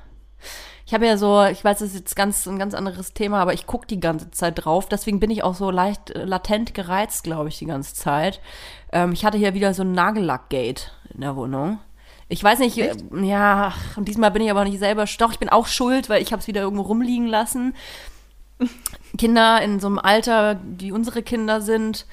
Ich 0.89 0.95
habe 0.95 1.05
ja 1.05 1.19
so, 1.19 1.45
ich 1.45 1.63
weiß, 1.63 1.81
das 1.81 1.91
ist 1.91 1.97
jetzt 1.97 2.17
ganz 2.17 2.47
ein 2.47 2.59
ganz 2.59 2.73
anderes 2.73 3.13
Thema, 3.13 3.43
aber 3.43 3.53
ich 3.53 3.67
gucke 3.67 3.87
die 3.87 4.01
ganze 4.01 4.31
Zeit 4.31 4.65
drauf. 4.65 4.89
Deswegen 4.89 5.21
bin 5.21 5.29
ich 5.29 5.45
auch 5.45 5.55
so 5.55 5.71
leicht 5.71 6.13
äh, 6.13 6.25
latent 6.25 6.73
gereizt, 6.73 7.25
glaube 7.25 7.51
ich, 7.51 7.59
die 7.59 7.67
ganze 7.67 7.93
Zeit. 7.93 8.41
Ähm, 8.91 9.13
ich 9.13 9.23
hatte 9.27 9.37
hier 9.37 9.53
wieder 9.53 9.75
so 9.75 9.83
ein 9.83 9.93
Nagellackgate 9.93 10.91
in 11.13 11.21
der 11.21 11.37
Wohnung. 11.37 11.79
Ich 12.31 12.43
weiß 12.43 12.61
nicht, 12.61 12.79
äh, 12.79 12.95
ja, 13.21 13.75
ach, 13.75 13.99
und 13.99 14.09
diesmal 14.09 14.31
bin 14.31 14.41
ich 14.41 14.51
aber 14.51 14.65
nicht 14.65 14.79
selber, 14.79 15.05
doch, 15.19 15.31
ich 15.31 15.39
bin 15.39 15.51
auch 15.51 15.67
schuld, 15.67 16.09
weil 16.09 16.23
ich 16.23 16.33
habe 16.33 16.41
es 16.41 16.49
wieder 16.49 16.63
irgendwo 16.63 16.85
rumliegen 16.85 17.27
lassen. 17.27 17.75
Kinder 19.19 19.61
in 19.61 19.81
so 19.81 19.89
einem 19.89 19.99
Alter, 19.99 20.59
wie 20.65 20.91
unsere 20.91 21.23
Kinder 21.23 21.61
sind, 21.61 22.07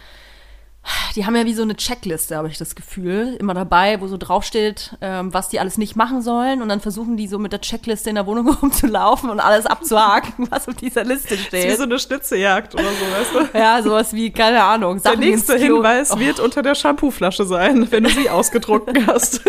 die 1.16 1.26
haben 1.26 1.36
ja 1.36 1.46
wie 1.46 1.54
so 1.54 1.62
eine 1.64 1.76
Checkliste, 1.76 2.36
habe 2.36 2.48
ich 2.50 2.58
das 2.58 2.76
Gefühl, 2.76 3.36
immer 3.40 3.54
dabei, 3.54 4.02
wo 4.02 4.08
so 4.08 4.18
draufsteht, 4.18 4.98
ähm, 5.02 5.34
was 5.34 5.50
die 5.50 5.60
alles 5.60 5.78
nicht 5.78 5.96
machen 5.96 6.22
sollen. 6.22 6.62
Und 6.62 6.70
dann 6.70 6.82
versuchen 6.82 7.18
die 7.18 7.28
so 7.28 7.40
mit 7.40 7.54
der 7.54 7.62
Checkliste 7.62 8.10
in 8.10 8.16
der 8.16 8.26
Wohnung 8.28 8.50
rumzulaufen 8.62 9.30
und 9.30 9.40
alles 9.40 9.66
abzuhaken, 9.66 10.48
was 10.52 10.68
auf 10.68 10.76
dieser 10.76 11.04
Liste 11.04 11.36
Das 11.36 11.46
ist 11.46 11.54
wie 11.54 11.60
so 11.62 11.68
steht. 11.76 11.82
eine 11.82 12.00
Schnitzejagd 12.00 12.74
oder 12.76 12.84
so, 12.84 13.40
weißt 13.40 13.54
du? 13.54 13.58
Ja, 13.58 13.82
sowas 13.82 14.14
wie, 14.14 14.32
keine 14.32 14.64
Ahnung, 14.64 14.96
Der 15.02 15.12
Sachen 15.14 15.20
nächste 15.22 15.54
ins 15.54 15.64
Klo, 15.64 15.76
Hinweis 15.78 16.20
wird 16.20 16.40
unter 16.40 16.62
der 16.62 16.76
Shampooflasche 16.76 17.46
sein, 17.46 17.90
wenn 17.92 18.04
du 18.04 18.10
sie 18.10 18.30
ausgedruckt 18.30 18.92
hast. 19.08 19.42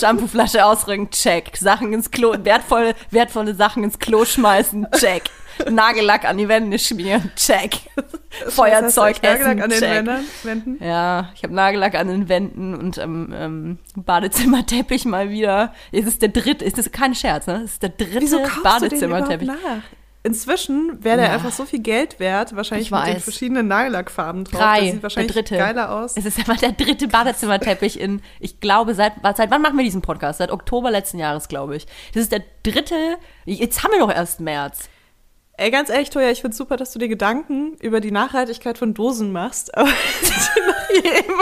Shampooflasche 0.00 0.64
ausrücken, 0.64 1.10
check. 1.10 1.56
Sachen 1.56 1.92
ins 1.92 2.10
Klo, 2.10 2.34
wertvolle, 2.42 2.94
wertvolle 3.10 3.54
Sachen 3.54 3.84
ins 3.84 3.98
Klo 3.98 4.24
schmeißen, 4.24 4.86
check. 4.98 5.24
Nagellack 5.70 6.24
an 6.24 6.38
die 6.38 6.48
Wände 6.48 6.78
schmieren, 6.78 7.30
check. 7.36 7.76
Feuerzeug 8.48 8.84
Hast 8.84 8.96
du 8.96 9.02
echt 9.02 9.22
Nagellack 9.22 9.58
essen, 9.58 9.62
an 9.62 9.70
den 9.70 9.78
check. 9.78 9.90
Wänden, 9.90 10.26
Wänden. 10.42 10.84
Ja, 10.84 11.30
ich 11.34 11.42
habe 11.42 11.54
Nagellack 11.54 11.94
an 11.94 12.08
den 12.08 12.28
Wänden 12.28 12.74
und 12.74 12.98
am 12.98 13.32
ähm, 13.34 13.78
Badezimmerteppich 13.96 15.04
mal 15.04 15.30
wieder. 15.30 15.74
Es 15.92 16.06
ist 16.06 16.22
der 16.22 16.28
dritte, 16.30 16.64
ist 16.64 16.78
das 16.78 16.90
kein 16.92 17.14
Scherz, 17.14 17.46
ne? 17.46 17.62
Es 17.64 17.72
ist 17.72 17.82
der 17.82 17.90
dritte 17.90 18.20
Wieso 18.20 18.38
kaufst 18.38 18.54
du 18.54 18.60
den 18.60 18.62
Badezimmerteppich. 18.62 19.48
nach? 19.48 19.82
Inzwischen 20.22 21.02
wäre 21.02 21.16
der 21.16 21.26
Ja. 21.28 21.32
einfach 21.32 21.50
so 21.50 21.64
viel 21.64 21.78
Geld 21.80 22.20
wert, 22.20 22.54
wahrscheinlich 22.54 22.88
Ich 22.88 22.92
mit 22.92 23.06
den 23.06 23.20
verschiedenen 23.20 23.68
Nagellackfarben 23.68 24.44
drauf. 24.44 24.60
Drei, 24.60 24.74
der 24.80 24.84
sieht 24.84 24.94
der 24.96 25.02
wahrscheinlich 25.02 25.32
dritte. 25.32 25.56
geiler 25.56 25.90
aus. 25.98 26.14
Es 26.14 26.26
ist 26.26 26.38
einfach 26.38 26.58
der 26.58 26.72
dritte 26.72 27.08
Badezimmerteppich 27.08 27.98
in, 27.98 28.20
ich 28.38 28.60
glaube, 28.60 28.94
seit, 28.94 29.14
seit 29.34 29.50
wann 29.50 29.62
machen 29.62 29.78
wir 29.78 29.84
diesen 29.84 30.02
Podcast? 30.02 30.38
Seit 30.38 30.50
Oktober 30.50 30.90
letzten 30.90 31.18
Jahres, 31.18 31.48
glaube 31.48 31.74
ich. 31.76 31.86
Das 32.12 32.22
ist 32.22 32.32
der 32.32 32.42
dritte, 32.62 33.16
jetzt 33.46 33.82
haben 33.82 33.92
wir 33.92 34.00
doch 34.00 34.14
erst 34.14 34.40
März. 34.40 34.90
Ey, 35.60 35.70
ganz 35.70 35.90
ehrlich, 35.90 36.08
Toja, 36.08 36.30
ich 36.30 36.40
find's 36.40 36.56
super, 36.56 36.78
dass 36.78 36.90
du 36.90 36.98
dir 36.98 37.08
Gedanken 37.08 37.76
über 37.82 38.00
die 38.00 38.10
Nachhaltigkeit 38.10 38.78
von 38.78 38.94
Dosen 38.94 39.30
machst, 39.30 39.76
aber 39.76 39.88
nach 40.66 40.90
jedem 40.90 41.34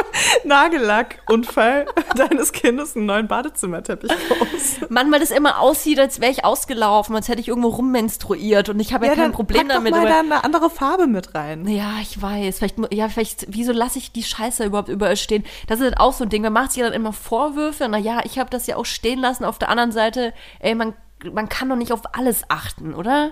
Nagellackunfall 0.42 1.86
deines 2.16 2.50
Kindes 2.50 2.96
einen 2.96 3.06
neuen 3.06 3.28
Badezimmerteppich 3.28 4.10
kaufst. 4.28 4.90
Mann, 4.90 5.12
weil 5.12 5.20
das 5.20 5.30
immer 5.30 5.60
aussieht, 5.60 6.00
als 6.00 6.20
wäre 6.20 6.32
ich 6.32 6.44
ausgelaufen, 6.44 7.14
als 7.14 7.28
hätte 7.28 7.40
ich 7.40 7.46
irgendwo 7.46 7.68
rummenstruiert 7.68 8.70
und 8.70 8.80
ich 8.80 8.92
habe 8.92 9.06
ja, 9.06 9.14
kein 9.14 9.30
Problem 9.30 9.68
pack 9.68 9.76
damit. 9.76 9.92
Doch 9.92 10.02
mal 10.02 10.08
da 10.08 10.18
eine 10.18 10.42
andere 10.42 10.68
Farbe 10.68 11.06
mit 11.06 11.36
rein. 11.36 11.68
Ja, 11.68 11.92
ich 12.02 12.20
weiß. 12.20 12.58
Vielleicht, 12.58 12.92
ja, 12.92 13.08
vielleicht, 13.08 13.46
wieso 13.50 13.70
lasse 13.70 13.98
ich 13.98 14.10
die 14.10 14.24
Scheiße 14.24 14.64
überhaupt 14.64 14.88
überall 14.88 15.16
stehen? 15.16 15.44
Das 15.68 15.78
ist 15.78 15.84
halt 15.84 16.00
auch 16.00 16.12
so 16.12 16.24
ein 16.24 16.30
Ding. 16.30 16.42
Man 16.42 16.52
macht 16.52 16.72
sich 16.72 16.80
ja 16.80 16.86
dann 16.86 17.00
immer 17.00 17.12
Vorwürfe. 17.12 17.86
Na 17.88 17.98
ja, 17.98 18.22
ich 18.24 18.40
habe 18.40 18.50
das 18.50 18.66
ja 18.66 18.74
auch 18.74 18.84
stehen 18.84 19.20
lassen. 19.20 19.44
Auf 19.44 19.60
der 19.60 19.68
anderen 19.68 19.92
Seite, 19.92 20.34
ey, 20.58 20.74
man, 20.74 20.94
man 21.32 21.48
kann 21.48 21.68
doch 21.68 21.76
nicht 21.76 21.92
auf 21.92 22.16
alles 22.16 22.42
achten, 22.48 22.94
oder? 22.94 23.30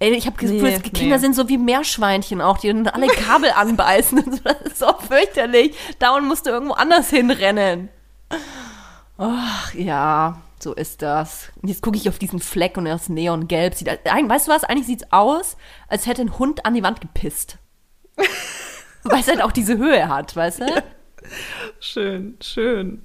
Ey, 0.00 0.10
ich 0.12 0.26
habe 0.26 0.36
Gefühl, 0.36 0.62
Nee, 0.62 0.78
Kinder 0.78 1.16
nee. 1.16 1.20
sind 1.20 1.34
so 1.34 1.48
wie 1.48 1.58
Meerschweinchen 1.58 2.40
auch, 2.40 2.58
die 2.58 2.70
alle 2.70 3.08
Kabel 3.08 3.50
anbeißen 3.54 4.18
und 4.18 4.36
so. 4.36 4.42
Das 4.44 4.60
ist 4.62 4.78
so 4.78 4.92
fürchterlich. 5.08 5.76
Dauernd 5.98 6.26
musst 6.26 6.46
du 6.46 6.50
irgendwo 6.50 6.74
anders 6.74 7.10
hinrennen. 7.10 7.88
Ach, 9.16 9.74
ja, 9.74 10.40
so 10.60 10.72
ist 10.72 11.02
das. 11.02 11.50
Und 11.60 11.68
jetzt 11.68 11.82
gucke 11.82 11.96
ich 11.96 12.08
auf 12.08 12.18
diesen 12.18 12.38
Fleck 12.38 12.76
und 12.76 12.84
das 12.84 13.08
Neongelb 13.08 13.74
sieht, 13.74 13.88
weißt 13.88 14.46
du 14.46 14.52
was? 14.52 14.62
Eigentlich 14.64 14.86
sieht's 14.86 15.06
aus, 15.10 15.56
als 15.88 16.06
hätte 16.06 16.22
ein 16.22 16.38
Hund 16.38 16.64
an 16.64 16.74
die 16.74 16.82
Wand 16.84 17.00
gepisst. 17.00 17.58
Weil 19.02 19.20
es 19.20 19.28
halt 19.28 19.42
auch 19.42 19.52
diese 19.52 19.78
Höhe 19.78 20.08
hat, 20.08 20.36
weißt 20.36 20.60
du? 20.60 20.84
Schön, 21.80 22.36
schön. 22.40 23.04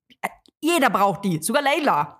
jeder 0.61 0.89
braucht 0.89 1.25
die, 1.25 1.41
sogar 1.41 1.61
Layla. 1.61 2.19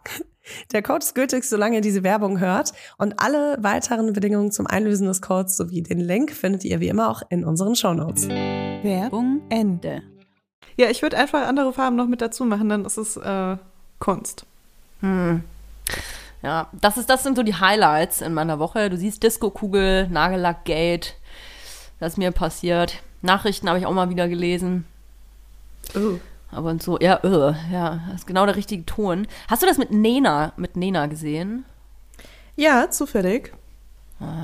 Der 0.74 0.82
Code 0.82 1.00
ist 1.00 1.14
gültig, 1.14 1.44
solange 1.44 1.76
ihr 1.76 1.82
diese 1.82 2.04
Werbung 2.04 2.40
hört. 2.40 2.74
Und 2.98 3.20
alle 3.20 3.58
weiteren 3.62 4.12
Bedingungen 4.14 4.52
zum 4.52 4.66
Einlösen 4.66 5.08
des 5.08 5.22
Codes 5.22 5.56
sowie 5.56 5.84
den 5.84 6.00
Link 6.00 6.32
findet 6.32 6.66
ihr 6.66 6.80
wie 6.80 6.88
immer 6.88 7.10
auch 7.10 7.22
in 7.30 7.46
unseren 7.46 7.76
Shownotes. 7.76 8.28
Werbung 8.28 9.42
Ende. 9.50 10.02
Ja, 10.78 10.90
ich 10.90 11.02
würde 11.04 11.18
einfach 11.18 11.48
andere 11.48 11.74
Farben 11.74 11.96
noch 11.96 12.08
mit 12.08 12.22
dazu 12.22 12.44
machen, 12.44 12.70
dann 12.70 12.86
ist 12.86 12.98
es 12.98 13.18
äh, 13.18 13.58
Kunst. 14.00 14.46
Hm. 15.02 15.44
Ja, 16.42 16.70
das, 16.82 16.98
ist, 16.98 17.10
das 17.10 17.22
sind 17.22 17.36
so 17.36 17.44
die 17.44 17.56
Highlights 17.56 18.22
in 18.22 18.34
meiner 18.34 18.58
Woche. 18.58 18.90
Du 18.90 18.98
siehst 18.98 19.22
Disco-Kugel, 19.22 20.08
Nagellackgate. 20.08 21.14
Das 22.00 22.14
ist 22.14 22.18
mir 22.18 22.32
passiert. 22.32 23.04
Nachrichten 23.22 23.70
habe 23.70 23.78
ich 23.78 23.86
auch 23.86 23.94
mal 23.94 24.10
wieder 24.10 24.28
gelesen. 24.28 24.86
Oh. 25.96 26.18
Aber 26.52 26.70
und 26.70 26.84
so, 26.84 27.00
ja, 27.00 27.16
äh, 27.24 27.54
ja, 27.72 28.02
das 28.08 28.22
ist 28.22 28.28
genau 28.28 28.46
der 28.46 28.56
richtige 28.56 28.86
Ton. 28.86 29.28
Hast 29.48 29.62
du 29.62 29.68
das 29.68 29.78
mit 29.78 29.92
Nena, 29.92 30.54
mit 30.58 30.76
Nena 30.76 31.08
gesehen? 31.08 31.66
Ja, 32.56 32.90
zufällig. 32.90 33.54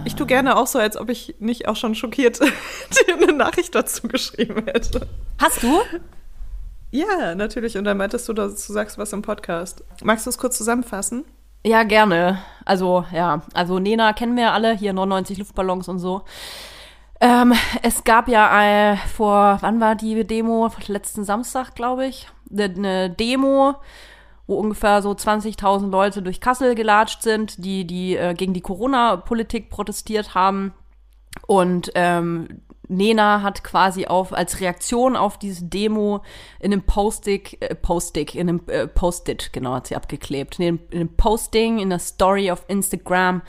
Ich 0.05 0.15
tue 0.15 0.25
gerne 0.25 0.57
auch 0.57 0.65
so, 0.65 0.79
als 0.79 0.97
ob 0.97 1.09
ich 1.09 1.35
nicht 1.39 1.67
auch 1.67 1.75
schon 1.75 1.93
schockiert 1.93 2.39
dir 2.39 3.15
eine 3.15 3.33
Nachricht 3.33 3.75
dazu 3.75 4.07
geschrieben 4.07 4.63
hätte. 4.65 5.07
Hast 5.37 5.61
du? 5.61 5.81
Ja, 6.89 7.35
natürlich. 7.35 7.77
Und 7.77 7.83
dann 7.83 7.97
meintest 7.97 8.27
du, 8.27 8.33
dass 8.33 8.65
du 8.65 8.73
sagst 8.73 8.97
was 8.97 9.13
im 9.13 9.21
Podcast. 9.21 9.83
Magst 10.03 10.25
du 10.25 10.29
es 10.29 10.37
kurz 10.37 10.57
zusammenfassen? 10.57 11.25
Ja, 11.63 11.83
gerne. 11.83 12.39
Also, 12.65 13.05
ja, 13.11 13.41
also 13.53 13.77
Nena 13.77 14.13
kennen 14.13 14.37
wir 14.37 14.53
alle, 14.53 14.73
hier 14.75 14.93
99 14.93 15.37
Luftballons 15.37 15.87
und 15.89 15.99
so. 15.99 16.23
Ähm, 17.19 17.53
es 17.81 18.03
gab 18.03 18.27
ja 18.27 18.93
äh, 18.93 18.97
vor, 18.97 19.57
wann 19.61 19.79
war 19.79 19.95
die 19.95 20.23
Demo? 20.25 20.69
Letzten 20.87 21.23
Samstag, 21.23 21.75
glaube 21.75 22.05
ich. 22.05 22.27
Eine 22.51 22.69
ne 22.69 23.09
Demo, 23.09 23.75
wo 24.45 24.55
ungefähr 24.55 25.01
so 25.01 25.11
20.000 25.11 25.89
Leute 25.89 26.21
durch 26.21 26.41
Kassel 26.41 26.75
gelatscht 26.75 27.23
sind, 27.23 27.63
die, 27.63 27.85
die 27.85 28.15
äh, 28.15 28.33
gegen 28.33 28.53
die 28.53 28.61
Corona-Politik 28.61 29.69
protestiert 29.69 30.35
haben. 30.35 30.73
Und 31.47 31.91
ähm, 31.95 32.61
Nena 32.87 33.41
hat 33.41 33.63
quasi 33.63 34.05
auf 34.05 34.33
als 34.33 34.59
Reaktion 34.59 35.15
auf 35.15 35.37
diese 35.37 35.65
Demo 35.65 36.21
in 36.59 36.71
einem 36.71 36.83
Postig, 36.83 37.57
äh, 37.59 37.75
Postig, 37.75 38.35
in 38.35 38.49
einem 38.49 38.61
äh, 38.67 38.87
Post-it, 38.87 39.51
genau, 39.53 39.73
hat 39.73 39.87
sie 39.87 39.95
abgeklebt. 39.95 40.59
In 40.59 40.65
einem, 40.65 40.79
in 40.91 40.99
einem 40.99 41.15
Posting, 41.15 41.79
in 41.79 41.89
der 41.89 41.99
Story 41.99 42.51
auf 42.51 42.63
Instagram 42.67 43.41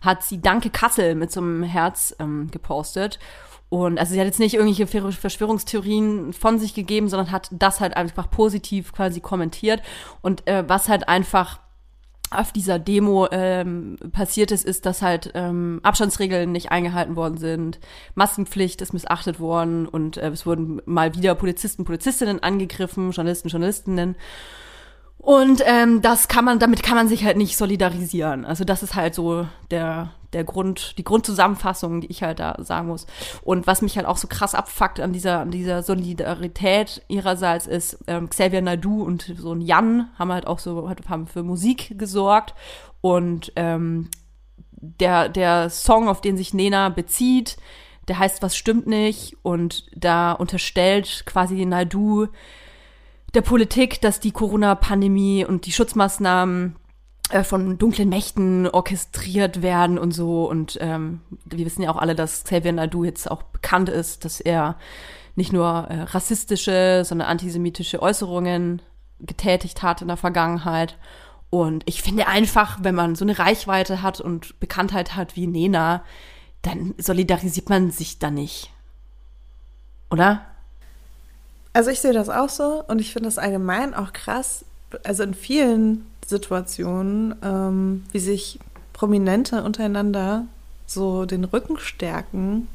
hat 0.00 0.22
sie 0.22 0.40
Danke 0.40 0.70
Kassel 0.70 1.14
mit 1.14 1.32
so 1.32 1.40
einem 1.40 1.62
Herz 1.62 2.14
ähm, 2.18 2.50
gepostet. 2.50 3.18
Und 3.70 3.98
also 3.98 4.12
sie 4.12 4.20
hat 4.20 4.26
jetzt 4.26 4.38
nicht 4.38 4.54
irgendwelche 4.54 4.86
Ver- 4.86 5.10
Verschwörungstheorien 5.10 6.32
von 6.32 6.60
sich 6.60 6.74
gegeben, 6.74 7.08
sondern 7.08 7.32
hat 7.32 7.48
das 7.50 7.80
halt 7.80 7.96
einfach 7.96 8.30
positiv 8.30 8.92
quasi 8.92 9.20
kommentiert. 9.20 9.82
Und 10.22 10.46
äh, 10.46 10.62
was 10.68 10.88
halt 10.88 11.08
einfach 11.08 11.58
auf 12.34 12.52
dieser 12.52 12.78
Demo 12.78 13.28
ähm, 13.30 13.96
passiert 14.12 14.50
ist, 14.50 14.64
ist, 14.64 14.86
dass 14.86 15.02
halt 15.02 15.30
ähm, 15.34 15.80
Abstandsregeln 15.82 16.52
nicht 16.52 16.70
eingehalten 16.70 17.16
worden 17.16 17.38
sind, 17.38 17.80
Maskenpflicht 18.14 18.80
ist 18.82 18.92
missachtet 18.92 19.40
worden 19.40 19.86
und 19.86 20.16
äh, 20.16 20.28
es 20.28 20.46
wurden 20.46 20.80
mal 20.86 21.14
wieder 21.14 21.34
Polizisten, 21.34 21.84
Polizistinnen 21.84 22.42
angegriffen, 22.42 23.10
Journalisten, 23.10 23.48
Journalistinnen. 23.48 24.16
Und 25.18 25.62
ähm, 25.64 26.02
das 26.02 26.28
kann 26.28 26.44
man, 26.44 26.58
damit 26.58 26.82
kann 26.82 26.96
man 26.96 27.08
sich 27.08 27.24
halt 27.24 27.38
nicht 27.38 27.56
solidarisieren. 27.56 28.44
Also 28.44 28.64
das 28.64 28.82
ist 28.82 28.94
halt 28.94 29.14
so 29.14 29.46
der, 29.70 30.10
der 30.34 30.44
Grund, 30.44 30.98
die 30.98 31.04
Grundzusammenfassung, 31.04 32.00
die 32.00 32.10
ich 32.10 32.22
halt 32.22 32.40
da 32.40 32.56
sagen 32.58 32.88
muss. 32.88 33.06
Und 33.42 33.66
was 33.66 33.82
mich 33.82 33.96
halt 33.96 34.06
auch 34.06 34.16
so 34.16 34.28
krass 34.28 34.54
abfuckt 34.54 35.00
an 35.00 35.12
dieser, 35.12 35.40
an 35.40 35.50
dieser 35.50 35.82
Solidarität 35.82 37.02
ihrerseits 37.08 37.66
ist, 37.66 37.98
ähm, 38.06 38.28
Xavier 38.28 38.62
Naidu 38.62 39.02
und 39.02 39.32
so 39.38 39.52
ein 39.52 39.60
Jan 39.60 40.08
haben 40.18 40.32
halt 40.32 40.46
auch 40.46 40.58
so, 40.58 40.90
haben 41.08 41.26
für 41.26 41.42
Musik 41.42 41.98
gesorgt. 41.98 42.54
Und 43.00 43.52
ähm, 43.56 44.10
der, 44.72 45.28
der 45.28 45.70
Song, 45.70 46.08
auf 46.08 46.20
den 46.20 46.36
sich 46.36 46.52
Nena 46.52 46.88
bezieht, 46.88 47.56
der 48.08 48.18
heißt 48.18 48.42
Was 48.42 48.56
stimmt 48.56 48.86
nicht? 48.86 49.36
Und 49.42 49.86
da 49.94 50.32
unterstellt 50.32 51.24
quasi 51.26 51.64
Naidu 51.64 52.28
der 53.34 53.42
Politik, 53.42 54.00
dass 54.00 54.20
die 54.20 54.30
Corona-Pandemie 54.30 55.44
und 55.44 55.66
die 55.66 55.72
Schutzmaßnahmen 55.72 56.76
äh, 57.34 57.42
von 57.42 57.78
dunklen 57.78 58.08
Mächten 58.08 58.68
orchestriert 58.68 59.60
werden 59.60 59.98
und 59.98 60.12
so. 60.12 60.48
Und 60.48 60.78
ähm, 60.80 61.20
wir 61.44 61.66
wissen 61.66 61.82
ja 61.82 61.90
auch 61.90 61.96
alle, 61.96 62.14
dass 62.14 62.44
Xavier 62.44 62.72
Naidu 62.72 63.02
jetzt 63.02 63.28
auch 63.28 63.42
bekannt 63.42 63.88
ist, 63.88 64.24
dass 64.24 64.40
er 64.40 64.76
nicht 65.34 65.52
nur 65.52 65.88
äh, 65.90 66.02
rassistische, 66.02 67.02
sondern 67.04 67.26
antisemitische 67.26 68.00
Äußerungen 68.00 68.82
getätigt 69.18 69.82
hat 69.82 70.00
in 70.00 70.06
der 70.06 70.16
Vergangenheit. 70.16 70.96
Und 71.50 71.82
ich 71.86 72.02
finde 72.02 72.28
einfach, 72.28 72.78
wenn 72.82 72.94
man 72.94 73.16
so 73.16 73.24
eine 73.24 73.36
Reichweite 73.36 74.00
hat 74.00 74.20
und 74.20 74.60
Bekanntheit 74.60 75.16
hat 75.16 75.34
wie 75.34 75.48
Nena, 75.48 76.04
dann 76.62 76.94
solidarisiert 76.98 77.68
man 77.68 77.90
sich 77.90 78.20
da 78.20 78.30
nicht. 78.30 78.70
Oder? 80.08 80.46
Also 81.72 81.90
ich 81.90 82.00
sehe 82.00 82.12
das 82.12 82.28
auch 82.28 82.48
so 82.48 82.84
und 82.86 83.00
ich 83.00 83.12
finde 83.12 83.26
das 83.26 83.38
allgemein 83.38 83.92
auch 83.92 84.12
krass, 84.12 84.64
also 85.02 85.24
in 85.24 85.34
vielen 85.34 86.06
Situationen, 86.26 87.34
ähm, 87.42 88.04
wie 88.12 88.18
sich 88.20 88.58
Prominente 88.92 89.62
untereinander 89.62 90.46
so 90.86 91.24
den 91.24 91.44
Rücken 91.44 91.78
stärken. 91.78 92.68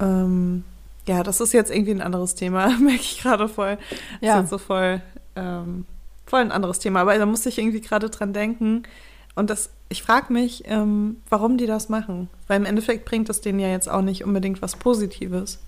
Ähm, 0.00 0.64
ja, 1.06 1.22
das 1.22 1.40
ist 1.40 1.52
jetzt 1.52 1.70
irgendwie 1.70 1.92
ein 1.92 2.00
anderes 2.02 2.34
Thema, 2.34 2.68
merke 2.78 3.00
ich 3.00 3.20
gerade 3.22 3.48
voll. 3.48 3.76
Das 4.20 4.28
Ja. 4.28 4.34
ist 4.36 4.40
jetzt 4.42 4.50
so 4.50 4.58
voll, 4.58 5.00
ähm, 5.36 5.84
voll 6.26 6.40
ein 6.40 6.52
anderes 6.52 6.78
Thema. 6.78 7.00
Aber 7.00 7.16
da 7.16 7.26
musste 7.26 7.48
ich 7.48 7.58
irgendwie 7.58 7.80
gerade 7.80 8.10
dran 8.10 8.32
denken. 8.32 8.84
Und 9.34 9.48
das, 9.50 9.70
ich 9.88 10.02
frage 10.02 10.32
mich, 10.32 10.64
ähm, 10.66 11.16
warum 11.28 11.56
die 11.56 11.66
das 11.66 11.88
machen. 11.88 12.28
Weil 12.48 12.58
im 12.60 12.66
Endeffekt 12.66 13.04
bringt 13.04 13.28
das 13.28 13.40
denen 13.40 13.58
ja 13.58 13.68
jetzt 13.68 13.90
auch 13.90 14.02
nicht 14.02 14.24
unbedingt 14.24 14.60
was 14.62 14.76
Positives. 14.76 15.58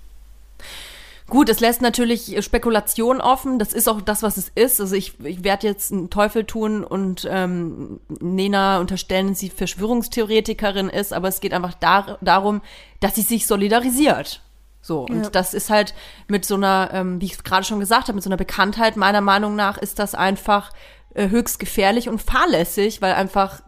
Gut, 1.28 1.48
es 1.48 1.60
lässt 1.60 1.80
natürlich 1.80 2.36
Spekulation 2.44 3.20
offen. 3.20 3.58
Das 3.58 3.72
ist 3.72 3.88
auch 3.88 4.02
das, 4.02 4.22
was 4.22 4.36
es 4.36 4.50
ist. 4.54 4.80
Also 4.80 4.94
ich, 4.94 5.18
ich 5.24 5.42
werde 5.42 5.66
jetzt 5.66 5.90
einen 5.90 6.10
Teufel 6.10 6.44
tun 6.44 6.84
und 6.84 7.26
ähm, 7.30 7.98
Nena 8.20 8.78
unterstellen, 8.78 9.28
dass 9.28 9.38
sie 9.38 9.48
Verschwörungstheoretikerin 9.48 10.90
ist, 10.90 11.12
aber 11.14 11.28
es 11.28 11.40
geht 11.40 11.54
einfach 11.54 11.74
dar 11.74 12.18
darum, 12.20 12.60
dass 13.00 13.14
sie 13.14 13.22
sich 13.22 13.46
solidarisiert. 13.46 14.42
So, 14.82 15.06
und 15.06 15.22
Ja. 15.24 15.30
das 15.30 15.54
ist 15.54 15.70
halt 15.70 15.94
mit 16.28 16.44
so 16.44 16.56
einer, 16.56 16.90
ähm, 16.92 17.18
wie 17.22 17.26
ich 17.26 17.42
gerade 17.42 17.64
schon 17.64 17.80
gesagt 17.80 18.08
habe, 18.08 18.16
mit 18.16 18.22
so 18.22 18.28
einer 18.28 18.36
Bekanntheit, 18.36 18.96
meiner 18.96 19.22
Meinung 19.22 19.56
nach, 19.56 19.78
ist 19.78 19.98
das 19.98 20.14
einfach 20.14 20.72
äh, 21.14 21.30
höchst 21.30 21.58
gefährlich 21.58 22.10
und 22.10 22.20
fahrlässig, 22.20 23.00
weil 23.00 23.14
einfach 23.14 23.62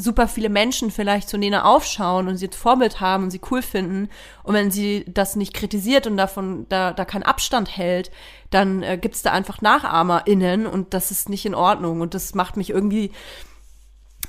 super 0.00 0.28
viele 0.28 0.48
Menschen 0.48 0.92
vielleicht 0.92 1.28
zu 1.28 1.36
Nena 1.36 1.64
aufschauen 1.64 2.28
und 2.28 2.36
sie 2.36 2.46
als 2.46 2.56
Vorbild 2.56 3.00
haben 3.00 3.24
und 3.24 3.30
sie 3.30 3.40
cool 3.50 3.62
finden. 3.62 4.08
Und 4.44 4.54
wenn 4.54 4.70
sie 4.70 5.04
das 5.08 5.34
nicht 5.34 5.52
kritisiert 5.52 6.06
und 6.06 6.16
davon 6.16 6.66
da, 6.68 6.92
da 6.92 7.04
keinen 7.04 7.24
Abstand 7.24 7.76
hält, 7.76 8.12
dann 8.50 8.82
äh, 8.84 8.96
gibt's 8.96 9.22
da 9.22 9.32
einfach 9.32 9.60
NachahmerInnen 9.60 10.66
und 10.66 10.94
das 10.94 11.10
ist 11.10 11.28
nicht 11.28 11.44
in 11.44 11.54
Ordnung. 11.54 12.00
Und 12.00 12.14
das 12.14 12.34
macht 12.34 12.56
mich 12.56 12.70
irgendwie 12.70 13.10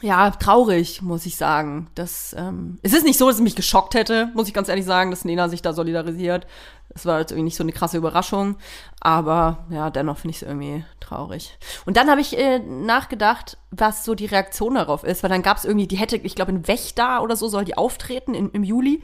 ja, 0.02 0.32
traurig, 0.32 1.02
muss 1.02 1.26
ich 1.26 1.36
sagen. 1.36 1.90
Das, 1.96 2.36
ähm, 2.38 2.80
es 2.82 2.94
ist 2.94 3.04
nicht 3.04 3.18
so, 3.18 3.28
dass 3.28 3.36
es 3.36 3.42
mich 3.42 3.56
geschockt 3.56 3.96
hätte, 3.96 4.32
muss 4.34 4.48
ich 4.48 4.54
ganz 4.54 4.70
ehrlich 4.70 4.86
sagen, 4.86 5.12
dass 5.12 5.26
Nena 5.26 5.50
sich 5.50 5.62
da 5.62 5.74
solidarisiert. 5.74 6.48
Das 6.90 7.06
war 7.06 7.20
jetzt 7.20 7.32
irgendwie 7.32 7.46
nicht 7.46 7.58
so 7.58 7.64
eine 7.64 7.72
krasse 7.72 7.98
Überraschung. 7.98 8.58
Aber 9.00 9.66
ja, 9.70 9.90
dennoch 9.90 10.18
finde 10.18 10.32
ich 10.32 10.42
es 10.42 10.48
irgendwie 10.48 10.84
traurig. 11.00 11.58
Und 11.86 11.98
dann 11.98 12.10
habe 12.10 12.22
ich 12.22 12.38
äh, 12.38 12.60
nachgedacht, 12.60 13.58
was 13.72 14.06
so 14.06 14.16
die 14.16 14.26
Reaktion 14.26 14.76
darauf 14.76 15.04
ist, 15.04 15.22
weil 15.22 15.30
dann 15.30 15.44
gab 15.44 15.58
es 15.58 15.66
irgendwie, 15.66 15.88
die 15.88 15.98
hätte, 15.98 16.18
ich 16.18 16.36
glaube, 16.36 16.52
in 16.52 16.68
Wächter 16.68 17.22
oder 17.22 17.36
so 17.36 17.48
soll 17.48 17.66
die 17.66 17.78
auftreten 17.78 18.34
in, 18.34 18.50
im 18.52 18.64
Juli. 18.64 19.04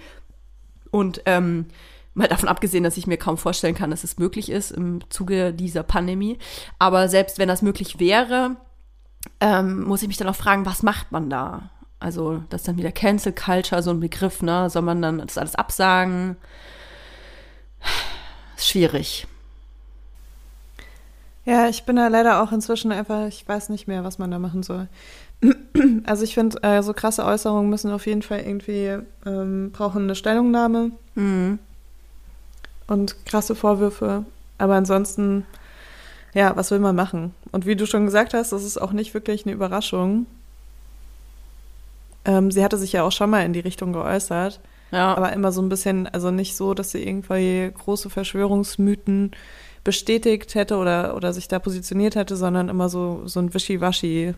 Und 0.91 1.21
ähm, 1.25 1.67
mal 2.13 2.27
davon 2.27 2.49
abgesehen, 2.49 2.83
dass 2.83 2.97
ich 2.97 3.05
mir 3.05 3.17
kaum 3.17 3.37
vorstellen 3.37 3.75
kann, 3.75 3.91
dass 3.91 4.03
es 4.03 4.17
möglich 4.17 4.49
ist 4.49 4.71
im 4.71 5.01
Zuge 5.09 5.53
dieser 5.53 5.83
Pandemie. 5.83 6.39
Aber 6.79 7.09
selbst 7.09 7.37
wenn 7.37 7.49
das 7.49 7.61
möglich 7.61 7.99
wäre, 7.99 8.55
ähm, 9.39 9.83
muss 9.83 10.01
ich 10.01 10.07
mich 10.07 10.17
dann 10.17 10.27
auch 10.29 10.35
fragen, 10.35 10.65
was 10.65 10.83
macht 10.83 11.11
man 11.11 11.29
da? 11.29 11.69
Also, 11.99 12.43
das 12.49 12.61
ist 12.61 12.67
dann 12.67 12.77
wieder 12.77 12.91
Cancel 12.91 13.31
Culture, 13.33 13.81
so 13.81 13.91
ein 13.91 13.99
Begriff, 13.99 14.41
ne? 14.41 14.69
Soll 14.69 14.81
man 14.83 15.01
dann 15.01 15.19
das 15.19 15.37
alles 15.37 15.55
absagen? 15.55 16.35
Ist 18.57 18.67
schwierig. 18.69 19.27
Ja, 21.45 21.67
ich 21.67 21.83
bin 21.83 21.95
da 21.97 22.07
leider 22.07 22.41
auch 22.41 22.51
inzwischen 22.51 22.91
einfach, 22.91 23.27
ich 23.27 23.47
weiß 23.47 23.69
nicht 23.69 23.87
mehr, 23.87 24.03
was 24.03 24.17
man 24.17 24.31
da 24.31 24.39
machen 24.39 24.63
soll. 24.63 24.87
Also 26.05 26.23
ich 26.23 26.33
finde, 26.33 26.63
äh, 26.63 26.81
so 26.81 26.93
krasse 26.93 27.25
Äußerungen 27.25 27.69
müssen 27.69 27.91
auf 27.91 28.07
jeden 28.07 28.21
Fall 28.21 28.39
irgendwie, 28.39 28.97
ähm, 29.25 29.71
brauchen 29.71 30.03
eine 30.03 30.15
Stellungnahme 30.15 30.91
Mhm. 31.15 31.59
und 32.87 33.25
krasse 33.25 33.55
Vorwürfe. 33.55 34.23
Aber 34.57 34.75
ansonsten, 34.75 35.45
ja, 36.35 36.55
was 36.55 36.69
will 36.69 36.79
man 36.79 36.95
machen? 36.95 37.33
Und 37.51 37.65
wie 37.65 37.75
du 37.75 37.87
schon 37.87 38.05
gesagt 38.05 38.33
hast, 38.35 38.51
das 38.51 38.63
ist 38.63 38.77
auch 38.77 38.91
nicht 38.91 39.13
wirklich 39.15 39.45
eine 39.45 39.55
Überraschung. 39.55 40.27
Ähm, 42.25 42.51
sie 42.51 42.63
hatte 42.63 42.77
sich 42.77 42.91
ja 42.93 43.03
auch 43.03 43.11
schon 43.11 43.29
mal 43.29 43.45
in 43.45 43.53
die 43.53 43.59
Richtung 43.61 43.93
geäußert, 43.93 44.59
Ja, 44.91 45.15
aber 45.15 45.33
immer 45.33 45.51
so 45.51 45.61
ein 45.61 45.69
bisschen, 45.69 46.07
also 46.07 46.31
nicht 46.31 46.55
so, 46.55 46.73
dass 46.73 46.91
sie 46.91 47.03
irgendwie 47.07 47.71
große 47.73 48.09
Verschwörungsmythen 48.09 49.31
bestätigt 49.83 50.55
hätte 50.55 50.77
oder, 50.77 51.15
oder 51.15 51.31
sich 51.33 51.47
da 51.47 51.59
positioniert 51.59 52.15
hätte, 52.15 52.35
sondern 52.35 52.69
immer 52.69 52.89
so, 52.89 53.21
so 53.25 53.39
ein 53.39 53.53
Wischiwaschi, 53.53 54.33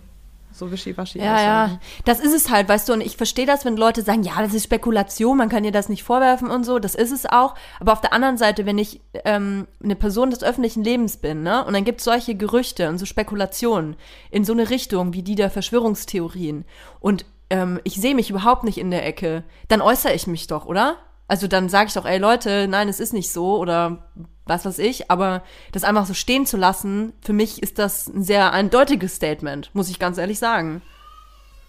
so 0.58 0.72
Wischiwaschi. 0.72 1.20
Ja, 1.20 1.42
ja, 1.42 1.64
Aussagen. 1.66 1.80
das 2.06 2.20
ist 2.20 2.34
es 2.34 2.50
halt, 2.50 2.68
weißt 2.70 2.90
du, 2.90 2.94
und 2.94 3.02
ich 3.02 3.18
verstehe 3.18 3.46
das, 3.46 3.66
wenn 3.66 3.78
Leute 3.78 4.02
sagen, 4.02 4.24
ja, 4.24 4.42
das 4.42 4.54
ist 4.54 4.64
Spekulation, 4.64 5.38
man 5.38 5.50
kann 5.50 5.64
ihr 5.64 5.72
das 5.72 5.90
nicht 5.90 6.04
vorwerfen 6.04 6.50
und 6.50 6.64
so, 6.64 6.80
das 6.80 6.96
ist 6.96 7.12
es 7.12 7.26
auch. 7.26 7.56
Aber 7.80 7.94
auf 7.94 8.02
der 8.02 8.14
anderen 8.14 8.38
Seite, 8.38 8.66
wenn 8.66 8.78
ich 8.78 9.02
ähm, 9.26 9.68
eine 9.84 9.96
Person 9.96 10.30
des 10.30 10.44
öffentlichen 10.44 10.84
Lebens 10.84 11.18
bin, 11.18 11.44
ne, 11.44 11.64
und 11.66 11.74
dann 11.74 11.86
gibt 11.86 12.00
es 12.00 12.06
solche 12.06 12.36
Gerüchte 12.36 12.90
und 12.90 12.98
so 12.98 13.06
Spekulationen 13.06 13.96
in 14.32 14.44
so 14.44 14.54
eine 14.54 14.70
Richtung 14.70 15.14
wie 15.14 15.24
die 15.24 15.36
der 15.36 15.50
Verschwörungstheorien 15.50 16.66
und 17.00 17.26
ähm, 17.50 17.80
ich 17.84 17.96
sehe 17.96 18.16
mich 18.16 18.30
überhaupt 18.30 18.64
nicht 18.64 18.78
in 18.78 18.92
der 18.92 19.06
Ecke, 19.06 19.44
dann 19.68 19.82
äußere 19.82 20.14
ich 20.14 20.28
mich 20.28 20.48
doch, 20.48 20.66
oder? 20.66 20.98
Also 21.28 21.48
dann 21.48 21.70
sage 21.70 21.88
ich 21.88 21.94
doch, 21.94 22.06
ey 22.06 22.18
Leute, 22.18 22.68
nein, 22.70 22.90
es 22.90 23.00
ist 23.00 23.14
nicht 23.14 23.32
so 23.32 23.58
oder 23.58 24.10
was 24.48 24.66
weiß 24.66 24.80
ich, 24.80 25.10
aber 25.12 25.44
das 25.72 25.84
einfach 25.84 26.06
so 26.06 26.14
stehen 26.14 26.46
zu 26.46 26.58
lassen, 26.58 27.14
für 27.22 27.34
mich 27.34 27.62
ist 27.62 27.80
das 27.80 28.08
ein 28.08 28.24
sehr 28.24 28.52
eindeutiges 28.52 29.16
Statement, 29.16 29.70
muss 29.74 29.90
ich 29.90 30.00
ganz 30.00 30.18
ehrlich 30.18 30.40
sagen. 30.40 30.82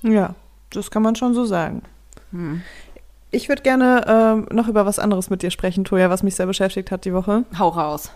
Ja, 0.03 0.35
das 0.71 0.91
kann 0.91 1.03
man 1.03 1.17
schon 1.17 1.35
so 1.35 1.45
sagen. 1.45 1.83
Hm. 2.31 2.62
Ich 3.31 3.49
würde 3.49 3.62
gerne 3.62 4.05
ähm, 4.07 4.57
noch 4.57 4.69
über 4.69 4.87
was 4.87 4.99
anderes 4.99 5.29
mit 5.29 5.43
dir 5.43 5.51
sprechen, 5.51 5.85
Toja, 5.85 6.09
was 6.09 6.23
mich 6.23 6.35
sehr 6.35 6.47
beschäftigt 6.47 6.91
hat 6.91 7.05
die 7.05 7.12
Woche. 7.12 7.45
Hau 7.59 7.69
raus. 7.69 8.11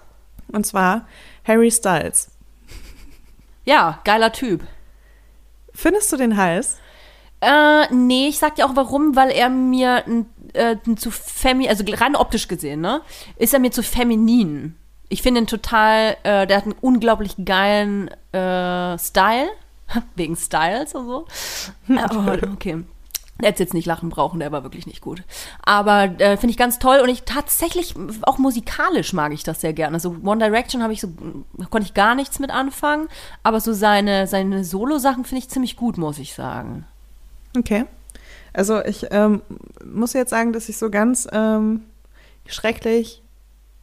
Und 0.48 0.66
zwar 0.66 1.06
Harry 1.44 1.70
Styles. 1.70 2.30
Ja, 3.64 4.00
geiler 4.04 4.32
Typ. 4.32 4.62
Findest 5.74 6.12
du 6.12 6.16
den 6.16 6.36
heiß? 6.36 6.78
Äh, 7.42 7.92
nee, 7.92 8.28
ich 8.28 8.38
sag 8.38 8.54
dir 8.54 8.66
auch 8.66 8.76
warum, 8.76 9.16
weil 9.16 9.32
er 9.32 9.48
mir 9.48 10.04
n, 10.06 10.26
äh, 10.54 10.76
n 10.86 10.96
zu 10.96 11.10
femi, 11.10 11.68
also 11.68 11.82
rein 11.92 12.14
optisch 12.14 12.46
gesehen, 12.46 12.80
ne, 12.80 13.02
ist 13.36 13.52
er 13.52 13.58
mir 13.58 13.72
zu 13.72 13.82
feminin. 13.82 14.76
Ich 15.08 15.22
finde 15.22 15.40
ihn 15.40 15.46
total, 15.48 16.16
äh, 16.22 16.46
der 16.46 16.56
hat 16.56 16.64
einen 16.64 16.76
unglaublich 16.80 17.34
geilen 17.44 18.08
äh, 18.30 18.96
Style, 18.96 19.48
wegen 20.14 20.36
Styles 20.36 20.94
und 20.94 21.06
so. 21.06 21.26
Oh, 21.88 22.52
okay. 22.52 22.84
Der 23.40 23.48
hätte 23.48 23.64
jetzt 23.64 23.74
nicht 23.74 23.86
lachen 23.86 24.08
brauchen, 24.08 24.38
der 24.38 24.52
war 24.52 24.62
wirklich 24.62 24.86
nicht 24.86 25.00
gut. 25.00 25.24
Aber 25.64 26.04
äh, 26.20 26.36
finde 26.36 26.52
ich 26.52 26.56
ganz 26.56 26.78
toll 26.78 27.00
und 27.02 27.08
ich 27.08 27.24
tatsächlich, 27.24 27.96
auch 28.22 28.38
musikalisch 28.38 29.12
mag 29.14 29.32
ich 29.32 29.42
das 29.42 29.60
sehr 29.60 29.72
gerne. 29.72 29.94
Also 29.94 30.14
One 30.22 30.44
Direction 30.44 30.80
habe 30.80 30.92
ich 30.92 31.00
so, 31.00 31.08
konnte 31.70 31.88
ich 31.88 31.94
gar 31.94 32.14
nichts 32.14 32.38
mit 32.38 32.50
anfangen, 32.50 33.08
aber 33.42 33.58
so 33.58 33.72
seine, 33.72 34.28
seine 34.28 34.62
Solo-Sachen 34.62 35.24
finde 35.24 35.40
ich 35.40 35.48
ziemlich 35.48 35.74
gut, 35.74 35.98
muss 35.98 36.20
ich 36.20 36.34
sagen. 36.34 36.86
Okay. 37.56 37.84
Also 38.52 38.84
ich 38.84 39.06
ähm, 39.10 39.42
muss 39.84 40.12
jetzt 40.12 40.30
sagen, 40.30 40.52
dass 40.52 40.68
ich 40.68 40.76
so 40.76 40.90
ganz 40.90 41.26
ähm, 41.32 41.82
schrecklich 42.46 43.22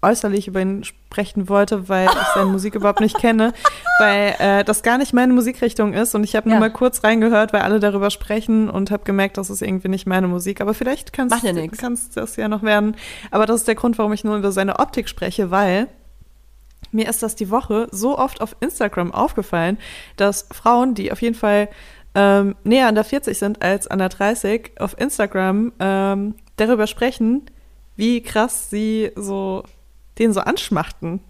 äußerlich 0.01 0.47
über 0.47 0.61
ihn 0.61 0.83
sprechen 0.85 1.49
wollte, 1.49 1.89
weil 1.89 2.05
ich 2.07 2.27
seine 2.33 2.45
Musik 2.51 2.75
überhaupt 2.75 3.01
nicht 3.01 3.17
kenne, 3.17 3.51
weil 3.99 4.35
äh, 4.39 4.63
das 4.63 4.81
gar 4.81 4.97
nicht 4.97 5.11
meine 5.13 5.33
Musikrichtung 5.33 5.93
ist 5.93 6.15
und 6.15 6.23
ich 6.23 6.35
habe 6.37 6.47
nur 6.47 6.55
Ja. 6.55 6.59
mal 6.61 6.71
kurz 6.71 7.03
reingehört, 7.03 7.51
weil 7.51 7.61
alle 7.63 7.81
darüber 7.81 8.09
sprechen 8.09 8.69
und 8.69 8.91
habe 8.91 9.03
gemerkt, 9.03 9.37
das 9.37 9.49
ist 9.49 9.61
irgendwie 9.61 9.89
nicht 9.89 10.07
meine 10.07 10.27
Musik, 10.29 10.61
aber 10.61 10.73
vielleicht 10.73 11.11
kannst 11.11 11.43
ja 11.43 11.67
kannst 11.67 12.15
das 12.15 12.37
ja 12.37 12.47
noch 12.47 12.63
werden. 12.63 12.95
Aber 13.31 13.45
das 13.45 13.57
ist 13.61 13.67
der 13.67 13.75
Grund, 13.75 13.97
warum 13.97 14.13
ich 14.13 14.23
nur 14.23 14.37
über 14.37 14.53
seine 14.53 14.79
Optik 14.79 15.09
spreche, 15.09 15.51
weil 15.51 15.87
mir 16.91 17.09
ist 17.09 17.21
das 17.21 17.35
die 17.35 17.49
Woche 17.49 17.87
so 17.91 18.17
oft 18.17 18.39
auf 18.39 18.55
Instagram 18.61 19.11
aufgefallen, 19.11 19.77
dass 20.15 20.47
Frauen, 20.51 20.95
die 20.95 21.11
auf 21.11 21.21
jeden 21.21 21.35
Fall 21.35 21.67
ähm, 22.15 22.55
näher 22.63 22.87
an 22.87 22.95
der 22.95 23.03
40 23.03 23.37
sind 23.37 23.61
als 23.61 23.87
an 23.87 23.99
der 23.99 24.09
30, 24.09 24.71
auf 24.79 24.99
Instagram 24.99 25.71
ähm, 25.79 26.35
darüber 26.55 26.87
sprechen, 26.87 27.43
wie 27.95 28.21
krass 28.21 28.69
sie 28.69 29.11
so 29.15 29.63
den 30.17 30.33
so 30.33 30.41
anschmachten. 30.41 31.21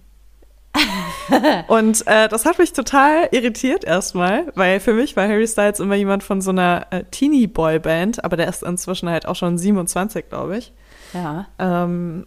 Und 1.68 2.06
äh, 2.08 2.28
das 2.28 2.46
hat 2.46 2.60
mich 2.60 2.74
total 2.74 3.28
irritiert 3.32 3.84
erstmal, 3.84 4.52
weil 4.56 4.80
für 4.80 4.94
mich 4.94 5.16
war 5.16 5.28
Harry 5.28 5.48
Styles 5.48 5.80
immer 5.80 5.96
jemand 5.96 6.24
von 6.24 6.42
so 6.42 6.52
einer 6.52 6.88
äh, 6.92 7.04
Teenie-Boy-Band, 7.06 8.24
aber 8.24 8.38
der 8.38 8.48
ist 8.48 8.64
inzwischen 8.64 9.10
halt 9.10 9.26
auch 9.26 9.36
schon 9.36 9.58
27, 9.58 10.30
glaube 10.30 10.58
ich. 10.58 10.74
Ja. 11.14 11.48
Ähm, 11.58 12.26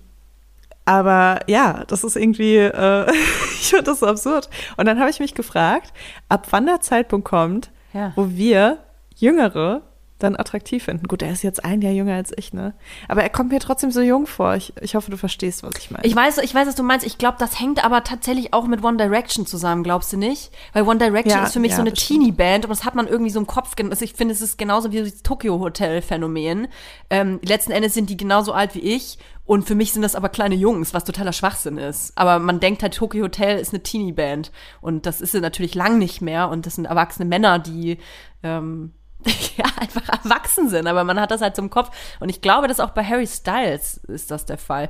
aber 0.85 1.41
ja, 1.47 1.85
das 1.87 2.05
ist 2.05 2.17
irgendwie, 2.17 2.57
äh, 2.57 3.11
ich 3.61 3.71
finde 3.71 3.85
das 3.85 4.01
so 4.01 4.07
absurd. 4.07 4.51
Und 4.77 4.87
dann 4.87 4.99
habe 4.99 5.11
ich 5.11 5.21
mich 5.21 5.35
gefragt, 5.35 5.93
ab 6.29 6.49
wann 6.51 6.67
der 6.67 6.81
Zeitpunkt 6.81 7.27
kommt, 7.27 7.71
Ja. 7.93 8.13
wo 8.17 8.29
wir 8.31 8.79
Jüngere 9.17 9.83
dann 10.23 10.37
attraktiv 10.37 10.85
finden. 10.85 11.09
Gut, 11.09 11.23
er 11.23 11.33
ist 11.33 11.43
jetzt 11.43 11.65
ein 11.65 11.81
Jahr 11.83 11.93
jünger 11.93 12.15
als 12.15 12.33
ich, 12.37 12.53
ne? 12.53 12.75
Aber 13.09 13.23
er 13.23 13.31
kommt 13.31 13.51
mir 13.51 13.61
trotzdem 13.61 13.91
so 13.91 14.01
jung 14.01 14.27
vor. 14.27 14.55
Ich, 14.55 14.73
ich 14.81 14.95
hoffe, 14.95 15.11
du 15.11 15.17
verstehst, 15.17 15.63
was 15.63 15.73
ich 15.79 15.91
meine. 15.91 16.05
Ich 16.07 16.15
weiß, 16.15 16.39
ich 16.39 16.55
weiß, 16.55 16.69
was 16.69 16.75
du 16.75 16.83
meinst. 16.83 17.07
Ich 17.07 17.19
glaube, 17.19 17.37
das 17.39 17.59
hängt 17.59 17.85
aber 17.85 18.05
tatsächlich 18.05 18.53
auch 18.53 18.67
mit 18.67 18.85
One 18.85 18.97
Direction 18.97 19.47
zusammen, 19.47 19.83
glaubst 19.83 20.13
du 20.13 20.17
nicht? 20.17 20.53
Weil 20.73 20.85
One 20.85 20.99
Direction 20.99 21.39
Ja, 21.39 21.45
ist 21.45 21.53
für 21.53 21.61
mich 21.61 21.71
ja, 21.71 21.77
so 21.77 21.83
eine. 21.83 21.93
Teenie-Band 21.93 22.65
und 22.65 22.71
das 22.71 22.85
hat 22.85 22.95
man 22.95 23.07
irgendwie 23.07 23.31
so 23.31 23.39
im 23.39 23.47
Kopf. 23.47 23.75
Also 23.79 24.05
ich 24.05 24.15
finde, 24.15 24.35
es 24.35 24.41
ist 24.41 24.59
genauso 24.59 24.93
wie 24.93 24.99
das 24.99 25.23
Tokyo 25.23 25.61
Hotel-Phänomen. 25.61 26.69
Ähm, 27.11 27.41
letzten 27.45 27.73
Endes 27.73 27.95
sind 27.95 28.11
die 28.11 28.17
genauso 28.17 28.53
alt 28.53 28.75
wie 28.75 28.81
ich 28.81 29.19
und 29.45 29.67
für 29.67 29.75
mich 29.75 29.93
sind 29.93 30.03
das 30.03 30.15
aber 30.15 30.29
kleine 30.29 30.55
Jungs, 30.55 30.95
was 30.95 31.05
totaler 31.05 31.33
Schwachsinn 31.33 31.79
ist. 31.79 32.17
Aber 32.17 32.39
man 32.39 32.61
denkt 32.61 32.83
halt, 32.83 32.95
Tokyo 32.95 33.25
Hotel 33.25 33.59
ist 33.59 33.73
eine 33.73 33.83
Teenie-Band 33.83 34.53
und 34.81 35.07
das 35.07 35.21
ist 35.21 35.33
sie 35.33 35.41
natürlich 35.41 35.75
lang 35.75 35.99
nicht 35.99 36.23
mehr 36.23 36.49
und 36.49 36.67
das 36.67 36.77
sind 36.77 36.85
erwachsene 36.85 37.29
Männer, 37.29 37.59
die 37.59 37.99
ähm, 38.43 38.93
ja, 39.57 39.65
einfach 39.79 40.09
erwachsen 40.09 40.69
sind, 40.69 40.87
aber 40.87 41.05
man 41.05 41.21
hat 41.21 41.31
das 41.31 41.41
halt 41.41 41.57
zum 41.57 41.71
Kopf. 41.71 41.91
Und 42.21 42.29
ich 42.29 42.41
glaube, 42.41 42.69
dass 42.69 42.81
auch 42.81 42.91
bei 42.91 43.05
Harry 43.05 43.27
Styles 43.27 43.99
ist 44.09 44.31
das 44.31 44.47
der 44.47 44.59
Fall. 44.59 44.89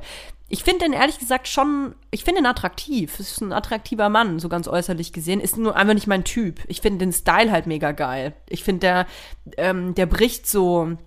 Ich 0.49 0.63
finde 0.63 0.85
den 0.85 0.93
ehrlich 0.93 1.17
gesagt 1.17 1.47
schon, 1.47 1.95
ich 2.11 2.23
finde 2.23 2.41
ihn 2.41 2.45
attraktiv. 2.45 3.19
Es 3.19 3.31
ist 3.31 3.41
ein 3.41 3.53
attraktiver 3.53 4.09
Mann, 4.09 4.39
so 4.39 4.49
ganz 4.49 4.67
äußerlich 4.67 5.13
gesehen. 5.13 5.39
Ist 5.39 5.57
nur 5.57 5.75
einfach 5.75 5.95
nicht 5.95 6.07
mein 6.07 6.23
Typ. 6.23 6.61
Ich 6.67 6.81
finde 6.81 6.99
den 6.99 7.13
Style 7.13 7.51
halt 7.51 7.65
mega 7.65 7.91
geil. 7.91 8.33
Ich 8.49 8.63
finde, 8.63 8.79
der, 8.81 9.07
ähm, 9.57 9.95
der 9.95 10.05
bricht 10.05 10.47
so 10.47 10.97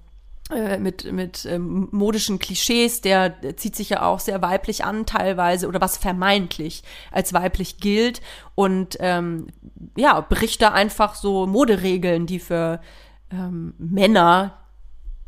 äh, 0.51 0.79
mit, 0.79 1.11
mit 1.13 1.45
ähm, 1.45 1.89
modischen 1.91 2.39
Klischees, 2.39 3.01
der 3.01 3.35
zieht 3.57 3.75
sich 3.75 3.91
ja 3.91 4.03
auch 4.03 4.21
sehr 4.21 4.43
weiblich 4.43 4.85
an 4.85 5.05
teilweise 5.05 5.67
oder 5.67 5.81
was 5.81 5.97
vermeintlich 5.97 6.85
als 7.11 7.33
weiblich 7.33 7.79
gilt 7.79 8.21
und 8.55 8.97
ähm, 9.01 9.49
ja, 9.97 10.21
bricht 10.21 10.63
da 10.63 10.71
einfach 10.71 11.17
so 11.17 11.49
Moderegeln, 11.49 12.27
die 12.27 12.39
für 12.39 12.81
ähm, 13.31 13.75
Männer 13.79 14.59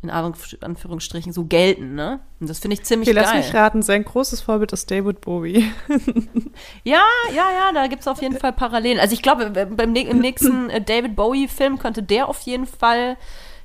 in 0.01 0.09
Anführungsstrichen 0.09 1.33
so 1.33 1.43
gelten, 1.43 1.93
ne? 1.93 2.21
Und 2.39 2.49
das 2.49 2.59
finde 2.59 2.75
ich 2.75 2.83
ziemlich 2.83 3.09
okay, 3.09 3.15
geil. 3.15 3.25
lass 3.25 3.45
mich 3.45 3.53
raten, 3.53 3.81
sein 3.81 4.05
großes 4.05 4.39
Vorbild 4.39 4.71
ist 4.71 4.89
David 4.89 5.19
Bowie. 5.19 5.69
ja, 6.85 7.03
ja, 7.35 7.51
ja, 7.51 7.71
da 7.73 7.87
gibt 7.87 8.01
es 8.01 8.07
auf 8.07 8.21
jeden 8.21 8.37
Fall 8.37 8.53
Parallelen. 8.53 8.99
Also 8.99 9.13
ich 9.13 9.21
glaube, 9.21 9.49
beim, 9.49 9.93
im 9.93 10.19
nächsten 10.19 10.69
äh, 10.69 10.81
David 10.81 11.17
Bowie-Film 11.17 11.79
könnte 11.79 12.01
der 12.01 12.29
auf 12.29 12.39
jeden 12.41 12.65
Fall 12.65 13.17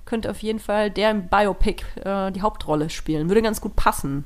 könnte 0.06 0.30
auf 0.30 0.40
jeden 0.40 0.58
Fall 0.58 0.90
der 0.90 1.12
im 1.12 1.28
Biopic 1.28 1.84
äh, 2.04 2.32
die 2.32 2.42
Hauptrolle 2.42 2.90
spielen. 2.90 3.28
Würde 3.28 3.40
ganz 3.40 3.60
gut 3.60 3.76
passen. 3.76 4.24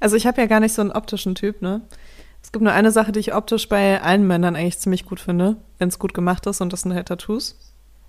Also 0.00 0.16
ich 0.16 0.26
habe 0.26 0.40
ja 0.40 0.46
gar 0.46 0.60
nicht 0.60 0.72
so 0.72 0.80
einen 0.80 0.90
optischen 0.90 1.34
Typ, 1.34 1.60
ne? 1.60 1.82
Es 2.42 2.50
gibt 2.50 2.62
nur 2.62 2.72
eine 2.72 2.92
Sache, 2.92 3.12
die 3.12 3.20
ich 3.20 3.34
optisch 3.34 3.68
bei 3.68 4.00
allen 4.00 4.26
Männern 4.26 4.56
eigentlich 4.56 4.78
ziemlich 4.78 5.04
gut 5.04 5.20
finde, 5.20 5.56
wenn 5.76 5.88
es 5.88 5.98
gut 5.98 6.14
gemacht 6.14 6.46
ist 6.46 6.62
und 6.62 6.72
das 6.72 6.82
sind 6.82 6.94
halt 6.94 7.08
Tattoos. 7.08 7.67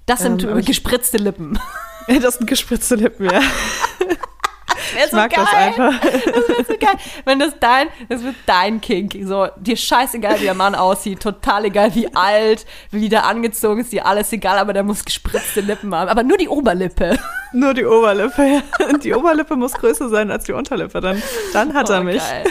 Das 0.09 0.21
sind 0.21 0.43
ähm, 0.43 0.65
gespritzte 0.65 1.17
Lippen. 1.17 1.59
das 2.21 2.35
sind 2.35 2.47
gespritzte 2.47 2.95
Lippen, 2.95 3.29
ja. 3.29 3.41
ich 5.03 5.11
so 5.11 5.15
mag 5.15 5.31
geil. 5.31 5.45
das 5.45 5.53
einfach. 5.53 6.01
Das 6.01 6.49
wäre 6.49 6.65
so 6.67 6.73
geil. 6.79 6.95
Wenn 7.25 7.37
das 7.37 7.53
dein, 7.59 7.89
das 8.09 8.23
wird 8.23 8.33
dein 8.47 8.81
Kink. 8.81 9.15
So, 9.23 9.49
dir 9.57 9.77
scheißegal, 9.77 10.39
wie 10.39 10.45
der 10.45 10.55
Mann 10.55 10.73
aussieht, 10.73 11.19
total 11.19 11.65
egal, 11.65 11.93
wie 11.93 12.11
alt, 12.15 12.65
wie 12.89 13.07
der 13.07 13.27
angezogen 13.27 13.81
ist, 13.81 13.91
dir 13.91 14.07
alles 14.07 14.33
egal, 14.33 14.57
aber 14.57 14.73
der 14.73 14.81
muss 14.81 15.05
gespritzte 15.05 15.61
Lippen 15.61 15.93
haben. 15.93 16.09
Aber 16.09 16.23
nur 16.23 16.37
die 16.37 16.49
Oberlippe. 16.49 17.15
Nur 17.51 17.73
die 17.73 17.83
Oberlippe, 17.83 18.45
ja. 18.45 18.97
Die 18.99 19.11
Oberlippe 19.11 19.55
muss 19.55 19.73
größer 19.73 20.07
sein 20.09 20.29
als 20.29 20.43
die 20.43 20.53
Unterlippe. 20.53 21.01
Dann, 21.01 21.19
dann 21.51 21.73
hat 21.73 21.89
oh, 21.89 21.93
er 21.93 22.03
mich. 22.03 22.21
Geil. 22.21 22.43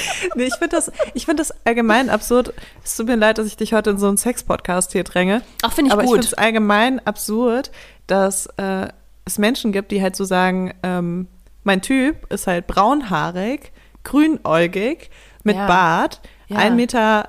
nee, 0.34 0.44
ich 0.44 0.54
finde 0.54 0.76
das, 0.76 0.92
find 1.16 1.38
das 1.38 1.52
allgemein 1.64 2.10
absurd. 2.10 2.52
Es 2.84 2.96
tut 2.96 3.06
mir 3.06 3.16
leid, 3.16 3.38
dass 3.38 3.46
ich 3.46 3.56
dich 3.56 3.72
heute 3.72 3.90
in 3.90 3.98
so 3.98 4.08
einen 4.08 4.16
Sex-Podcast 4.16 4.92
hier 4.92 5.04
dränge. 5.04 5.42
Ach, 5.62 5.72
finde 5.72 5.88
ich 5.88 5.92
aber 5.92 6.02
gut. 6.02 6.10
Aber 6.12 6.20
ich 6.20 6.26
finde 6.26 6.34
es 6.34 6.34
allgemein 6.34 7.06
absurd, 7.06 7.70
dass 8.06 8.46
äh, 8.56 8.88
es 9.24 9.38
Menschen 9.38 9.72
gibt, 9.72 9.90
die 9.90 10.02
halt 10.02 10.16
so 10.16 10.24
sagen, 10.24 10.74
ähm, 10.82 11.28
mein 11.64 11.82
Typ 11.82 12.30
ist 12.32 12.46
halt 12.46 12.66
braunhaarig, 12.66 13.72
grünäugig, 14.04 15.10
mit 15.44 15.56
ja. 15.56 15.66
Bart, 15.66 16.20
ja. 16.48 16.58
1,85 16.58 16.70
Meter 16.74 17.28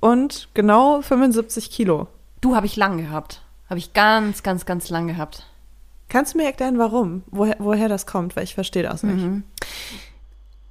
und 0.00 0.48
genau 0.54 1.02
75 1.02 1.70
Kilo. 1.70 2.08
Du 2.40 2.56
habe 2.56 2.66
ich 2.66 2.76
lang 2.76 2.98
gehabt. 2.98 3.42
Habe 3.68 3.78
ich 3.78 3.92
ganz, 3.92 4.42
ganz, 4.42 4.66
ganz 4.66 4.90
lang 4.90 5.06
gehabt. 5.06 5.46
Kannst 6.08 6.34
du 6.34 6.38
mir 6.38 6.44
erklären, 6.44 6.78
warum? 6.78 7.22
Woher, 7.28 7.56
woher 7.58 7.88
das 7.88 8.04
kommt? 8.06 8.36
Weil 8.36 8.44
ich 8.44 8.54
verstehe 8.54 8.82
das 8.82 9.02
nicht. 9.02 9.22
Mhm. 9.22 9.44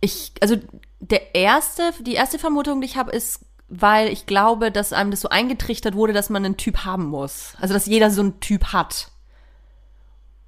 Ich, 0.01 0.33
also 0.41 0.57
der 0.99 1.35
erste, 1.35 1.93
die 2.01 2.13
erste 2.13 2.39
Vermutung, 2.39 2.81
die 2.81 2.87
ich 2.87 2.97
habe, 2.97 3.11
ist, 3.11 3.45
weil 3.67 4.09
ich 4.09 4.25
glaube, 4.25 4.71
dass 4.71 4.93
einem 4.93 5.11
das 5.11 5.21
so 5.21 5.29
eingetrichtert 5.29 5.95
wurde, 5.95 6.13
dass 6.13 6.29
man 6.29 6.43
einen 6.43 6.57
Typ 6.57 6.83
haben 6.85 7.05
muss. 7.05 7.55
Also 7.59 7.73
dass 7.73 7.85
jeder 7.85 8.11
so 8.11 8.21
einen 8.21 8.39
Typ 8.39 8.73
hat. 8.73 9.11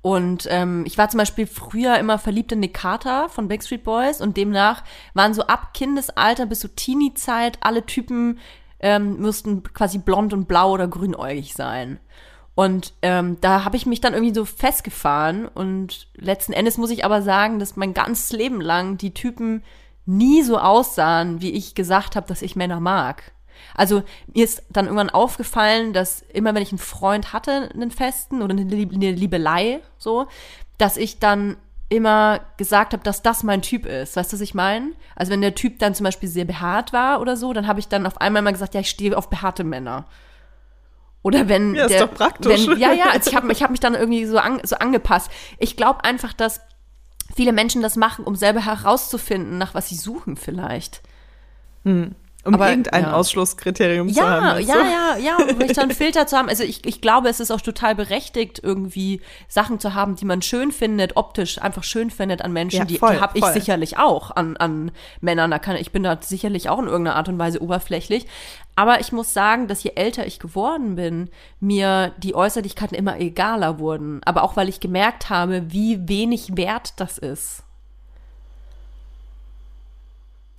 Und 0.01 0.47
ähm, 0.51 0.83
ich 0.85 0.97
war 0.97 1.07
zum 1.09 1.19
Beispiel 1.19 1.47
früher 1.47 1.97
immer 1.97 2.19
verliebt 2.19 2.51
in 2.51 2.59
Nick 2.59 2.73
Carter 2.73 3.29
von 3.29 3.47
Backstreet 3.47 3.85
Boys 3.85 4.19
und 4.19 4.35
demnach 4.35 4.83
waren 5.13 5.33
so 5.33 5.43
ab 5.43 5.73
Kindesalter 5.73 6.45
bis 6.45 6.59
so 6.59 6.67
Teenie-Zeit 6.67 7.57
alle 7.61 7.85
Typen 7.85 8.37
ähm, 8.81 9.15
müssten 9.19 9.63
quasi 9.63 9.99
blond 9.99 10.33
und 10.33 10.45
blau 10.49 10.73
oder 10.73 10.89
grünäugig 10.89 11.53
sein. 11.53 12.01
Und 12.55 12.93
ähm, 13.01 13.37
da 13.41 13.63
habe 13.65 13.77
ich 13.77 13.85
mich 13.85 13.99
dann 13.99 14.13
irgendwie 14.13 14.33
so 14.33 14.45
festgefahren 14.45 15.47
und 15.47 16.07
letzten 16.15 16.53
Endes 16.53 16.77
muss 16.77 16.91
ich 16.91 17.03
aber 17.03 17.23
sagen, 17.23 17.57
dass 17.57 17.75
mein 17.75 17.95
ganzes 17.95 18.31
Leben 18.31 18.61
lang 18.61 18.97
die 18.97 19.13
Typen 19.13 19.63
nie 20.05 20.43
so 20.43 20.59
aussahen, 20.59 21.41
wie 21.41 21.51
ich 21.51 21.73
gesagt 21.73 22.15
habe, 22.15 22.27
dass 22.27 22.43
ich 22.43 22.55
Männer 22.55 22.79
mag. 22.79 23.31
Also 23.75 24.03
mir 24.33 24.43
ist 24.43 24.63
dann 24.69 24.85
irgendwann 24.85 25.09
aufgefallen, 25.09 25.93
dass 25.93 26.21
immer 26.21 26.53
wenn 26.53 26.61
ich 26.61 26.71
einen 26.71 26.79
Freund 26.79 27.33
hatte, 27.33 27.69
einen 27.73 27.91
festen 27.91 28.41
oder 28.41 28.53
eine, 28.53 28.63
Liebelei, 28.63 29.79
so, 29.97 30.27
dass 30.77 30.97
ich 30.97 31.19
dann 31.19 31.57
immer 31.89 32.41
gesagt 32.57 32.93
habe, 32.93 33.03
dass 33.03 33.21
das 33.21 33.43
mein 33.43 33.61
Typ 33.61 33.85
ist. 33.85 34.15
Weißt 34.15 34.31
du, 34.31 34.37
was 34.37 34.41
ich 34.41 34.53
meine? 34.53 34.91
Also 35.15 35.31
wenn 35.31 35.41
der 35.41 35.55
Typ 35.55 35.79
dann 35.79 35.95
zum 35.95 36.03
Beispiel 36.03 36.29
sehr 36.29 36.45
behaart 36.45 36.93
war 36.93 37.21
oder 37.21 37.37
so, 37.37 37.53
dann 37.53 37.67
habe 37.67 37.79
ich 37.79 37.87
dann 37.87 38.05
auf 38.05 38.19
einmal 38.19 38.41
mal 38.41 38.51
gesagt, 38.51 38.73
ja, 38.73 38.81
ich 38.81 38.89
stehe 38.89 39.17
auf 39.17 39.29
behaarte 39.29 39.63
Männer. 39.63 40.05
Oder 41.23 41.49
wenn 41.49 41.73
ja, 41.73 41.87
der, 41.87 41.97
ist 41.97 42.03
doch 42.03 42.13
praktisch. 42.13 42.67
Wenn, 42.67 42.77
ja, 42.77 42.91
ja, 42.91 43.05
also 43.11 43.29
ich 43.29 43.35
habe 43.35 43.51
ich 43.51 43.63
hab 43.63 43.71
mich 43.71 43.79
dann 43.79 43.95
irgendwie 43.95 44.25
so, 44.25 44.37
an, 44.37 44.59
so 44.63 44.75
angepasst. 44.75 45.31
Ich 45.57 45.75
glaube 45.75 46.03
einfach, 46.03 46.33
dass 46.33 46.61
viele 47.35 47.53
Menschen 47.53 47.81
das 47.81 47.95
machen, 47.95 48.25
um 48.25 48.35
selber 48.35 48.63
herauszufinden, 48.63 49.57
nach 49.57 49.73
was 49.73 49.89
sie 49.89 49.95
suchen 49.95 50.37
vielleicht. 50.37 51.01
Hm. 51.83 52.15
Um 52.45 52.55
aber, 52.55 52.69
irgendein 52.69 53.03
ja. 53.03 53.13
Ausschlusskriterium 53.13 54.09
ja, 54.09 54.13
zu 54.13 54.29
haben. 54.29 54.65
Ja, 54.65 54.75
ja, 54.75 55.17
ja, 55.17 55.35
um 55.37 55.47
wirklich 55.59 55.79
einen 55.79 55.91
Filter 55.91 56.27
zu 56.27 56.35
haben. 56.35 56.49
Also 56.49 56.63
ich, 56.63 56.85
ich 56.85 56.99
glaube, 56.99 57.29
es 57.29 57.39
ist 57.39 57.51
auch 57.51 57.61
total 57.61 57.95
berechtigt, 57.95 58.59
irgendwie 58.61 59.21
Sachen 59.47 59.79
zu 59.79 59.93
haben, 59.93 60.17
die 60.17 60.25
man 60.25 60.41
schön 60.41 60.73
findet, 60.73 61.15
optisch 61.15 61.61
einfach 61.61 61.85
schön 61.85 62.11
findet 62.11 62.41
an 62.41 62.51
Menschen. 62.51 62.79
Ja, 62.79 62.85
die, 62.85 62.95
die 62.95 63.01
habe 63.01 63.39
ich 63.39 63.45
sicherlich 63.45 63.97
auch 63.97 64.31
an, 64.31 64.57
an 64.57 64.91
Männern. 65.21 65.51
Da 65.51 65.59
kann, 65.59 65.77
ich 65.77 65.93
bin 65.93 66.03
da 66.03 66.17
sicherlich 66.21 66.67
auch 66.67 66.79
in 66.79 66.87
irgendeiner 66.87 67.15
Art 67.15 67.29
und 67.29 67.39
Weise 67.39 67.61
oberflächlich. 67.61 68.25
Aber 68.75 68.99
ich 68.99 69.11
muss 69.11 69.33
sagen, 69.33 69.67
dass 69.67 69.83
je 69.83 69.91
älter 69.95 70.25
ich 70.25 70.39
geworden 70.39 70.95
bin, 70.95 71.29
mir 71.59 72.11
die 72.17 72.35
Äußerlichkeiten 72.35 72.97
immer 72.97 73.19
egaler 73.19 73.79
wurden. 73.79 74.21
Aber 74.25 74.43
auch 74.43 74.55
weil 74.55 74.69
ich 74.69 74.79
gemerkt 74.79 75.29
habe, 75.29 75.71
wie 75.71 76.07
wenig 76.07 76.57
wert 76.57 76.93
das 76.99 77.17
ist. 77.17 77.63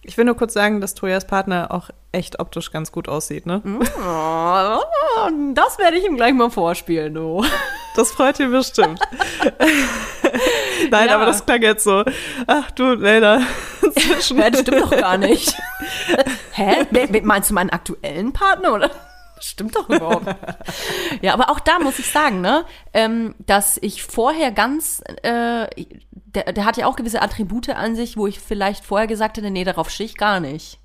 Ich 0.06 0.18
will 0.18 0.26
nur 0.26 0.36
kurz 0.36 0.52
sagen, 0.52 0.82
dass 0.82 0.94
Toyas 0.94 1.26
Partner 1.26 1.70
auch 1.70 1.88
echt 2.12 2.38
optisch 2.38 2.70
ganz 2.70 2.92
gut 2.92 3.08
aussieht, 3.08 3.46
ne? 3.46 3.62
Mm. 3.64 3.80
Das 5.54 5.78
werde 5.78 5.96
ich 5.96 6.04
ihm 6.04 6.16
gleich 6.16 6.34
mal 6.34 6.50
vorspielen, 6.50 7.14
du. 7.14 7.44
Das 7.96 8.10
freut 8.10 8.40
ihn 8.40 8.50
bestimmt. 8.50 8.98
Nein, 10.90 11.08
ja. 11.08 11.14
aber 11.14 11.26
das 11.26 11.46
klang 11.46 11.62
jetzt 11.62 11.84
so. 11.84 12.02
Ach 12.48 12.70
du, 12.72 12.94
Leila. 12.94 13.38
Ja, 13.38 13.44
das 14.16 14.24
stimmt 14.26 14.82
doch 14.82 14.90
gar 14.90 15.16
nicht. 15.16 15.54
Hä? 16.52 17.20
Meinst 17.22 17.50
du 17.50 17.54
meinen 17.54 17.70
aktuellen 17.70 18.32
Partner, 18.32 18.74
oder? 18.74 18.90
Stimmt 19.40 19.76
doch 19.76 19.88
überhaupt. 19.88 20.26
ja, 21.20 21.34
aber 21.34 21.50
auch 21.50 21.60
da 21.60 21.78
muss 21.78 21.98
ich 21.98 22.10
sagen, 22.10 22.40
ne, 22.40 22.64
ähm, 22.92 23.34
dass 23.40 23.78
ich 23.82 24.02
vorher 24.02 24.52
ganz, 24.52 25.02
äh, 25.22 25.66
der, 26.12 26.52
der 26.52 26.64
hat 26.64 26.76
ja 26.76 26.86
auch 26.86 26.96
gewisse 26.96 27.20
Attribute 27.20 27.68
an 27.70 27.96
sich, 27.96 28.16
wo 28.16 28.26
ich 28.26 28.40
vielleicht 28.40 28.84
vorher 28.84 29.06
gesagt 29.06 29.36
hätte, 29.36 29.50
nee, 29.50 29.64
darauf 29.64 29.90
stehe 29.90 30.08
ich 30.08 30.16
gar 30.16 30.40
nicht. 30.40 30.78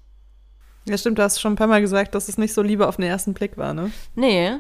Ja, 0.86 0.98
stimmt, 0.98 1.20
du 1.20 1.24
hast 1.24 1.40
schon 1.40 1.54
ein 1.54 1.58
paar 1.58 1.68
Mal 1.68 1.82
gesagt, 1.82 2.16
dass 2.16 2.28
es 2.28 2.38
nicht 2.38 2.54
so 2.54 2.62
Liebe 2.62 2.88
auf 2.88 2.96
den 2.96 3.06
ersten 3.06 3.34
Blick 3.34 3.58
war, 3.58 3.74
ne? 3.74 3.92
Nee, 4.16 4.56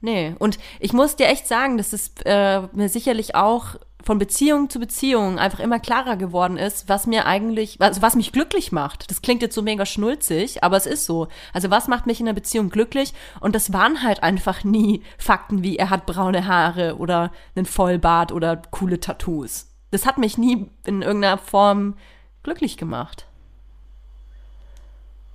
nee. 0.00 0.34
Und 0.38 0.58
ich 0.78 0.92
muss 0.92 1.16
dir 1.16 1.26
echt 1.26 1.48
sagen, 1.48 1.78
dass 1.78 1.92
es 1.92 2.12
äh, 2.24 2.60
mir 2.72 2.88
sicherlich 2.88 3.34
auch 3.34 3.76
von 4.02 4.18
Beziehung 4.18 4.70
zu 4.70 4.78
Beziehung 4.78 5.38
einfach 5.38 5.60
immer 5.60 5.78
klarer 5.78 6.16
geworden 6.16 6.56
ist, 6.56 6.88
was 6.88 7.06
mir 7.06 7.26
eigentlich, 7.26 7.80
also 7.80 8.02
was 8.02 8.16
mich 8.16 8.32
glücklich 8.32 8.72
macht. 8.72 9.10
Das 9.10 9.22
klingt 9.22 9.42
jetzt 9.42 9.54
so 9.54 9.62
mega 9.62 9.86
schnulzig, 9.86 10.64
aber 10.64 10.76
es 10.76 10.86
ist 10.86 11.06
so. 11.06 11.28
Also 11.52 11.70
was 11.70 11.88
macht 11.88 12.06
mich 12.06 12.20
in 12.20 12.26
einer 12.26 12.34
Beziehung 12.34 12.70
glücklich? 12.70 13.12
Und 13.40 13.54
das 13.54 13.72
waren 13.72 14.02
halt 14.02 14.22
einfach 14.22 14.64
nie 14.64 15.02
Fakten 15.18 15.62
wie 15.62 15.76
er 15.76 15.90
hat 15.90 16.06
braune 16.06 16.46
Haare 16.46 16.96
oder 16.96 17.32
einen 17.54 17.66
Vollbart 17.66 18.32
oder 18.32 18.56
coole 18.70 19.00
Tattoos. 19.00 19.66
Das 19.90 20.06
hat 20.06 20.18
mich 20.18 20.38
nie 20.38 20.66
in 20.84 21.02
irgendeiner 21.02 21.38
Form 21.38 21.94
glücklich 22.42 22.76
gemacht. 22.76 23.26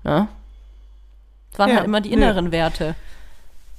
Ja? 0.04 0.28
Das 1.52 1.60
waren 1.60 1.70
ja, 1.70 1.76
halt 1.78 1.86
immer 1.86 2.02
die 2.02 2.12
inneren 2.12 2.46
ja. 2.46 2.52
Werte. 2.52 2.96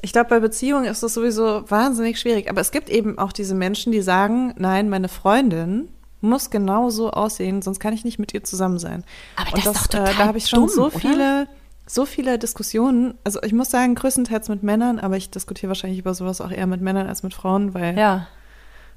Ich 0.03 0.13
glaube, 0.13 0.29
bei 0.29 0.41
Beziehungen 0.41 0.85
ist 0.85 1.03
das 1.03 1.15
sowieso 1.15 1.69
wahnsinnig 1.71 2.21
schwierig. 2.21 2.51
Aber 2.51 2.61
es 2.61 2.71
gibt 2.71 2.91
eben 2.91 3.19
auch 3.19 3.33
diese 3.33 3.55
Menschen, 3.55 3.93
die 3.93 4.03
sagen, 4.03 4.55
nein, 4.57 4.89
meine 4.89 5.09
Freundin 5.09 5.89
muss 6.21 6.51
genau 6.51 6.91
so 6.91 7.11
aussehen, 7.11 7.63
sonst 7.63 7.81
kann 7.81 7.95
ich 7.95 8.05
nicht 8.05 8.19
mit 8.19 8.35
ihr 8.35 8.45
zusammen 8.45 8.79
sein. 8.79 9.05
Aber 9.37 9.55
Und 9.55 9.59
das, 9.59 9.65
das 9.65 9.83
ist 9.83 9.95
doch 9.95 9.99
total 9.99 10.15
äh, 10.15 10.17
da 10.19 10.27
habe 10.27 10.39
ich 10.39 10.49
schon 10.49 10.61
dumm, 10.61 10.69
so 10.69 10.87
oder? 10.87 10.99
viele, 10.99 11.49
so 11.87 12.05
viele 12.05 12.39
Diskussionen. 12.39 13.15
Also 13.25 13.43
ich 13.43 13.53
muss 13.53 13.71
sagen, 13.71 13.95
größtenteils 13.95 14.49
mit 14.49 14.63
Männern, 14.63 14.99
aber 14.99 15.17
ich 15.17 15.31
diskutiere 15.31 15.69
wahrscheinlich 15.69 15.99
über 15.99 16.15
sowas 16.15 16.41
auch 16.41 16.51
eher 16.51 16.67
mit 16.67 16.81
Männern 16.81 17.07
als 17.07 17.23
mit 17.23 17.35
Frauen, 17.35 17.75
weil 17.75 17.97
ja. 17.97 18.27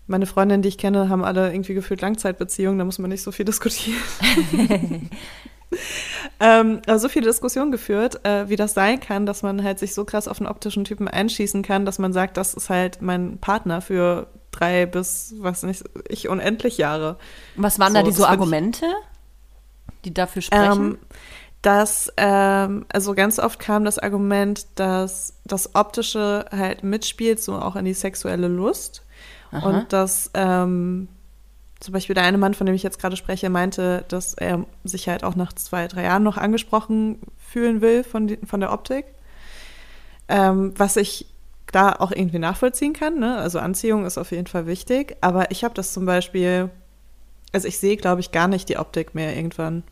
meine 0.07 0.25
Freundinnen, 0.25 0.61
die 0.61 0.69
ich 0.69 0.77
kenne, 0.77 1.09
haben 1.09 1.23
alle 1.23 1.51
irgendwie 1.51 1.73
gefühlt 1.73 2.01
Langzeitbeziehungen, 2.01 2.79
da 2.79 2.85
muss 2.85 2.99
man 2.99 3.09
nicht 3.09 3.23
so 3.23 3.31
viel 3.31 3.45
diskutieren. 3.45 3.99
ähm, 6.39 6.81
also 6.87 7.07
so 7.07 7.09
viele 7.09 7.27
Diskussionen 7.27 7.71
geführt, 7.71 8.25
äh, 8.25 8.49
wie 8.49 8.55
das 8.55 8.73
sein 8.73 8.99
kann, 8.99 9.25
dass 9.25 9.43
man 9.43 9.63
halt 9.63 9.79
sich 9.79 9.93
so 9.93 10.05
krass 10.05 10.27
auf 10.27 10.39
einen 10.39 10.49
optischen 10.49 10.83
Typen 10.83 11.07
einschießen 11.07 11.61
kann, 11.63 11.85
dass 11.85 11.99
man 11.99 12.13
sagt, 12.13 12.37
das 12.37 12.53
ist 12.53 12.69
halt 12.69 13.01
mein 13.01 13.37
Partner 13.39 13.81
für 13.81 14.27
drei 14.51 14.85
bis, 14.85 15.35
was 15.39 15.63
nicht, 15.63 15.83
ich 16.07 16.27
unendlich 16.29 16.77
Jahre. 16.77 17.17
Was 17.55 17.79
waren 17.79 17.93
So, 17.93 17.99
da 17.99 18.03
die 18.03 18.11
so 18.11 18.23
find 18.23 18.25
ich- 18.25 18.39
Argumente, 18.39 18.85
die 20.05 20.13
dafür 20.13 20.41
sprechen? 20.41 20.63
Ähm, 20.91 20.97
dass, 21.61 22.11
ähm, 22.15 22.85
also 22.91 23.13
ganz 23.13 23.37
oft 23.37 23.59
kam 23.59 23.83
das 23.83 23.99
Argument, 23.99 24.65
dass 24.75 25.33
das 25.43 25.75
Optische 25.75 26.45
halt 26.51 26.83
mitspielt, 26.83 27.41
so 27.43 27.55
auch 27.55 27.75
in 27.75 27.83
die 27.85 27.93
sexuelle 27.93 28.47
Lust. 28.47 29.03
Und 29.51 29.91
dass 29.91 30.29
ähm, 30.35 31.09
zum 31.79 31.93
Beispiel 31.93 32.13
der 32.13 32.23
eine 32.23 32.37
Mann, 32.37 32.53
von 32.53 32.65
dem 32.65 32.75
ich 32.75 32.83
jetzt 32.83 32.99
gerade 32.99 33.15
spreche, 33.15 33.49
meinte, 33.49 34.03
dass 34.09 34.33
er 34.33 34.65
sich 34.83 35.07
halt 35.07 35.23
auch 35.23 35.35
nach 35.35 35.53
zwei, 35.53 35.87
drei 35.87 36.03
Jahren 36.03 36.23
noch 36.23 36.37
angesprochen 36.37 37.19
fühlen 37.37 37.81
will 37.81 38.03
von, 38.03 38.27
die, 38.27 38.37
von 38.45 38.59
der 38.59 38.73
Optik. 38.73 39.05
Ähm, 40.27 40.73
was 40.77 40.97
ich 40.97 41.25
da 41.71 41.93
auch 41.93 42.11
irgendwie 42.11 42.39
nachvollziehen 42.39 42.93
kann. 42.93 43.19
Ne? 43.19 43.37
Also 43.37 43.59
Anziehung 43.59 44.05
ist 44.05 44.17
auf 44.17 44.31
jeden 44.31 44.47
Fall 44.47 44.65
wichtig. 44.65 45.15
Aber 45.21 45.51
ich 45.51 45.63
habe 45.63 45.73
das 45.73 45.93
zum 45.93 46.05
Beispiel, 46.05 46.69
also 47.51 47.67
ich 47.67 47.77
sehe, 47.77 47.97
glaube 47.97 48.21
ich, 48.21 48.31
gar 48.31 48.47
nicht 48.47 48.69
die 48.69 48.77
Optik 48.77 49.15
mehr 49.15 49.35
irgendwann. 49.35 49.83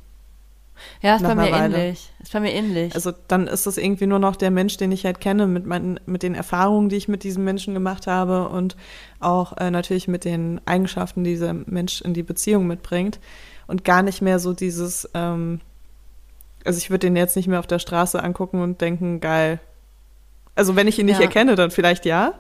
Ja, 1.02 1.16
ist 1.16 1.24
bei 1.24 1.36
mir 1.36 1.52
Weile. 1.52 1.78
ähnlich. 1.78 2.12
Ist 2.22 2.34
bei 2.34 2.40
mir 2.40 2.54
ähnlich. 2.54 2.94
Also 2.96 3.12
dann 3.28 3.48
ist 3.48 3.68
das 3.68 3.78
irgendwie 3.78 4.08
nur 4.08 4.20
noch 4.20 4.36
der 4.36 4.52
Mensch, 4.52 4.78
den 4.78 4.92
ich 4.92 5.06
halt 5.06 5.20
kenne, 5.20 5.48
mit, 5.48 5.66
meinen, 5.66 6.00
mit 6.06 6.24
den 6.24 6.36
Erfahrungen, 6.36 6.90
die 6.90 6.96
ich 6.96 7.08
mit 7.08 7.24
diesem 7.24 7.44
Menschen 7.44 7.74
gemacht 7.74 8.08
habe 8.08 8.50
und 8.50 8.76
auch 9.20 9.58
äh, 9.58 9.72
natürlich 9.72 10.08
mit 10.08 10.26
den 10.26 10.62
Eigenschaften, 10.66 11.24
die 11.24 11.32
dieser 11.32 11.54
Mensch 11.54 12.02
in 12.02 12.14
die 12.14 12.24
Beziehung 12.24 12.68
mitbringt. 12.68 13.20
Und 13.68 13.84
gar 13.84 14.02
nicht 14.02 14.22
mehr 14.22 14.40
so 14.40 14.54
dieses, 14.54 15.10
ähm, 15.14 15.60
also 16.66 16.78
ich 16.78 16.90
würde 16.90 17.08
den 17.08 17.16
jetzt 17.16 17.36
nicht 17.36 17.48
mehr 17.48 17.60
auf 17.60 17.68
der 17.68 17.80
Straße 17.80 18.24
angucken 18.24 18.62
und 18.62 18.82
denken, 18.82 19.20
geil. 19.20 19.60
Also 20.56 20.76
wenn 20.76 20.88
ich 20.88 20.98
ihn 21.00 21.06
nicht 21.06 21.20
Ja. 21.20 21.26
erkenne, 21.26 21.56
dann 21.56 21.72
vielleicht 21.72 22.06
ja. 22.06 22.40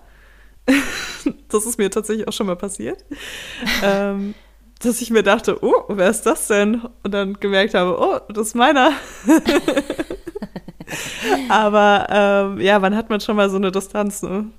das 1.49 1.65
ist 1.65 1.77
mir 1.77 1.89
tatsächlich 1.91 2.27
auch 2.27 2.33
schon 2.33 2.47
mal 2.47 2.55
passiert. 2.55 3.03
ähm, 3.83 4.33
dass 4.79 5.01
ich 5.01 5.09
mir 5.09 5.23
dachte, 5.23 5.63
oh, 5.63 5.85
wer 5.87 6.09
ist 6.09 6.23
das 6.23 6.47
denn? 6.47 6.81
Und 7.03 7.13
dann 7.13 7.35
gemerkt 7.35 7.73
habe, 7.73 7.97
oh, 7.99 8.19
das 8.31 8.47
ist 8.47 8.55
meiner. 8.55 8.91
Aber 11.49 12.07
ähm, 12.09 12.61
ja, 12.61 12.81
wann 12.81 12.95
hat 12.95 13.09
man 13.09 13.19
schon 13.19 13.35
mal 13.35 13.49
so 13.49 13.57
eine 13.57 13.71
Distanz? 13.71 14.21
Ne? 14.21 14.51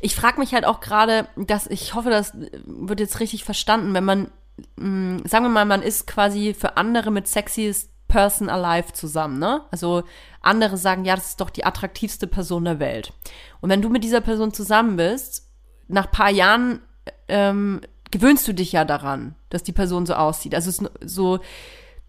Ich 0.00 0.14
frage 0.14 0.38
mich 0.38 0.52
halt 0.54 0.64
auch 0.64 0.80
gerade, 0.80 1.28
dass 1.36 1.66
ich 1.66 1.94
hoffe, 1.94 2.10
das 2.10 2.32
wird 2.64 3.00
jetzt 3.00 3.20
richtig 3.20 3.44
verstanden, 3.44 3.94
wenn 3.94 4.04
man, 4.04 4.30
mh, 4.76 5.28
sagen 5.28 5.44
wir 5.44 5.50
mal, 5.50 5.64
man 5.64 5.82
ist 5.82 6.06
quasi 6.06 6.54
für 6.54 6.76
andere 6.76 7.10
mit 7.10 7.28
sexiest 7.28 7.90
Person 8.08 8.48
alive 8.48 8.92
zusammen, 8.92 9.38
ne? 9.38 9.62
Also 9.72 10.04
andere 10.40 10.76
sagen, 10.76 11.04
ja, 11.04 11.16
das 11.16 11.30
ist 11.30 11.40
doch 11.40 11.50
die 11.50 11.64
attraktivste 11.64 12.26
Person 12.26 12.64
der 12.64 12.78
Welt. 12.78 13.12
Und 13.60 13.70
wenn 13.70 13.82
du 13.82 13.88
mit 13.88 14.04
dieser 14.04 14.20
Person 14.20 14.52
zusammen 14.52 14.96
bist, 14.96 15.50
nach 15.88 16.10
paar 16.10 16.30
Jahren 16.30 16.80
ähm, 17.28 17.80
gewöhnst 18.18 18.46
du 18.48 18.54
dich 18.54 18.72
ja 18.72 18.84
daran, 18.84 19.34
dass 19.50 19.62
die 19.62 19.72
Person 19.72 20.06
so 20.06 20.14
aussieht. 20.14 20.54
Also 20.54 20.70
es 20.70 20.78
ist 20.78 20.90
so, 21.04 21.38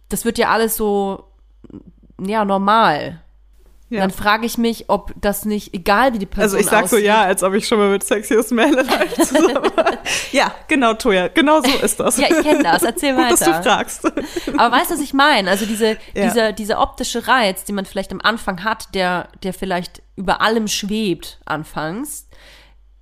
das 0.10 0.24
wird 0.26 0.38
ja 0.38 0.50
alles 0.50 0.78
so, 0.78 1.26
ja, 2.20 2.46
normal. 2.46 3.22
Ja. 3.90 4.02
Dann 4.02 4.12
frage 4.12 4.46
ich 4.46 4.58
mich, 4.58 4.86
ob 4.90 5.14
das 5.16 5.46
nicht, 5.46 5.74
egal 5.74 6.14
wie 6.14 6.20
die 6.20 6.26
Person 6.26 6.44
Also 6.44 6.58
ich 6.58 6.66
sag 6.66 6.90
so 6.90 6.98
aussieht, 6.98 7.06
ja, 7.08 7.22
als 7.24 7.42
ob 7.42 7.54
ich 7.54 7.66
schon 7.68 7.78
mal 7.78 7.90
mit 7.90 8.04
Sexiest 8.04 8.52
Man 8.52 8.78
Alive 8.78 9.14
zusammen 9.24 9.72
war. 9.78 9.94
ja, 10.34 10.54
genau, 10.68 10.94
Toja, 10.94 11.30
genau 11.30 11.62
so 11.62 11.72
ist 11.82 11.98
das. 12.00 12.18
Ja, 12.18 12.28
ich 12.30 12.42
kenne 12.44 12.64
das. 12.64 12.84
Erzähl 12.84 13.16
Gut, 13.16 13.24
dass 13.32 13.40
du 13.40 13.46
weiter. 13.48 13.64
fragst. 13.64 14.06
Aber 14.58 14.76
weißt 14.76 14.90
du, 14.92 14.96
was 14.96 15.02
ich 15.02 15.14
meine? 15.14 15.50
Also 15.50 15.66
diese, 15.66 15.92
Ja. 16.14 16.24
dieser, 16.28 16.52
dieser 16.52 16.82
optische 16.82 17.28
Reiz, 17.30 17.64
den 17.64 17.76
man 17.76 17.86
vielleicht 17.86 18.12
am 18.12 18.20
Anfang 18.22 18.66
hat, 18.66 18.94
der, 18.94 19.30
der 19.44 19.54
vielleicht 19.54 20.02
über 20.18 20.42
allem 20.42 20.68
schwebt 20.68 21.40
anfangs, 21.46 22.28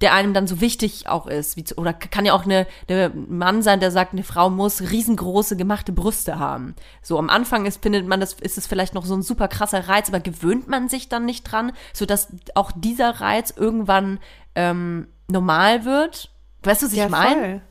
der 0.05 0.13
einem 0.13 0.35
dann 0.35 0.45
so 0.45 0.61
wichtig 0.61 1.09
auch 1.09 1.25
ist. 1.25 1.57
Wie 1.57 1.63
zu, 1.63 1.79
oder 1.79 1.91
kann 1.91 2.27
ja 2.27 2.33
auch 2.33 2.45
eine, 2.45 2.67
der 2.89 3.09
Mann 3.09 3.63
sein, 3.63 3.79
der 3.79 3.89
sagt, 3.89 4.13
eine 4.13 4.21
Frau 4.21 4.51
muss 4.51 4.91
riesengroße 4.91 5.57
gemachte 5.57 5.91
Brüste 5.91 6.37
haben. 6.37 6.75
So 7.01 7.17
am 7.17 7.27
Anfang 7.27 7.65
ist, 7.65 7.81
findet 7.81 8.05
man 8.05 8.19
das, 8.19 8.33
ist 8.33 8.59
es 8.59 8.67
vielleicht 8.67 8.93
noch 8.93 9.03
so 9.03 9.15
ein 9.15 9.23
super 9.23 9.47
krasser 9.47 9.87
Reiz, 9.87 10.09
aber 10.09 10.19
gewöhnt 10.19 10.67
man 10.67 10.89
sich 10.89 11.09
dann 11.09 11.25
nicht 11.25 11.51
dran, 11.51 11.71
sodass 11.91 12.27
auch 12.53 12.71
dieser 12.75 13.19
Reiz 13.19 13.51
irgendwann 13.57 14.19
ähm, 14.53 15.07
normal 15.27 15.85
wird? 15.85 16.29
Weißt 16.61 16.83
du, 16.83 16.85
was 16.85 16.93
ich 16.93 17.09
meine? 17.09 17.41
voll. 17.41 17.61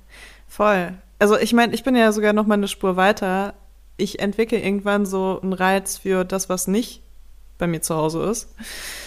Voll. 0.48 0.92
Also 1.20 1.38
ich 1.38 1.52
meine, 1.52 1.72
ich 1.72 1.84
bin 1.84 1.94
ja 1.94 2.10
sogar 2.10 2.32
noch 2.32 2.46
mal 2.46 2.54
eine 2.54 2.66
Spur 2.66 2.96
weiter. 2.96 3.54
Ich 3.96 4.18
entwickle 4.18 4.58
irgendwann 4.58 5.06
so 5.06 5.38
einen 5.40 5.52
Reiz 5.52 5.98
für 5.98 6.24
das, 6.24 6.48
was 6.48 6.66
nicht 6.66 7.00
bei 7.58 7.68
mir 7.68 7.80
zu 7.80 7.94
Hause 7.94 8.24
ist. 8.24 8.48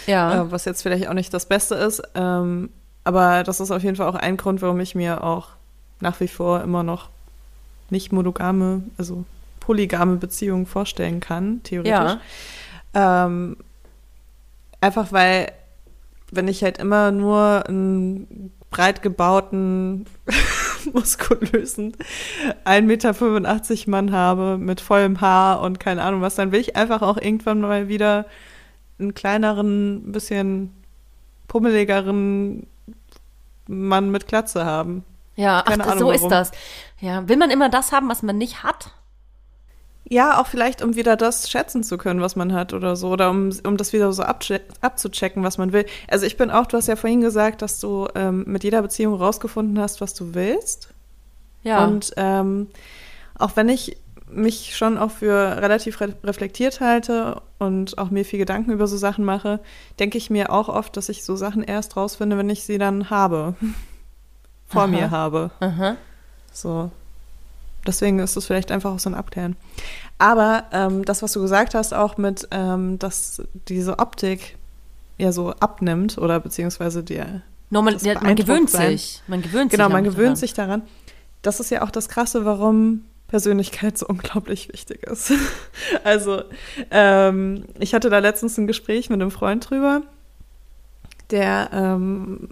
Ja. 0.06 0.44
äh, 0.44 0.50
was 0.50 0.64
jetzt 0.64 0.80
vielleicht 0.80 1.08
auch 1.08 1.14
nicht 1.14 1.34
das 1.34 1.44
Beste 1.44 1.74
ist. 1.74 2.02
Ähm, 2.14 2.70
aber 3.04 3.42
das 3.42 3.60
ist 3.60 3.70
auf 3.70 3.82
jeden 3.82 3.96
Fall 3.96 4.08
auch 4.08 4.14
ein 4.14 4.36
Grund, 4.36 4.62
warum 4.62 4.80
ich 4.80 4.94
mir 4.94 5.24
auch 5.24 5.48
nach 6.00 6.20
wie 6.20 6.28
vor 6.28 6.62
immer 6.62 6.82
noch 6.82 7.08
nicht 7.90 8.12
monogame, 8.12 8.82
also 8.98 9.24
polygame 9.60 10.16
Beziehungen 10.16 10.66
vorstellen 10.66 11.20
kann, 11.20 11.62
theoretisch. 11.62 12.18
Ähm, 12.94 13.56
einfach 14.80 15.12
weil, 15.12 15.52
wenn 16.30 16.48
ich 16.48 16.62
halt 16.62 16.78
immer 16.78 17.10
nur 17.10 17.64
einen 17.66 18.52
breit 18.70 19.02
gebauten, 19.02 20.06
muskulösen 20.92 21.96
1,85 22.64 22.80
Meter 22.82 23.90
Mann 23.90 24.12
habe 24.12 24.58
mit 24.58 24.80
vollem 24.80 25.20
Haar 25.20 25.60
und 25.60 25.80
keine 25.80 26.02
Ahnung 26.02 26.22
was, 26.22 26.34
dann 26.34 26.52
will 26.52 26.60
ich 26.60 26.76
einfach 26.76 27.02
auch 27.02 27.16
irgendwann 27.16 27.60
mal 27.60 27.88
wieder 27.88 28.26
einen 28.98 29.14
kleineren, 29.14 30.12
bisschen 30.12 30.72
pummeligeren 31.46 32.66
Mann 33.68 34.10
mit 34.10 34.26
Glatze 34.26 34.64
haben. 34.64 35.04
Ja, 35.36 35.60
ach, 35.60 35.66
Keine 35.66 35.84
das, 35.84 35.92
Ahnung, 35.92 36.00
so 36.00 36.10
ist 36.10 36.20
warum. 36.22 36.30
das. 36.30 36.50
Ja, 37.00 37.28
will 37.28 37.36
man 37.36 37.50
immer 37.50 37.68
das 37.68 37.92
haben, 37.92 38.08
was 38.08 38.24
man 38.24 38.36
nicht 38.38 38.64
hat? 38.64 38.90
Ja, 40.10 40.40
auch 40.40 40.46
vielleicht, 40.46 40.82
um 40.82 40.96
wieder 40.96 41.16
das 41.16 41.50
schätzen 41.50 41.84
zu 41.84 41.98
können, 41.98 42.20
was 42.22 42.34
man 42.34 42.52
hat 42.54 42.72
oder 42.72 42.96
so. 42.96 43.10
Oder 43.10 43.30
um, 43.30 43.50
um 43.64 43.76
das 43.76 43.92
wieder 43.92 44.10
so 44.12 44.22
abzuchecken, 44.22 45.44
was 45.44 45.58
man 45.58 45.72
will. 45.72 45.84
Also 46.08 46.24
ich 46.24 46.36
bin 46.38 46.50
auch, 46.50 46.66
du 46.66 46.78
hast 46.78 46.88
ja 46.88 46.96
vorhin 46.96 47.20
gesagt, 47.20 47.60
dass 47.62 47.78
du 47.78 48.08
ähm, 48.14 48.44
mit 48.46 48.64
jeder 48.64 48.80
Beziehung 48.80 49.14
rausgefunden 49.14 49.78
hast, 49.78 50.00
was 50.00 50.14
du 50.14 50.34
willst. 50.34 50.88
Ja. 51.62 51.84
Und 51.84 52.14
ähm, 52.16 52.68
auch 53.38 53.54
wenn 53.54 53.68
ich 53.68 53.98
mich 54.30 54.76
schon 54.76 54.98
auch 54.98 55.10
für 55.10 55.56
relativ 55.60 56.00
re 56.00 56.14
reflektiert 56.24 56.80
halte 56.80 57.40
und 57.58 57.98
auch 57.98 58.10
mir 58.10 58.24
viel 58.24 58.38
Gedanken 58.38 58.70
über 58.72 58.86
so 58.86 58.96
Sachen 58.96 59.24
mache, 59.24 59.60
denke 59.98 60.18
ich 60.18 60.30
mir 60.30 60.52
auch 60.52 60.68
oft, 60.68 60.96
dass 60.96 61.08
ich 61.08 61.24
so 61.24 61.36
Sachen 61.36 61.62
erst 61.62 61.96
rausfinde, 61.96 62.36
wenn 62.38 62.50
ich 62.50 62.64
sie 62.64 62.78
dann 62.78 63.10
habe. 63.10 63.54
Vor 64.66 64.82
Aha. 64.82 64.88
mir 64.88 65.10
habe. 65.10 65.50
Aha. 65.60 65.96
So. 66.52 66.90
Deswegen 67.86 68.18
ist 68.18 68.36
es 68.36 68.46
vielleicht 68.46 68.70
einfach 68.70 68.92
auch 68.92 68.98
so 68.98 69.08
ein 69.08 69.14
Abklären. 69.14 69.56
Aber 70.18 70.64
ähm, 70.72 71.04
das, 71.04 71.22
was 71.22 71.32
du 71.32 71.40
gesagt 71.40 71.74
hast, 71.74 71.94
auch 71.94 72.18
mit, 72.18 72.46
ähm, 72.50 72.98
dass 72.98 73.42
diese 73.68 73.98
Optik 73.98 74.56
ja 75.16 75.32
so 75.32 75.52
abnimmt 75.52 76.18
oder 76.18 76.38
beziehungsweise 76.40 77.02
der. 77.02 77.42
Normal, 77.70 77.94
das 77.94 78.02
ja, 78.04 78.20
man 78.20 78.36
gewöhnt 78.36 78.68
sein. 78.70 78.90
sich. 78.90 79.22
Man 79.26 79.42
gewöhnt 79.42 79.70
Genau, 79.70 79.84
sich. 79.84 79.92
man 79.92 80.04
einfach 80.04 80.12
gewöhnt 80.12 80.26
daran. 80.28 80.36
sich 80.36 80.54
daran. 80.54 80.82
Das 81.42 81.60
ist 81.60 81.70
ja 81.70 81.82
auch 81.82 81.90
das 81.90 82.08
Krasse, 82.08 82.44
warum 82.44 83.04
Persönlichkeit 83.28 83.96
so 83.98 84.06
unglaublich 84.06 84.72
wichtig 84.72 85.04
ist. 85.04 85.32
also, 86.04 86.42
ähm, 86.90 87.66
ich 87.78 87.94
hatte 87.94 88.10
da 88.10 88.18
letztens 88.18 88.58
ein 88.58 88.66
Gespräch 88.66 89.10
mit 89.10 89.20
einem 89.20 89.30
Freund 89.30 89.68
drüber, 89.68 90.02
der 91.30 91.70
ähm, 91.72 92.48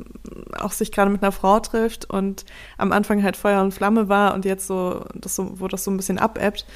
auch 0.59 0.73
sich 0.73 0.93
gerade 0.93 1.11
mit 1.11 1.23
einer 1.23 1.33
Frau 1.33 1.61
trifft 1.61 2.09
und 2.09 2.45
am 2.77 2.93
Anfang 2.93 3.23
halt 3.23 3.37
Feuer 3.37 3.63
und 3.63 3.73
Flamme 3.73 4.09
war 4.09 4.35
und 4.35 4.45
jetzt 4.45 4.67
so, 4.67 5.05
das 5.15 5.35
so 5.35 5.59
wo 5.61 5.67
das 5.67 5.83
so 5.83 5.91
ein 5.91 5.97
bisschen 5.97 6.19
abebbt. 6.19 6.67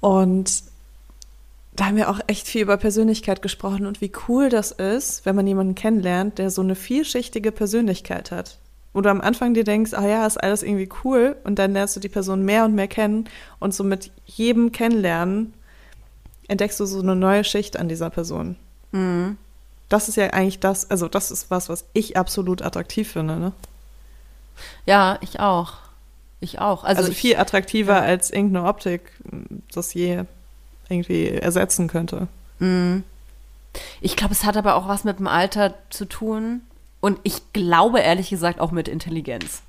Und 0.00 0.64
da 1.74 1.86
haben 1.86 1.96
wir 1.96 2.10
auch 2.10 2.20
echt 2.26 2.46
viel 2.46 2.62
über 2.62 2.76
Persönlichkeit 2.76 3.42
gesprochen 3.42 3.86
und 3.86 4.00
wie 4.00 4.12
cool 4.26 4.48
das 4.48 4.72
ist, 4.72 5.24
wenn 5.24 5.36
man 5.36 5.46
jemanden 5.46 5.74
kennenlernt, 5.74 6.38
der 6.38 6.50
so 6.50 6.62
eine 6.62 6.74
vielschichtige 6.74 7.52
Persönlichkeit 7.52 8.30
hat. 8.30 8.58
Wo 8.92 9.00
du 9.00 9.10
am 9.10 9.20
Anfang 9.20 9.54
dir 9.54 9.64
denkst, 9.64 9.94
ah 9.94 10.06
ja, 10.06 10.26
ist 10.26 10.42
alles 10.42 10.62
irgendwie 10.62 10.88
cool 11.04 11.36
und 11.44 11.58
dann 11.58 11.72
lernst 11.72 11.96
du 11.96 12.00
die 12.00 12.08
Person 12.08 12.44
mehr 12.44 12.64
und 12.64 12.74
mehr 12.74 12.88
kennen 12.88 13.28
und 13.58 13.74
so 13.74 13.84
mit 13.84 14.10
jedem 14.26 14.72
Kennenlernen 14.72 15.54
entdeckst 16.48 16.78
du 16.78 16.84
so 16.84 17.00
eine 17.00 17.16
neue 17.16 17.44
Schicht 17.44 17.78
an 17.78 17.88
dieser 17.88 18.10
Person. 18.10 18.56
Mhm. 18.90 19.38
Das 19.88 20.08
ist 20.08 20.16
ja 20.16 20.28
eigentlich 20.28 20.60
das, 20.60 20.90
also 20.90 21.08
das 21.08 21.30
ist 21.30 21.50
was, 21.50 21.68
was 21.68 21.84
ich 21.92 22.16
absolut 22.16 22.62
attraktiv 22.62 23.10
finde, 23.10 23.36
ne? 23.36 23.52
Ja, 24.86 25.18
ich 25.22 25.40
auch. 25.40 25.74
Ich 26.40 26.58
auch. 26.58 26.84
Also, 26.84 27.00
Also, 27.00 27.12
ich, 27.12 27.18
viel 27.18 27.36
attraktiver 27.36 28.02
als 28.02 28.30
irgendeine 28.30 28.66
Optik, 28.66 29.12
das 29.72 29.94
je 29.94 30.24
irgendwie 30.88 31.28
ersetzen 31.28 31.88
könnte. 31.88 32.26
Mhm. 32.58 33.04
Ich 34.00 34.16
glaube, 34.16 34.34
es 34.34 34.44
hat 34.44 34.56
aber 34.56 34.74
auch 34.74 34.88
was 34.88 35.04
mit 35.04 35.18
dem 35.18 35.26
Alter 35.26 35.74
zu 35.88 36.04
tun. 36.06 36.62
Und 37.02 37.18
ich 37.24 37.52
glaube 37.52 38.00
ehrlich 38.00 38.30
gesagt 38.30 38.60
auch 38.60 38.70
mit 38.70 38.88
Intelligenz. 38.88 39.62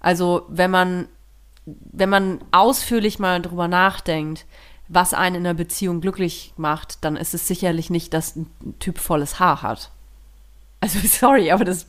Also, 0.00 0.42
wenn 0.48 0.70
man, 0.70 1.08
wenn 1.64 2.10
man 2.10 2.40
ausführlich 2.50 3.20
mal 3.20 3.40
drüber 3.40 3.68
nachdenkt, 3.68 4.44
was 4.88 5.14
einen 5.14 5.36
in 5.36 5.46
einer 5.46 5.54
Beziehung 5.54 6.00
glücklich 6.00 6.52
macht, 6.56 7.04
dann 7.04 7.16
ist 7.16 7.34
es 7.34 7.46
sicherlich 7.46 7.88
nicht, 7.88 8.12
dass 8.12 8.36
ein 8.36 8.50
Typ 8.80 8.98
volles 8.98 9.38
Haar 9.38 9.62
hat. 9.62 9.90
Also 10.80 10.98
sorry, 11.04 11.52
aber 11.52 11.64
das, 11.64 11.86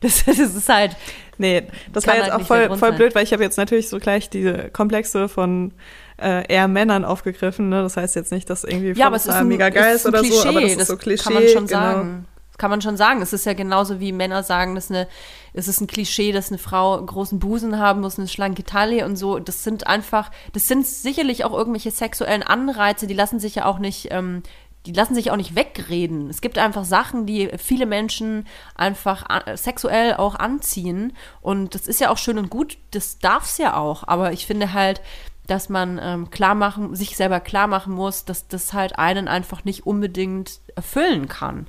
das, 0.00 0.24
das 0.24 0.38
ist 0.38 0.68
halt. 0.70 0.96
Nee, 1.36 1.64
das 1.92 2.06
war 2.06 2.16
jetzt 2.16 2.30
halt 2.30 2.42
auch 2.42 2.46
voll, 2.46 2.76
voll 2.78 2.92
blöd, 2.92 3.14
weil 3.14 3.24
ich 3.24 3.32
habe 3.34 3.42
jetzt 3.42 3.58
natürlich 3.58 3.90
so 3.90 3.98
gleich 3.98 4.30
diese 4.30 4.70
Komplexe 4.70 5.28
von 5.28 5.72
äh, 6.20 6.50
eher 6.50 6.66
Männern 6.66 7.04
aufgegriffen. 7.04 7.68
Ne? 7.68 7.82
Das 7.82 7.98
heißt 7.98 8.16
jetzt 8.16 8.32
nicht, 8.32 8.48
dass 8.48 8.64
irgendwie 8.64 8.92
Ja, 8.98 9.08
aber 9.08 9.16
es 9.16 9.26
ist 9.26 9.34
ein, 9.34 9.48
mega 9.48 9.68
geil 9.68 9.94
ist 9.94 10.00
ist 10.00 10.06
oder 10.06 10.20
Klischee. 10.20 10.38
so. 10.38 10.48
Aber 10.48 10.60
das 10.62 10.70
ist 10.70 10.80
das 10.80 10.88
so 10.88 10.96
Klischee. 10.96 11.24
kann 11.24 11.34
man 11.34 11.48
schon 11.48 11.66
genau. 11.66 11.80
sagen. 11.80 12.26
Kann 12.56 12.70
man 12.70 12.80
schon 12.80 12.96
sagen. 12.96 13.20
Es 13.20 13.32
ist 13.32 13.46
ja 13.46 13.52
genauso 13.52 13.98
wie 13.98 14.12
Männer 14.12 14.42
sagen, 14.44 14.74
dass 14.76 14.90
eine, 14.90 15.08
es 15.54 15.66
ist 15.66 15.80
ein 15.80 15.88
Klischee, 15.88 16.30
dass 16.30 16.50
eine 16.50 16.58
Frau 16.58 16.96
einen 16.96 17.06
großen 17.06 17.38
Busen 17.40 17.78
haben 17.78 18.00
muss, 18.00 18.18
eine 18.18 18.28
schlanke 18.28 18.62
Taille 18.64 19.04
und 19.04 19.16
so. 19.16 19.40
Das 19.40 19.64
sind 19.64 19.86
einfach, 19.88 20.30
das 20.52 20.68
sind 20.68 20.86
sicherlich 20.86 21.44
auch 21.44 21.52
irgendwelche 21.52 21.90
sexuellen 21.90 22.44
Anreize, 22.44 23.06
die 23.08 23.14
lassen 23.14 23.40
sich 23.40 23.56
ja 23.56 23.64
auch 23.64 23.80
nicht, 23.80 24.08
ähm, 24.12 24.42
die 24.86 24.92
lassen 24.92 25.14
sich 25.14 25.30
auch 25.30 25.36
nicht 25.36 25.56
wegreden. 25.56 26.28
Es 26.28 26.42
gibt 26.42 26.58
einfach 26.58 26.84
Sachen, 26.84 27.26
die 27.26 27.50
viele 27.58 27.86
Menschen 27.86 28.46
einfach 28.76 29.24
a- 29.28 29.56
sexuell 29.56 30.14
auch 30.14 30.34
anziehen. 30.34 31.12
Und 31.40 31.74
das 31.74 31.88
ist 31.88 32.00
ja 32.00 32.10
auch 32.10 32.18
schön 32.18 32.38
und 32.38 32.50
gut, 32.50 32.76
das 32.92 33.18
darf 33.18 33.46
es 33.46 33.58
ja 33.58 33.76
auch. 33.76 34.06
Aber 34.06 34.32
ich 34.32 34.46
finde 34.46 34.74
halt, 34.74 35.00
dass 35.46 35.68
man 35.68 35.98
ähm, 36.02 36.30
klar 36.30 36.54
machen, 36.54 36.94
sich 36.94 37.16
selber 37.16 37.40
klar 37.40 37.66
machen 37.66 37.94
muss, 37.94 38.24
dass 38.24 38.46
das 38.46 38.72
halt 38.74 38.98
einen 38.98 39.26
einfach 39.26 39.64
nicht 39.64 39.86
unbedingt 39.86 40.60
erfüllen 40.76 41.28
kann. 41.28 41.66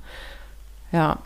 Ja, 0.92 1.18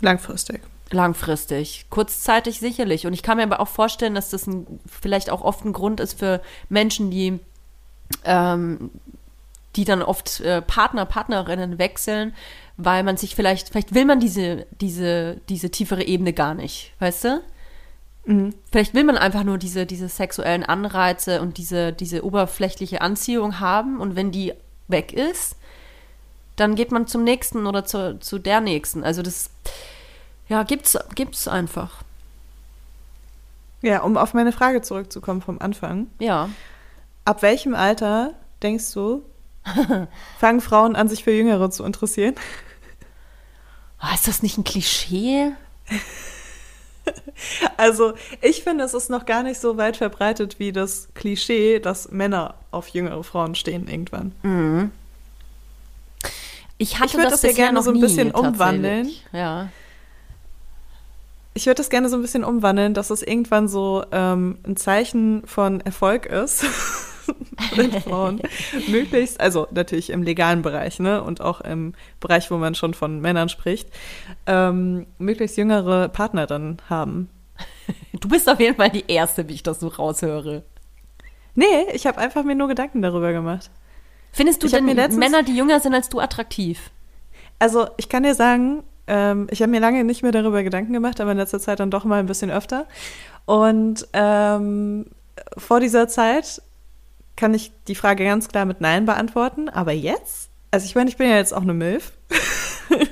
Langfristig. 0.00 0.60
langfristig. 0.90 1.86
Kurzzeitig 1.90 2.60
sicherlich. 2.60 3.06
Und 3.06 3.12
ich 3.14 3.22
kann 3.22 3.36
mir 3.38 3.44
aber 3.44 3.60
auch 3.60 3.68
vorstellen, 3.68 4.14
dass 4.14 4.30
das 4.30 4.46
ein, 4.46 4.66
vielleicht 4.86 5.30
auch 5.30 5.42
oft 5.42 5.64
ein 5.64 5.72
Grund 5.72 6.00
ist 6.00 6.18
für 6.18 6.40
Menschen, 6.68 7.10
die, 7.10 7.40
ähm, 8.24 8.90
die 9.76 9.84
dann 9.84 10.02
oft 10.02 10.40
äh, 10.40 10.60
Partner, 10.62 11.06
Partnerinnen 11.06 11.78
wechseln, 11.78 12.34
weil 12.76 13.02
man 13.02 13.16
sich 13.16 13.34
vielleicht, 13.34 13.70
vielleicht 13.70 13.94
will 13.94 14.04
man 14.04 14.20
diese, 14.20 14.66
diese, 14.80 15.40
diese 15.48 15.70
tiefere 15.70 16.04
Ebene 16.04 16.32
gar 16.32 16.54
nicht, 16.54 16.92
weißt 16.98 17.24
du? 17.24 17.40
Vielleicht 18.72 18.94
will 18.94 19.04
man 19.04 19.18
einfach 19.18 19.44
nur 19.44 19.58
diese, 19.58 19.84
diese 19.84 20.08
sexuellen 20.08 20.64
Anreize 20.64 21.42
und 21.42 21.58
diese, 21.58 21.92
diese 21.92 22.24
oberflächliche 22.24 23.02
Anziehung 23.02 23.60
haben 23.60 24.00
und 24.00 24.16
wenn 24.16 24.30
die 24.30 24.54
weg 24.88 25.12
ist, 25.12 25.56
dann 26.56 26.74
geht 26.74 26.92
man 26.92 27.06
zum 27.06 27.24
nächsten 27.24 27.66
oder 27.66 27.84
zu, 27.84 28.18
zu 28.20 28.38
der 28.38 28.60
nächsten. 28.60 29.04
Also 29.04 29.22
das, 29.22 29.50
ja, 30.48 30.62
gibt's, 30.62 30.96
gibt's 31.14 31.48
einfach. 31.48 32.02
Ja, 33.82 34.02
um 34.02 34.16
auf 34.16 34.34
meine 34.34 34.52
Frage 34.52 34.82
zurückzukommen 34.82 35.42
vom 35.42 35.58
Anfang. 35.58 36.06
Ja. 36.18 36.48
Ab 37.24 37.42
welchem 37.42 37.74
Alter, 37.74 38.34
denkst 38.62 38.92
du, 38.94 39.22
fangen 40.38 40.60
Frauen 40.60 40.96
an, 40.96 41.08
sich 41.08 41.24
für 41.24 41.32
Jüngere 41.32 41.70
zu 41.70 41.84
interessieren? 41.84 42.34
Ah, 43.98 44.14
ist 44.14 44.28
das 44.28 44.42
nicht 44.42 44.58
ein 44.58 44.64
Klischee? 44.64 45.52
Also, 47.76 48.14
ich 48.40 48.62
finde, 48.62 48.84
es 48.84 48.94
ist 48.94 49.10
noch 49.10 49.26
gar 49.26 49.42
nicht 49.42 49.60
so 49.60 49.76
weit 49.76 49.98
verbreitet 49.98 50.58
wie 50.58 50.72
das 50.72 51.08
Klischee, 51.12 51.78
dass 51.78 52.10
Männer 52.10 52.54
auf 52.70 52.88
jüngere 52.88 53.22
Frauen 53.22 53.54
stehen 53.54 53.88
irgendwann. 53.88 54.32
Ich 56.78 56.98
hatte 56.98 57.12
Ich 57.12 57.14
würd 57.14 57.32
das 57.32 57.42
ja 57.42 57.52
gerne 57.52 57.74
noch 57.74 57.82
so 57.82 57.92
ein 57.92 58.00
bisschen 58.00 58.30
umwandeln. 58.32 59.10
Ja. 59.32 59.68
Ich 61.54 61.66
würde 61.66 61.76
das 61.76 61.88
gerne 61.88 62.08
so 62.08 62.16
ein 62.16 62.22
bisschen 62.22 62.42
umwandeln, 62.42 62.94
dass 62.94 63.10
es 63.10 63.22
irgendwann 63.22 63.68
so 63.68 64.04
ähm, 64.10 64.58
ein 64.66 64.76
Zeichen 64.76 65.46
von 65.46 65.80
Erfolg 65.80 66.26
ist, 66.26 66.64
wenn 67.76 67.92
Frauen 67.92 68.42
möglichst, 68.88 69.40
also 69.40 69.68
natürlich 69.70 70.10
im 70.10 70.24
legalen 70.24 70.62
Bereich, 70.62 70.98
ne, 70.98 71.22
und 71.22 71.40
auch 71.40 71.60
im 71.60 71.94
Bereich, 72.18 72.50
wo 72.50 72.56
man 72.56 72.74
schon 72.74 72.92
von 72.92 73.20
Männern 73.20 73.48
spricht, 73.48 73.88
ähm, 74.46 75.06
möglichst 75.18 75.56
jüngere 75.56 76.08
Partner 76.08 76.46
dann 76.46 76.78
haben. 76.88 77.30
Du 78.20 78.28
bist 78.28 78.48
auf 78.48 78.58
jeden 78.58 78.76
Fall 78.76 78.88
die 78.88 79.04
Erste, 79.06 79.48
wie 79.48 79.54
ich 79.54 79.62
das 79.62 79.80
so 79.80 79.88
raushöre. 79.88 80.62
Nee, 81.54 81.90
ich 81.92 82.06
habe 82.06 82.18
einfach 82.18 82.42
mir 82.42 82.54
nur 82.54 82.68
Gedanken 82.68 83.02
darüber 83.02 83.32
gemacht. 83.32 83.70
Findest 84.34 84.62
du 84.62 84.68
denn 84.68 84.86
letztens- 84.86 85.16
Männer, 85.16 85.42
die 85.42 85.56
jünger 85.56 85.80
sind 85.80 85.94
als 85.94 86.08
du, 86.08 86.20
attraktiv? 86.20 86.90
Also 87.58 87.86
ich 87.96 88.08
kann 88.08 88.24
dir 88.24 88.34
sagen, 88.34 88.82
ähm, 89.06 89.46
ich 89.50 89.62
habe 89.62 89.70
mir 89.70 89.80
lange 89.80 90.04
nicht 90.04 90.22
mehr 90.22 90.32
darüber 90.32 90.62
Gedanken 90.62 90.92
gemacht, 90.92 91.20
aber 91.20 91.32
in 91.32 91.38
letzter 91.38 91.60
Zeit 91.60 91.80
dann 91.80 91.90
doch 91.90 92.04
mal 92.04 92.18
ein 92.20 92.26
bisschen 92.26 92.50
öfter. 92.50 92.86
Und 93.46 94.06
ähm, 94.12 95.06
vor 95.56 95.80
dieser 95.80 96.08
Zeit 96.08 96.60
kann 97.36 97.54
ich 97.54 97.72
die 97.88 97.94
Frage 97.94 98.24
ganz 98.24 98.48
klar 98.48 98.64
mit 98.64 98.80
Nein 98.80 99.06
beantworten. 99.06 99.68
Aber 99.68 99.92
jetzt? 99.92 100.50
Also 100.70 100.86
ich 100.86 100.94
meine, 100.94 101.08
ich 101.10 101.16
bin 101.16 101.28
ja 101.28 101.36
jetzt 101.36 101.54
auch 101.54 101.62
eine 101.62 101.74
Milf. 101.74 102.12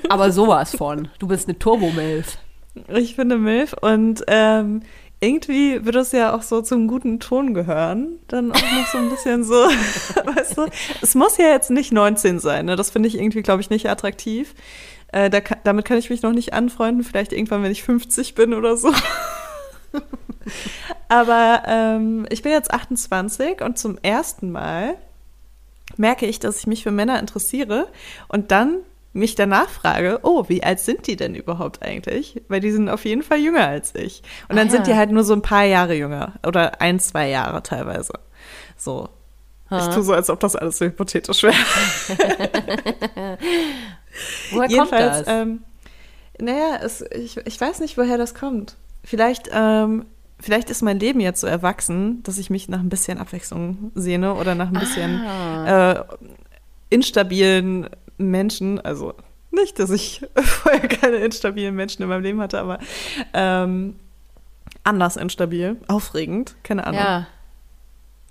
Aber 0.09 0.31
sowas 0.33 0.75
von. 0.75 1.07
Du 1.19 1.27
bist 1.27 1.47
eine 1.47 1.57
Turbo-Milf. 1.57 2.37
Ich 2.87 3.15
bin 3.15 3.31
eine 3.31 3.39
Milf 3.39 3.73
und 3.81 4.23
ähm, 4.27 4.81
irgendwie 5.23 5.85
wird 5.85 5.95
es 5.95 6.11
ja 6.11 6.35
auch 6.35 6.41
so 6.41 6.61
zum 6.61 6.87
guten 6.87 7.19
Ton 7.19 7.53
gehören. 7.53 8.19
Dann 8.27 8.51
auch 8.51 8.61
noch 8.61 8.87
so 8.91 8.97
ein 8.97 9.09
bisschen 9.09 9.43
so, 9.43 9.55
weißt 9.55 10.57
du, 10.57 10.65
es 11.01 11.15
muss 11.15 11.37
ja 11.37 11.47
jetzt 11.47 11.71
nicht 11.71 11.91
19 11.91 12.39
sein. 12.39 12.65
Ne? 12.65 12.75
Das 12.75 12.91
finde 12.91 13.07
ich 13.07 13.17
irgendwie, 13.17 13.41
glaube 13.41 13.61
ich, 13.61 13.69
nicht 13.69 13.89
attraktiv. 13.89 14.53
Äh, 15.11 15.29
da 15.29 15.39
damit 15.63 15.85
kann 15.85 15.97
ich 15.97 16.09
mich 16.09 16.21
noch 16.21 16.33
nicht 16.33 16.53
anfreunden. 16.53 17.03
Vielleicht 17.03 17.31
irgendwann, 17.31 17.63
wenn 17.63 17.71
ich 17.71 17.83
50 17.83 18.35
bin 18.35 18.53
oder 18.53 18.77
so. 18.77 18.91
Aber 21.07 21.63
ähm, 21.67 22.25
ich 22.29 22.41
bin 22.41 22.51
jetzt 22.51 22.73
28 22.73 23.61
und 23.61 23.77
zum 23.77 23.97
ersten 24.01 24.51
Mal 24.51 24.95
merke 25.95 26.25
ich, 26.25 26.39
dass 26.39 26.59
ich 26.59 26.67
mich 26.67 26.83
für 26.83 26.91
Männer 26.91 27.19
interessiere 27.19 27.87
und 28.27 28.51
dann 28.51 28.79
mich 29.13 29.35
danach 29.35 29.69
frage, 29.69 30.19
oh, 30.23 30.45
wie 30.47 30.63
alt 30.63 30.79
sind 30.79 31.05
die 31.07 31.15
denn 31.15 31.35
überhaupt 31.35 31.81
eigentlich? 31.83 32.41
Weil 32.47 32.59
die 32.61 32.71
sind 32.71 32.89
auf 32.89 33.05
jeden 33.05 33.21
Fall 33.23 33.37
jünger 33.39 33.67
als 33.67 33.93
ich. 33.95 34.23
Und 34.49 34.55
dann 34.55 34.67
Ah, 34.67 34.71
sind 34.71 34.87
die 34.87 34.95
halt 34.95 35.11
nur 35.11 35.23
so 35.23 35.33
ein 35.33 35.41
paar 35.43 35.63
Jahre 35.65 35.93
jünger 35.95 36.33
oder 36.45 36.81
ein, 36.81 36.99
zwei 36.99 37.29
Jahre 37.29 37.61
teilweise. 37.63 38.13
So. 38.77 39.09
Ich 39.75 39.87
tue 39.87 40.03
so, 40.03 40.13
als 40.13 40.29
ob 40.29 40.39
das 40.39 40.55
alles 40.55 40.77
so 40.77 40.85
hypothetisch 40.85 41.41
wäre. 41.43 41.55
Woher 44.51 44.69
Jedenfalls, 44.69 45.15
kommt 45.15 45.27
das? 45.27 45.33
ähm, 45.33 45.63
naja, 46.39 46.79
es, 46.83 47.01
ich, 47.11 47.37
ich 47.37 47.59
weiß 47.59 47.79
nicht, 47.79 47.97
woher 47.97 48.17
das 48.17 48.35
kommt. 48.35 48.75
Vielleicht, 49.03 49.49
ähm, 49.51 50.05
vielleicht 50.39 50.69
ist 50.69 50.81
mein 50.83 50.99
Leben 50.99 51.19
jetzt 51.19 51.41
so 51.41 51.47
erwachsen, 51.47 52.21
dass 52.23 52.37
ich 52.37 52.49
mich 52.49 52.69
nach 52.69 52.79
ein 52.79 52.89
bisschen 52.89 53.17
Abwechslung 53.17 53.91
sehne 53.95 54.35
oder 54.35 54.53
nach 54.55 54.67
ein 54.67 54.73
bisschen 54.79 55.21
Ah. 55.25 55.91
äh, 55.91 56.03
instabilen 56.89 57.89
Menschen. 58.29 58.79
Also 58.79 59.13
nicht, 59.51 59.79
dass 59.79 59.89
ich 59.89 60.21
vorher 60.35 60.87
keine 60.87 61.17
instabilen 61.17 61.75
Menschen 61.75 62.01
in 62.03 62.09
meinem 62.09 62.23
Leben 62.23 62.41
hatte, 62.41 62.59
aber 62.59 62.79
ähm, 63.33 63.95
anders 64.83 65.15
instabil, 65.15 65.77
aufregend, 65.87 66.55
keine 66.63 66.85
Ahnung. 66.87 66.99
ja. 66.99 67.27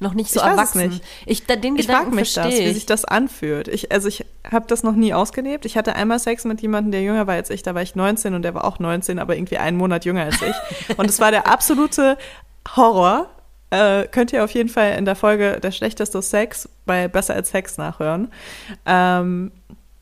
Noch 0.01 0.14
nicht 0.14 0.32
so 0.32 0.40
Ich 0.40 0.45
weiß 0.45 0.53
es 0.55 0.59
erwachsen. 0.59 0.88
nicht. 0.88 1.05
Ich, 1.26 1.47
den 1.47 1.76
Ich 1.76 1.86
frage 1.86 2.11
mich 2.11 2.34
das, 2.34 2.49
wie 2.49 2.59
ich. 2.59 2.74
sich 2.74 2.86
das 2.86 3.05
anfühlt. 3.05 3.68
Ich, 3.68 3.93
also 3.93 4.09
ich 4.09 4.26
habe 4.51 4.66
das 4.66 4.82
noch 4.82 4.97
nie 4.97 5.14
ausgelebt. 5.14 5.64
Ich 5.64 5.76
hatte 5.76 5.95
einmal 5.95 6.18
Sex 6.18 6.45
mit 6.45 6.61
jemandem, 6.61 6.90
der 6.90 7.03
jünger 7.03 7.28
war 7.28 7.34
als 7.34 7.51
ich. 7.51 7.62
Da 7.62 7.76
war 7.76 7.82
ich 7.82 7.95
19 7.95 8.34
und 8.34 8.43
der 8.43 8.53
war 8.53 8.64
auch 8.64 8.80
19, 8.80 9.20
aber 9.20 9.36
irgendwie 9.36 9.59
einen 9.59 9.76
Monat 9.76 10.05
jünger 10.05 10.24
als 10.24 10.43
ich. 10.43 10.99
Und 10.99 11.09
es 11.09 11.20
war 11.20 11.30
der 11.30 11.47
absolute 11.47 12.18
Horror. 12.76 13.30
Äh, 13.70 14.09
könnt 14.09 14.32
ihr 14.32 14.43
auf 14.43 14.51
jeden 14.51 14.68
Fall 14.68 14.95
in 14.99 15.05
der 15.05 15.14
Folge 15.14 15.61
Der 15.62 15.70
schlechteste 15.70 16.20
Sex 16.20 16.68
bei 16.84 17.07
Besser 17.07 17.34
als 17.34 17.51
Sex 17.51 17.78
nachhören. 17.78 18.32
Ähm, 18.84 19.53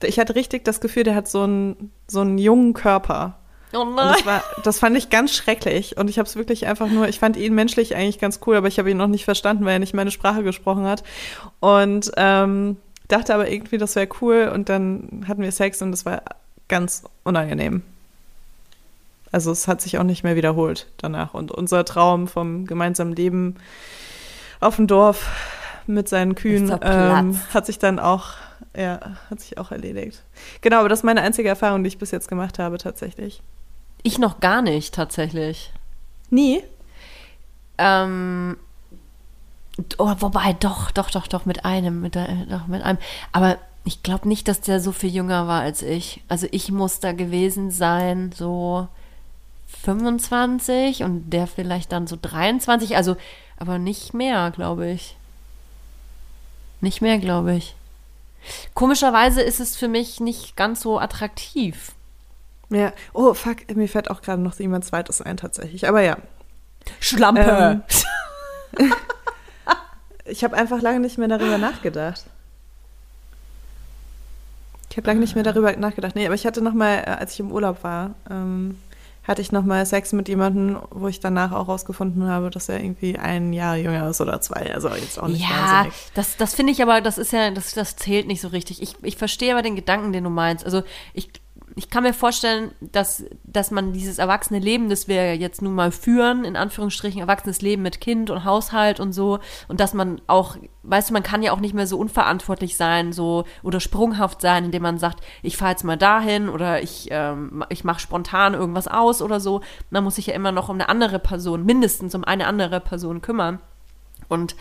ich 0.02 0.18
hatte 0.18 0.34
richtig 0.34 0.64
das 0.64 0.80
Gefühl, 0.80 1.04
der 1.04 1.14
hat 1.14 1.28
so 1.28 1.42
einen, 1.42 1.92
so 2.08 2.20
einen 2.20 2.38
jungen 2.38 2.72
Körper. 2.72 3.36
Oh 3.72 3.84
nein. 3.84 4.14
das, 4.14 4.26
war, 4.26 4.42
das 4.64 4.78
fand 4.78 4.96
ich 4.96 5.10
ganz 5.10 5.32
schrecklich. 5.34 5.96
Und 5.96 6.10
ich 6.10 6.18
habe 6.18 6.28
es 6.28 6.36
wirklich 6.36 6.66
einfach 6.66 6.88
nur, 6.88 7.08
ich 7.08 7.18
fand 7.18 7.36
ihn 7.36 7.54
menschlich 7.54 7.94
eigentlich 7.94 8.18
ganz 8.18 8.40
cool, 8.46 8.56
aber 8.56 8.68
ich 8.68 8.78
habe 8.78 8.90
ihn 8.90 8.96
noch 8.96 9.06
nicht 9.06 9.24
verstanden, 9.24 9.64
weil 9.64 9.74
er 9.74 9.78
nicht 9.78 9.94
meine 9.94 10.10
Sprache 10.10 10.42
gesprochen 10.42 10.84
hat. 10.84 11.04
Und 11.60 12.10
ähm, 12.16 12.76
dachte 13.08 13.34
aber 13.34 13.50
irgendwie, 13.50 13.78
das 13.78 13.94
wäre 13.96 14.08
cool. 14.20 14.50
Und 14.52 14.68
dann 14.68 15.24
hatten 15.28 15.42
wir 15.42 15.52
Sex 15.52 15.80
und 15.82 15.92
das 15.92 16.04
war 16.04 16.22
ganz 16.68 17.04
unangenehm. 17.22 17.82
Also 19.32 19.52
es 19.52 19.68
hat 19.68 19.80
sich 19.80 19.98
auch 19.98 20.04
nicht 20.04 20.24
mehr 20.24 20.36
wiederholt 20.36 20.88
danach. 20.96 21.34
Und 21.34 21.52
unser 21.52 21.84
Traum 21.84 22.26
vom 22.26 22.66
gemeinsamen 22.66 23.14
Leben 23.14 23.56
auf 24.60 24.76
dem 24.76 24.86
Dorf 24.86 25.28
mit 25.86 26.08
seinen 26.08 26.34
Kühen 26.34 26.76
ähm, 26.82 27.40
hat 27.54 27.66
sich 27.66 27.78
dann 27.78 27.98
auch, 27.98 28.34
ja, 28.76 29.16
hat 29.28 29.40
sich 29.40 29.58
auch 29.58 29.70
erledigt. 29.70 30.22
Genau, 30.60 30.78
aber 30.80 30.88
das 30.88 31.00
ist 31.00 31.04
meine 31.04 31.22
einzige 31.22 31.48
Erfahrung, 31.48 31.82
die 31.82 31.88
ich 31.88 31.98
bis 31.98 32.10
jetzt 32.10 32.28
gemacht 32.28 32.58
habe, 32.58 32.78
tatsächlich. 32.78 33.42
Ich 34.02 34.18
noch 34.18 34.40
gar 34.40 34.62
nicht, 34.62 34.94
tatsächlich. 34.94 35.72
Nie? 36.30 36.62
Ähm, 37.78 38.56
oh, 39.98 40.14
wobei, 40.18 40.52
doch, 40.54 40.90
doch, 40.90 41.10
doch, 41.10 41.26
doch, 41.26 41.44
mit 41.46 41.64
einem, 41.64 42.00
mit, 42.00 42.16
doch, 42.16 42.66
mit 42.66 42.82
einem. 42.82 42.98
Aber 43.32 43.58
ich 43.84 44.02
glaube 44.02 44.28
nicht, 44.28 44.46
dass 44.48 44.60
der 44.60 44.80
so 44.80 44.92
viel 44.92 45.10
jünger 45.10 45.48
war 45.48 45.62
als 45.62 45.82
ich. 45.82 46.22
Also 46.28 46.46
ich 46.50 46.70
muss 46.70 47.00
da 47.00 47.12
gewesen 47.12 47.70
sein, 47.70 48.32
so 48.32 48.88
25 49.82 51.02
und 51.02 51.30
der 51.30 51.46
vielleicht 51.46 51.92
dann 51.92 52.06
so 52.06 52.16
23, 52.20 52.96
also 52.96 53.16
aber 53.56 53.78
nicht 53.78 54.14
mehr, 54.14 54.50
glaube 54.50 54.90
ich. 54.90 55.16
Nicht 56.80 57.02
mehr, 57.02 57.18
glaube 57.18 57.54
ich. 57.56 57.74
Komischerweise 58.74 59.42
ist 59.42 59.60
es 59.60 59.76
für 59.76 59.88
mich 59.88 60.20
nicht 60.20 60.56
ganz 60.56 60.80
so 60.80 60.98
attraktiv. 60.98 61.92
Ja. 62.70 62.92
Oh, 63.12 63.34
fuck, 63.34 63.74
mir 63.74 63.88
fällt 63.88 64.10
auch 64.10 64.22
gerade 64.22 64.40
noch 64.40 64.58
jemand 64.58 64.84
zweites 64.84 65.20
ein 65.20 65.36
tatsächlich. 65.36 65.88
Aber 65.88 66.02
ja. 66.02 66.16
Schlampe. 67.00 67.82
Ähm, 68.78 68.92
ich 70.24 70.44
habe 70.44 70.56
einfach 70.56 70.80
lange 70.80 71.00
nicht 71.00 71.18
mehr 71.18 71.28
darüber 71.28 71.58
nachgedacht. 71.58 72.24
Ich 74.90 74.96
habe 74.96 75.06
lange 75.06 75.20
nicht 75.20 75.34
mehr 75.34 75.44
darüber 75.44 75.74
nachgedacht. 75.76 76.16
Nee, 76.16 76.26
aber 76.26 76.34
ich 76.34 76.46
hatte 76.46 76.62
noch 76.62 76.74
mal, 76.74 76.98
äh, 76.98 77.10
als 77.10 77.34
ich 77.34 77.40
im 77.40 77.52
Urlaub 77.52 77.84
war, 77.84 78.14
ähm, 78.28 78.78
hatte 79.30 79.42
ich 79.42 79.52
noch 79.52 79.64
mal 79.64 79.86
Sex 79.86 80.12
mit 80.12 80.28
jemandem, 80.28 80.80
wo 80.90 81.06
ich 81.06 81.20
danach 81.20 81.52
auch 81.52 81.68
rausgefunden 81.68 82.26
habe, 82.26 82.50
dass 82.50 82.68
er 82.68 82.82
irgendwie 82.82 83.16
ein 83.16 83.52
Jahr 83.52 83.76
jünger 83.76 84.10
ist 84.10 84.20
oder 84.20 84.40
zwei. 84.40 84.74
Also 84.74 84.88
jetzt 84.88 85.20
auch 85.20 85.28
nicht 85.28 85.48
ja, 85.48 85.56
wahnsinnig. 85.56 85.94
das, 86.14 86.36
das 86.36 86.54
finde 86.54 86.72
ich 86.72 86.82
aber, 86.82 87.00
das 87.00 87.16
ist 87.16 87.32
ja, 87.32 87.52
das, 87.52 87.72
das 87.72 87.94
zählt 87.94 88.26
nicht 88.26 88.40
so 88.40 88.48
richtig. 88.48 88.82
Ich, 88.82 88.96
ich 89.02 89.16
verstehe 89.16 89.52
aber 89.52 89.62
den 89.62 89.76
Gedanken, 89.76 90.12
den 90.12 90.24
du 90.24 90.30
meinst. 90.30 90.64
Also 90.64 90.82
ich, 91.14 91.30
ich 91.76 91.90
kann 91.90 92.02
mir 92.02 92.14
vorstellen, 92.14 92.72
dass, 92.80 93.24
dass 93.44 93.70
man 93.70 93.92
dieses 93.92 94.18
erwachsene 94.18 94.58
Leben, 94.58 94.88
das 94.88 95.08
wir 95.08 95.36
jetzt 95.36 95.62
nun 95.62 95.74
mal 95.74 95.92
führen, 95.92 96.44
in 96.44 96.56
Anführungsstrichen 96.56 97.20
erwachsenes 97.20 97.62
Leben 97.62 97.82
mit 97.82 98.00
Kind 98.00 98.30
und 98.30 98.44
Haushalt 98.44 99.00
und 99.00 99.12
so, 99.12 99.38
und 99.68 99.80
dass 99.80 99.94
man 99.94 100.20
auch, 100.26 100.56
weißt 100.82 101.10
du, 101.10 101.12
man 101.14 101.22
kann 101.22 101.42
ja 101.42 101.52
auch 101.52 101.60
nicht 101.60 101.74
mehr 101.74 101.86
so 101.86 101.98
unverantwortlich 101.98 102.76
sein, 102.76 103.12
so 103.12 103.44
oder 103.62 103.80
sprunghaft 103.80 104.40
sein, 104.40 104.64
indem 104.64 104.82
man 104.82 104.98
sagt, 104.98 105.20
ich 105.42 105.56
fahre 105.56 105.72
jetzt 105.72 105.84
mal 105.84 105.96
dahin 105.96 106.48
oder 106.48 106.82
ich, 106.82 107.08
ähm, 107.10 107.64
ich 107.68 107.84
mache 107.84 108.00
spontan 108.00 108.54
irgendwas 108.54 108.88
aus 108.88 109.22
oder 109.22 109.40
so. 109.40 109.60
Man 109.90 110.04
muss 110.04 110.16
sich 110.16 110.26
ja 110.26 110.34
immer 110.34 110.52
noch 110.52 110.68
um 110.68 110.76
eine 110.76 110.88
andere 110.88 111.18
Person, 111.18 111.64
mindestens 111.64 112.14
um 112.14 112.24
eine 112.24 112.46
andere 112.46 112.80
Person 112.80 113.20
kümmern. 113.22 113.60
Und 114.28 114.54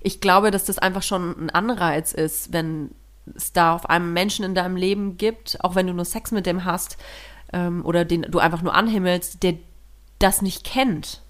ich 0.00 0.20
glaube, 0.20 0.50
dass 0.50 0.64
das 0.64 0.78
einfach 0.78 1.02
schon 1.02 1.46
ein 1.46 1.50
Anreiz 1.50 2.12
ist, 2.12 2.52
wenn 2.52 2.90
es 3.34 3.52
da 3.52 3.74
auf 3.74 3.88
einem 3.88 4.12
Menschen 4.12 4.44
in 4.44 4.54
deinem 4.54 4.76
Leben 4.76 5.16
gibt, 5.16 5.58
auch 5.62 5.74
wenn 5.74 5.86
du 5.86 5.94
nur 5.94 6.04
Sex 6.04 6.30
mit 6.30 6.46
dem 6.46 6.64
hast 6.64 6.96
ähm, 7.52 7.84
oder 7.84 8.04
den 8.04 8.22
du 8.22 8.38
einfach 8.38 8.62
nur 8.62 8.74
anhimmelst, 8.74 9.42
der 9.42 9.54
das 10.18 10.42
nicht 10.42 10.64
kennt. 10.64 11.22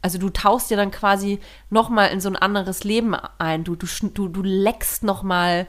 Also 0.00 0.18
du 0.18 0.30
tauchst 0.30 0.70
dir 0.70 0.76
dann 0.76 0.90
quasi 0.90 1.40
noch 1.70 1.88
mal 1.88 2.06
in 2.06 2.20
so 2.20 2.28
ein 2.28 2.36
anderes 2.36 2.84
Leben 2.84 3.14
ein. 3.38 3.64
Du, 3.64 3.74
du, 3.74 3.86
du, 4.14 4.28
du 4.28 4.42
leckst 4.42 5.02
noch 5.02 5.22
mal, 5.22 5.66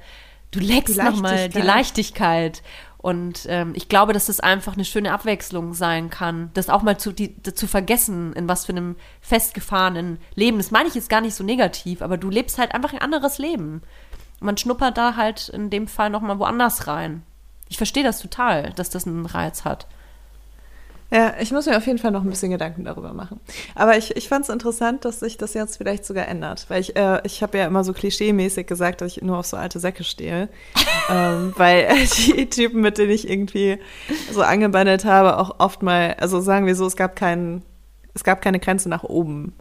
du 0.52 0.60
leckst 0.60 0.98
Die 0.98 1.02
noch 1.02 1.20
mal 1.20 1.50
die 1.50 1.60
Leichtigkeit. 1.60 1.66
Leichtigkeit. 1.66 2.64
Und 3.02 3.46
ähm, 3.48 3.72
ich 3.76 3.88
glaube, 3.88 4.12
dass 4.12 4.26
das 4.26 4.42
einfach 4.42 4.74
eine 4.74 4.84
schöne 4.84 5.14
Abwechslung 5.14 5.74
sein 5.74 6.10
kann, 6.10 6.52
das 6.54 6.70
auch 6.70 6.82
mal 6.82 6.98
zu, 6.98 7.14
die, 7.14 7.42
zu 7.42 7.66
vergessen, 7.66 8.34
in 8.34 8.50
was 8.50 8.66
für 8.66 8.74
einem 8.74 8.98
festgefahrenen 9.22 10.20
Leben. 10.36 10.58
Das 10.58 10.72
meine 10.72 10.90
ich 10.90 10.96
jetzt 10.96 11.10
gar 11.10 11.22
nicht 11.22 11.34
so 11.34 11.46
negativ, 11.46 12.02
aber 12.02 12.18
du 12.18 12.30
lebst 12.30 12.58
halt 12.58 12.74
einfach 12.74 12.92
ein 12.92 13.02
anderes 13.02 13.38
Leben. 13.38 13.82
Man 14.40 14.58
schnuppert 14.58 14.98
da 14.98 15.16
halt 15.16 15.50
in 15.50 15.70
dem 15.70 15.88
Fall 15.88 16.10
noch 16.10 16.22
mal 16.22 16.40
woanders 16.40 16.88
rein. 16.88 17.24
Ich 17.68 17.78
verstehe 17.78 18.04
das 18.04 18.20
total, 18.20 18.72
dass 18.74 18.90
das 18.90 19.06
einen 19.06 19.26
Reiz 19.26 19.64
hat. 19.66 19.88
Ja, 21.12 21.34
ich 21.40 21.52
muss 21.52 21.66
mir 21.66 21.76
auf 21.76 21.88
jeden 21.88 21.98
Fall 21.98 22.12
noch 22.12 22.24
ein 22.24 22.30
bisschen 22.30 22.52
Gedanken 22.52 22.84
darüber 22.84 23.14
machen. 23.14 23.40
Aber 23.74 23.98
ich, 23.98 24.16
ich 24.16 24.30
fand 24.30 24.46
es 24.46 24.50
interessant, 24.50 25.06
dass 25.06 25.20
sich 25.20 25.38
das 25.38 25.56
jetzt 25.56 25.78
vielleicht 25.78 26.06
sogar 26.06 26.28
ändert. 26.28 26.68
Weil 26.70 26.82
ich, 26.82 26.96
äh, 26.96 27.20
ich 27.24 27.42
habe 27.42 27.58
ja 27.58 27.66
immer 27.66 27.84
so 27.84 27.94
klischee-mäßig 27.94 28.68
gesagt, 28.68 29.02
dass 29.02 29.18
ich 29.18 29.24
nur 29.24 29.40
auf 29.40 29.48
so 29.48 29.58
alte 29.58 29.80
Säcke 29.80 30.04
stehe. 30.04 30.50
ähm, 31.10 31.54
weil 31.58 31.88
die 32.18 32.48
Typen, 32.48 32.82
mit 32.82 33.00
denen 33.00 33.10
ich 33.10 33.28
irgendwie 33.28 33.80
so 34.32 34.44
angebandelt 34.44 35.04
habe, 35.04 35.40
auch 35.40 35.60
oft 35.60 35.82
mal, 35.82 36.16
also 36.20 36.42
sagen 36.42 36.68
wir 36.68 36.76
so, 36.76 36.86
es 36.86 36.96
gab 36.96 37.16
keinen, 37.16 37.64
es 38.14 38.24
gab 38.24 38.42
keine 38.44 38.60
Grenze 38.60 38.88
nach 38.88 39.04
oben. 39.04 39.54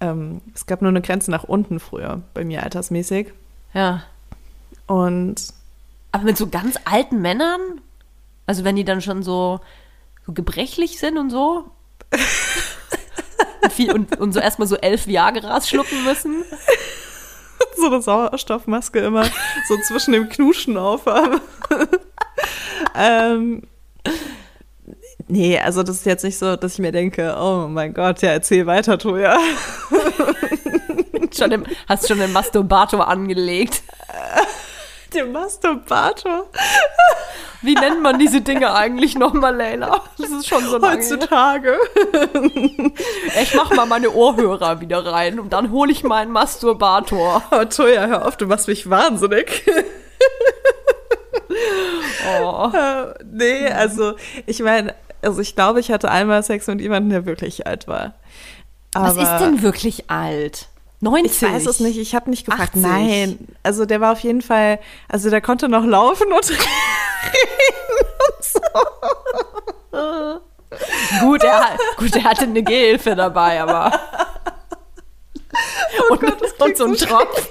Ähm, 0.00 0.40
es 0.54 0.64
gab 0.64 0.80
nur 0.80 0.88
eine 0.88 1.02
Grenze 1.02 1.30
nach 1.30 1.44
unten 1.44 1.78
früher, 1.78 2.22
bei 2.32 2.42
mir 2.42 2.62
altersmäßig. 2.62 3.34
Ja. 3.74 4.02
Und 4.86 5.52
Aber 6.12 6.24
mit 6.24 6.36
so 6.36 6.48
ganz 6.48 6.76
alten 6.84 7.20
Männern? 7.20 7.60
Also 8.46 8.64
wenn 8.64 8.76
die 8.76 8.84
dann 8.84 9.00
schon 9.00 9.22
so, 9.22 9.60
so 10.26 10.32
gebrechlich 10.32 10.98
sind 10.98 11.18
und 11.18 11.30
so? 11.30 11.70
und, 13.62 13.72
viel, 13.72 13.92
und, 13.92 14.18
und 14.18 14.32
so 14.32 14.40
erstmal 14.40 14.66
so 14.66 14.76
elf 14.76 15.06
Viagras 15.06 15.68
schlucken 15.68 16.04
müssen? 16.04 16.44
so 17.76 17.86
eine 17.86 18.02
Sauerstoffmaske 18.02 19.00
immer 19.00 19.24
so 19.68 19.76
zwischen 19.86 20.12
dem 20.12 20.28
Knuschen 20.28 20.76
aufhabe. 20.76 21.40
ähm, 22.96 23.62
nee, 25.28 25.58
also 25.58 25.82
das 25.82 25.96
ist 25.96 26.06
jetzt 26.06 26.24
nicht 26.24 26.38
so, 26.38 26.56
dass 26.56 26.74
ich 26.74 26.78
mir 26.78 26.92
denke, 26.92 27.36
oh 27.38 27.68
mein 27.68 27.94
Gott, 27.94 28.22
ja, 28.22 28.30
erzähl 28.30 28.66
weiter, 28.66 28.98
Toja. 28.98 29.38
Schon 31.36 31.52
im, 31.52 31.64
hast 31.88 32.08
schon 32.08 32.18
den 32.18 32.32
Masturbator 32.32 33.08
angelegt. 33.08 33.82
Der 35.14 35.26
Masturbator. 35.26 36.48
Wie 37.62 37.74
nennt 37.74 38.00
man 38.00 38.18
diese 38.18 38.40
Dinge 38.40 38.72
eigentlich 38.72 39.16
nochmal, 39.16 39.54
Leila? 39.54 40.02
Das 40.16 40.30
ist 40.30 40.46
schon 40.48 40.64
so 40.64 40.78
lange. 40.78 40.96
Heutzutage. 40.98 41.76
Ich 43.42 43.54
mach 43.54 43.70
mal 43.74 43.86
meine 43.86 44.10
Ohrhörer 44.12 44.80
wieder 44.80 45.04
rein 45.04 45.40
und 45.40 45.52
dann 45.52 45.70
hole 45.72 45.90
ich 45.92 46.04
meinen 46.04 46.30
Masturbator. 46.30 47.42
Oh, 47.50 47.64
Toja, 47.64 48.06
hör 48.06 48.26
auf, 48.26 48.36
du 48.36 48.46
machst 48.46 48.68
mich 48.68 48.88
wahnsinnig. 48.88 49.64
Oh. 52.42 52.70
Äh, 52.72 53.14
nee, 53.24 53.66
also 53.68 54.14
ich 54.46 54.60
meine, 54.60 54.94
also 55.22 55.40
ich 55.40 55.54
glaube, 55.54 55.80
ich 55.80 55.90
hatte 55.90 56.10
einmal 56.10 56.42
Sex 56.42 56.66
mit 56.66 56.80
jemandem, 56.80 57.10
der 57.10 57.26
wirklich 57.26 57.66
alt 57.66 57.88
war. 57.88 58.14
Was 58.94 59.18
Aber- 59.18 59.22
ist 59.22 59.38
denn 59.44 59.62
wirklich 59.62 60.10
alt? 60.10 60.68
90? 61.00 61.42
Ich 61.42 61.42
weiß 61.42 61.66
es 61.66 61.80
nicht, 61.80 61.98
ich 61.98 62.14
habe 62.14 62.28
nicht 62.30 62.44
gefragt. 62.46 62.74
80. 62.76 62.82
Nein, 62.82 63.38
also 63.62 63.86
der 63.86 64.00
war 64.00 64.12
auf 64.12 64.20
jeden 64.20 64.42
Fall, 64.42 64.78
also 65.08 65.30
der 65.30 65.40
konnte 65.40 65.68
noch 65.68 65.84
laufen 65.84 66.32
und 66.32 66.50
reden 66.50 66.60
und 68.28 68.44
so. 68.44 68.60
Gut, 71.20 71.42
er, 71.42 71.76
gut, 71.96 72.14
er 72.14 72.24
hatte 72.24 72.44
eine 72.44 72.62
Gehhilfe 72.62 73.16
dabei, 73.16 73.60
aber. 73.62 73.92
und, 76.10 76.22
und 76.60 76.76
so 76.76 76.84
ein 76.84 76.94
Tropf. 76.96 77.46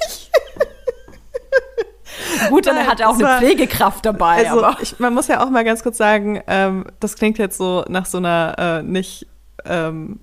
Gut, 2.49 2.67
dann 2.67 2.75
Nein, 2.75 2.87
hat 2.87 2.99
er 2.99 3.09
auch 3.09 3.15
eine 3.15 3.23
war- 3.23 3.39
Pflegekraft 3.39 4.05
dabei, 4.05 4.47
Also 4.49 4.63
aber. 4.63 4.77
ich, 4.81 4.99
man 4.99 5.13
muss 5.13 5.27
ja 5.27 5.43
auch 5.43 5.49
mal 5.49 5.63
ganz 5.63 5.83
kurz 5.83 5.97
sagen, 5.97 6.41
ähm, 6.47 6.85
das 6.99 7.15
klingt 7.15 7.37
jetzt 7.37 7.57
so 7.57 7.83
nach 7.89 8.05
so 8.05 8.17
einer 8.19 8.55
äh, 8.79 8.83
nicht 8.83 9.27
ähm, 9.65 10.19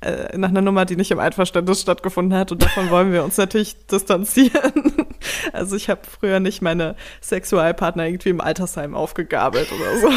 äh, 0.00 0.36
nach 0.38 0.50
einer 0.50 0.62
Nummer, 0.62 0.84
die 0.84 0.94
nicht 0.94 1.10
im 1.10 1.18
Einverständnis 1.18 1.80
stattgefunden 1.80 2.38
hat 2.38 2.52
und 2.52 2.62
davon 2.62 2.88
wollen 2.90 3.12
wir 3.12 3.24
uns 3.24 3.36
natürlich 3.36 3.86
distanzieren. 3.86 4.72
Also 5.52 5.74
ich 5.74 5.90
habe 5.90 6.02
früher 6.08 6.38
nicht 6.38 6.62
meine 6.62 6.94
Sexualpartner 7.20 8.06
irgendwie 8.06 8.28
im 8.28 8.40
Altersheim 8.40 8.94
aufgegabelt 8.94 9.68
oder 9.72 9.96
so. 9.98 10.08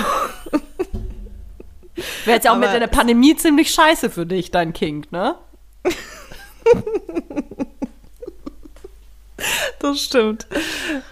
Wäre 2.26 2.36
jetzt 2.36 2.46
ja 2.46 2.54
auch 2.54 2.58
mit 2.58 2.70
aber 2.70 2.80
der 2.80 2.88
Pandemie 2.88 3.36
ziemlich 3.36 3.74
scheiße 3.74 4.12
für 4.12 4.28
dich, 4.28 4.52
dein 4.52 4.74
Kink, 4.74 5.12
ne? 5.12 5.36
Das 9.80 10.00
stimmt. 10.00 10.46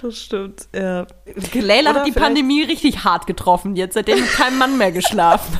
Das 0.03 0.17
stimmt. 0.19 0.67
Ja. 0.75 1.07
Leila 1.53 1.95
hat 1.95 2.05
die 2.05 2.11
Pandemie 2.11 2.61
richtig 2.61 3.03
hart 3.03 3.25
getroffen. 3.25 3.75
Jetzt 3.75 3.95
seitdem 3.95 4.23
kein 4.27 4.57
Mann 4.59 4.77
mehr 4.77 4.91
geschlafen. 4.91 5.57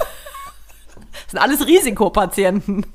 Das 1.12 1.32
sind 1.32 1.39
alles 1.39 1.66
Risikopatienten. 1.66 2.86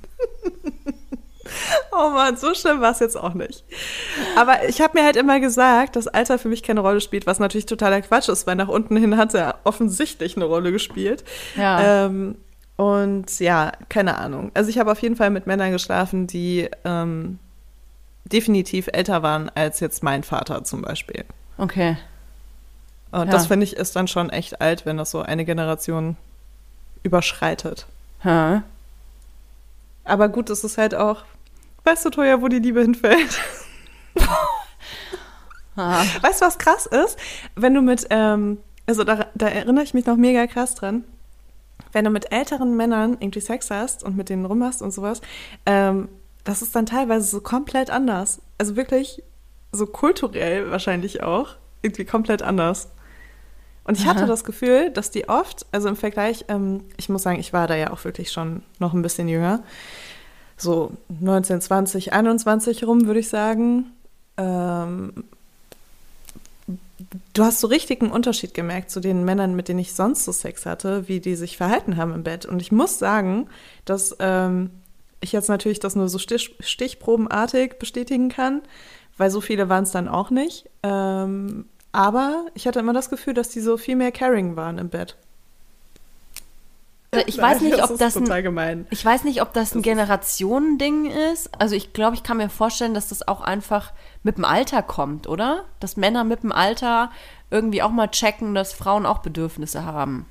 Oh 1.93 2.11
Mann, 2.11 2.37
so 2.37 2.55
schlimm 2.55 2.81
war 2.81 2.91
es 2.91 2.99
jetzt 2.99 3.17
auch 3.17 3.35
nicht. 3.35 3.65
Aber 4.37 4.69
ich 4.69 4.81
habe 4.81 4.99
mir 4.99 5.05
halt 5.05 5.17
immer 5.17 5.39
gesagt, 5.41 5.97
dass 5.97 6.09
Alter 6.09 6.39
für 6.39 6.49
mich 6.49 6.63
keine 6.63 6.81
Rolle 6.81 7.01
spielt, 7.01 7.27
was 7.27 7.39
natürlich 7.39 7.67
totaler 7.67 8.01
Quatsch 8.03 8.29
ist, 8.29 8.47
weil 8.47 8.57
nach 8.57 8.69
unten 8.69 8.97
hin 8.97 9.17
hat 9.17 9.33
er 9.35 9.57
offensichtlich 9.65 10.37
eine 10.37 10.45
Rolle 10.47 10.73
gespielt. 10.73 11.23
Ja. 11.57 12.07
Ähm, 12.07 12.37
und 12.77 13.39
ja, 13.39 13.71
keine 13.89 14.19
Ahnung. 14.19 14.51
Also 14.55 14.71
ich 14.71 14.79
habe 14.79 14.91
auf 14.91 15.01
jeden 15.01 15.15
Fall 15.17 15.31
mit 15.31 15.47
Männern 15.47 15.71
geschlafen, 15.71 16.27
die 16.27 16.69
ähm, 16.85 17.39
definitiv 18.25 18.89
älter 18.93 19.23
waren 19.23 19.51
als 19.55 19.79
jetzt 19.81 20.03
mein 20.03 20.25
Vater 20.25 20.65
zum 20.65 20.83
Beispiel. 20.83 21.25
Okay. 21.59 21.97
Und 23.13 23.27
Ja. 23.27 23.33
das 23.33 23.47
finde 23.47 23.63
ich 23.65 23.77
ist 23.77 23.95
dann 23.95 24.09
schon 24.09 24.31
echt 24.31 24.61
alt, 24.61 24.87
wenn 24.87 24.97
das 24.97 25.13
so 25.13 25.23
eine 25.23 25.45
Generation 25.45 26.17
überschreitet. 27.05 27.87
Hä? 28.23 28.63
Aber 30.05 30.29
gut, 30.29 30.51
es 30.51 30.65
ist 30.65 30.77
halt 30.77 30.95
auch, 30.95 31.23
weißt 31.85 32.05
du, 32.05 32.11
Toja, 32.11 32.41
wo 32.43 32.49
die 32.49 32.59
Liebe 32.59 32.81
hinfällt? 32.81 33.41
Ah. 35.77 36.05
Weißt 36.23 36.41
du, 36.41 36.47
was 36.47 36.59
krass 36.59 36.87
ist? 36.87 37.19
Wenn 37.57 37.75
du 37.75 37.83
mit, 37.83 38.07
ähm, 38.11 38.59
also 38.87 39.03
da, 39.03 39.27
da 39.35 39.49
erinnere 39.49 39.83
ich 39.83 39.93
mich 39.93 40.07
noch 40.07 40.17
mega 40.17 40.47
krass 40.47 40.77
dran, 40.77 41.03
wenn 41.91 42.05
du 42.05 42.13
mit 42.13 42.33
älteren 42.33 42.77
Männern 42.77 43.17
irgendwie 43.19 43.41
Sex 43.41 43.71
hast 43.71 44.05
und 44.05 44.17
mit 44.17 44.29
denen 44.29 44.45
rumhast 44.45 44.83
und 44.83 44.93
sowas, 44.93 45.21
ähm, 45.67 46.09
das 46.45 46.63
ist 46.63 46.77
dann 46.77 46.87
teilweise 46.87 47.27
so 47.27 47.41
komplett 47.41 47.91
anders. 47.91 48.41
Also 48.59 48.77
wirklich 48.77 49.23
so 49.73 49.87
kulturell 49.87 50.71
wahrscheinlich 50.71 51.23
auch, 51.23 51.57
irgendwie 51.83 52.05
komplett 52.05 52.43
anders. 52.43 52.91
Und 53.85 53.99
ich 53.99 54.07
hatte 54.07 54.21
Aha. 54.21 54.27
das 54.27 54.45
Gefühl, 54.45 54.91
dass 54.91 55.11
die 55.11 55.29
oft, 55.29 55.67
also 55.73 55.89
im 55.89 55.97
Vergleich, 55.97 56.47
ähm, 56.49 56.85
ich 56.97 57.09
muss 57.09 57.23
sagen, 57.23 57.39
ich 57.39 57.53
war 57.53 57.67
da 57.67 57.75
ja 57.75 57.93
auch 57.93 58.05
wirklich 58.05 58.33
schon 58.33 58.63
noch 58.79 58.95
ein 58.95 59.03
bisschen 59.03 59.29
jünger, 59.29 59.63
so 60.65 60.91
19, 61.21 61.61
20, 61.61 62.13
21 62.13 62.85
rum, 62.85 63.07
würde 63.07 63.21
ich 63.21 63.29
sagen. 63.29 63.93
Ähm, 64.37 65.13
du 67.33 67.45
hast 67.45 67.61
so 67.61 67.69
richtig 67.69 68.03
einen 68.03 68.11
Unterschied 68.11 68.55
gemerkt 68.55 68.91
zu 68.91 68.99
den 69.01 69.25
Männern, 69.25 69.55
mit 69.55 69.69
denen 69.69 69.79
ich 69.79 69.95
sonst 69.95 70.25
so 70.25 70.33
Sex 70.33 70.67
hatte, 70.67 71.09
wie 71.09 71.21
die 71.21 71.37
sich 71.37 71.57
verhalten 71.57 71.97
haben 71.97 72.13
im 72.13 72.25
Bett. 72.25 72.47
Und 72.47 72.61
ich 72.61 72.73
muss 72.73 72.99
sagen, 72.99 73.47
dass 73.85 74.17
ähm, 74.19 74.71
ich 75.21 75.33
jetzt 75.33 75.49
natürlich 75.49 75.81
das 75.81 75.95
nur 75.95 76.09
so 76.09 76.19
stich, 76.19 76.57
stichprobenartig 76.61 77.79
bestätigen 77.79 78.29
kann, 78.29 78.63
weil 79.17 79.31
so 79.31 79.41
viele 79.41 79.69
waren 79.69 79.85
es 79.85 79.93
dann 79.93 80.09
auch 80.09 80.31
nicht. 80.31 80.69
Ähm, 80.83 81.67
aber 81.93 82.47
ich 82.55 82.67
hatte 82.67 82.81
immer 82.81 82.93
das 82.93 83.11
Gefühl, 83.11 83.35
dass 83.35 83.51
die 83.51 83.61
so 83.61 83.77
viel 83.77 83.95
mehr 83.95 84.11
caring 84.11 84.57
waren 84.57 84.79
im 84.79 84.89
Bett. 84.89 85.17
Ich 87.27 87.39
weiß 87.39 87.61
nicht, 87.61 87.83
ob 87.83 87.99
das 87.99 88.17
ein, 88.17 88.87
ich 88.91 89.05
weiß 89.05 89.25
nicht, 89.25 89.43
ob 89.43 89.53
das 89.53 89.75
ein 89.75 89.83
Generationending 89.83 91.11
ist. 91.33 91.51
Also 91.59 91.75
ich 91.75 91.93
glaube, 91.93 92.15
ich 92.17 92.23
kann 92.23 92.37
mir 92.37 92.49
vorstellen, 92.49 92.95
dass 92.95 93.09
das 93.09 93.27
auch 93.27 93.41
einfach 93.41 93.93
mit 94.23 94.37
dem 94.37 94.45
Alter 94.45 94.83
kommt, 94.83 95.27
oder? 95.29 95.65
Dass 95.81 95.97
Männer 95.97 96.25
mit 96.25 96.43
dem 96.43 96.53
Alter 96.53 97.11
irgendwie 97.51 97.83
auch 97.83 97.91
mal 97.91 98.09
checken, 98.09 98.55
dass 98.55 98.73
Frauen 98.73 99.07
auch 99.07 99.19
Bedürfnisse 99.19 99.85
haben. 99.85 100.27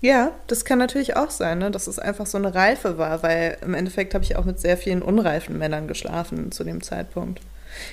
Ja, 0.00 0.32
das 0.48 0.64
kann 0.64 0.80
natürlich 0.80 1.16
auch 1.16 1.30
sein, 1.30 1.60
ne? 1.60 1.70
dass 1.70 1.86
es 1.86 2.00
einfach 2.00 2.26
so 2.26 2.36
eine 2.36 2.54
Reife 2.54 2.98
war, 2.98 3.22
weil 3.22 3.56
im 3.62 3.72
Endeffekt 3.72 4.14
habe 4.14 4.24
ich 4.24 4.34
auch 4.36 4.44
mit 4.44 4.58
sehr 4.58 4.76
vielen 4.76 5.00
unreifen 5.00 5.56
Männern 5.56 5.86
geschlafen 5.86 6.50
zu 6.50 6.64
dem 6.64 6.82
Zeitpunkt. 6.82 7.40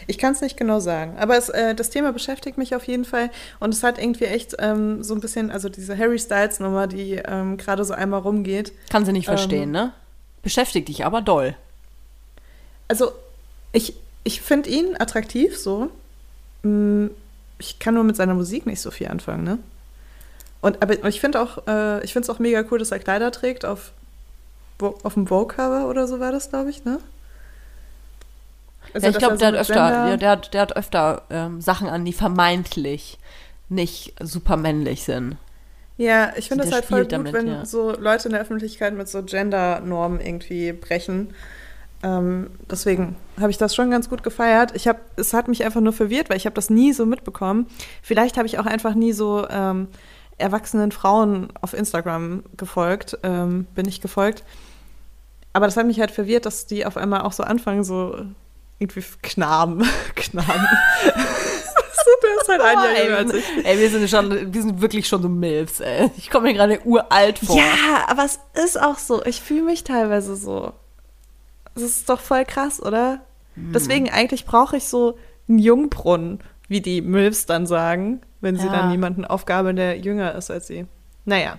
Ich 0.07 0.17
kann 0.17 0.33
es 0.33 0.41
nicht 0.41 0.57
genau 0.57 0.79
sagen, 0.79 1.17
aber 1.19 1.37
es, 1.37 1.49
äh, 1.49 1.73
das 1.75 1.89
Thema 1.89 2.11
beschäftigt 2.13 2.57
mich 2.57 2.75
auf 2.75 2.85
jeden 2.85 3.05
Fall 3.05 3.29
und 3.59 3.73
es 3.73 3.83
hat 3.83 3.97
irgendwie 3.97 4.25
echt 4.25 4.55
ähm, 4.59 5.03
so 5.03 5.13
ein 5.13 5.21
bisschen, 5.21 5.51
also 5.51 5.69
diese 5.69 5.97
Harry 5.97 6.19
Styles 6.19 6.59
Nummer, 6.59 6.87
die 6.87 7.13
ähm, 7.15 7.57
gerade 7.57 7.83
so 7.85 7.93
einmal 7.93 8.19
rumgeht. 8.21 8.71
Kann 8.89 9.05
sie 9.05 9.11
nicht 9.13 9.25
verstehen, 9.25 9.63
Ähm. 9.63 9.71
ne? 9.71 9.93
Beschäftigt 10.43 10.87
dich 10.87 11.05
aber 11.05 11.21
doll. 11.21 11.55
Also 12.87 13.11
ich, 13.73 13.93
ich 14.23 14.41
finde 14.41 14.69
ihn 14.69 14.95
attraktiv 14.99 15.57
so. 15.57 15.89
Mm, 16.63 17.07
Ich 17.59 17.77
kann 17.79 17.93
nur 17.93 18.03
mit 18.05 18.15
seiner 18.15 18.33
Musik 18.35 18.65
nicht 18.65 18.79
so 18.81 18.89
viel 18.89 19.07
anfangen, 19.09 19.43
ne? 19.43 19.59
Und 20.61 20.81
aber 20.81 21.07
ich 21.07 21.19
finde 21.21 21.41
auch, 21.41 21.67
äh, 21.67 22.03
ich 22.03 22.13
finde 22.13 22.23
es 22.23 22.29
auch 22.29 22.39
mega 22.39 22.63
cool, 22.71 22.79
dass 22.79 22.91
er 22.91 22.99
Kleider 22.99 23.31
trägt 23.31 23.65
auf, 23.65 23.91
auf 24.79 25.13
dem 25.13 25.27
Vogue-Cover 25.27 25.87
oder 25.89 26.07
so 26.07 26.19
war 26.19 26.31
das, 26.31 26.49
glaube 26.49 26.69
ich, 26.69 26.83
ne? 26.85 26.99
Also, 28.93 29.07
ja, 29.07 29.11
ich 29.11 29.17
glaube, 29.17 29.33
er 29.33 29.37
so 29.37 29.39
der, 29.39 29.47
hat 29.47 29.53
mit 29.53 29.61
öfter, 29.61 29.73
Gender- 29.73 30.09
ja, 30.09 30.17
der, 30.17 30.29
hat, 30.29 30.53
der 30.53 30.61
hat 30.61 30.75
öfter 30.75 31.21
ähm, 31.29 31.61
Sachen 31.61 31.87
an, 31.87 32.05
die 32.05 32.13
vermeintlich 32.13 33.19
nicht 33.69 34.13
super 34.21 34.57
männlich 34.57 35.03
sind. 35.03 35.37
Ja, 35.97 36.31
ich 36.37 36.47
finde 36.47 36.63
das 36.63 36.73
halt 36.73 36.85
voll 36.85 37.01
gut, 37.01 37.11
damit, 37.11 37.33
wenn 37.33 37.47
ja. 37.47 37.65
so 37.65 37.91
Leute 37.91 38.29
in 38.29 38.31
der 38.31 38.41
Öffentlichkeit 38.41 38.93
mit 38.93 39.09
so 39.09 39.21
Gender-Normen 39.21 40.21
irgendwie 40.21 40.71
brechen. 40.71 41.33
Ähm, 42.01 42.51
deswegen 42.71 43.17
habe 43.39 43.51
ich 43.51 43.57
das 43.57 43.75
schon 43.75 43.91
ganz 43.91 44.09
gut 44.09 44.23
gefeiert. 44.23 44.73
Ich 44.75 44.87
habe, 44.87 44.99
es 45.17 45.33
hat 45.33 45.49
mich 45.49 45.65
einfach 45.65 45.81
nur 45.81 45.91
verwirrt, 45.91 46.29
weil 46.29 46.37
ich 46.37 46.45
habe 46.45 46.53
das 46.55 46.69
nie 46.69 46.93
so 46.93 47.05
mitbekommen. 47.05 47.67
Vielleicht 48.01 48.37
habe 48.37 48.47
ich 48.47 48.57
auch 48.59 48.65
einfach 48.65 48.95
nie 48.95 49.11
so 49.11 49.45
ähm, 49.49 49.89
erwachsenen 50.37 50.93
Frauen 50.93 51.49
auf 51.59 51.73
Instagram 51.73 52.43
gefolgt, 52.55 53.17
ähm, 53.23 53.67
bin 53.75 53.85
ich 53.85 53.99
gefolgt. 53.99 54.45
Aber 55.51 55.65
das 55.65 55.75
hat 55.75 55.85
mich 55.85 55.99
halt 55.99 56.11
verwirrt, 56.11 56.45
dass 56.45 56.65
die 56.65 56.85
auf 56.85 56.95
einmal 56.95 57.21
auch 57.21 57.33
so 57.33 57.43
anfangen, 57.43 57.83
so 57.83 58.25
irgendwie 58.79 59.03
Knaben, 59.21 59.83
Knaben. 60.15 60.67
der 62.23 62.41
ist 62.41 62.49
halt 62.49 62.61
ein 62.61 62.83
Jahr 62.83 63.03
jünger 63.05 63.17
als 63.17 63.33
ich. 63.33 63.45
Ey, 63.65 63.79
wir 63.79 63.89
sind 63.89 64.09
schon, 64.09 64.53
wir 64.53 64.61
sind 64.61 64.81
wirklich 64.81 65.07
schon 65.07 65.21
so 65.21 65.29
Milfs, 65.29 65.79
ey. 65.79 66.09
Ich 66.17 66.29
komme 66.29 66.47
mir 66.47 66.53
gerade 66.53 66.79
uralt 66.85 67.39
vor. 67.39 67.55
Ja, 67.57 68.07
aber 68.07 68.25
es 68.25 68.39
ist 68.63 68.79
auch 68.81 68.97
so. 68.97 69.23
Ich 69.25 69.41
fühle 69.41 69.63
mich 69.63 69.83
teilweise 69.83 70.35
so. 70.35 70.73
Das 71.75 71.83
ist 71.83 72.09
doch 72.09 72.19
voll 72.19 72.45
krass, 72.45 72.81
oder? 72.81 73.21
Deswegen 73.55 74.09
eigentlich 74.09 74.45
brauche 74.45 74.77
ich 74.77 74.85
so 74.85 75.17
einen 75.47 75.59
Jungbrunnen, 75.59 76.39
wie 76.67 76.81
die 76.81 77.01
Milfs 77.01 77.45
dann 77.45 77.67
sagen, 77.67 78.21
wenn 78.41 78.55
sie 78.57 78.67
Ja. 78.67 78.71
dann 78.71 78.91
jemanden 78.91 79.25
aufgabeln, 79.25 79.75
der 79.75 79.97
jünger 79.97 80.33
ist 80.35 80.49
als 80.49 80.67
sie. 80.67 80.85
Naja. 81.25 81.57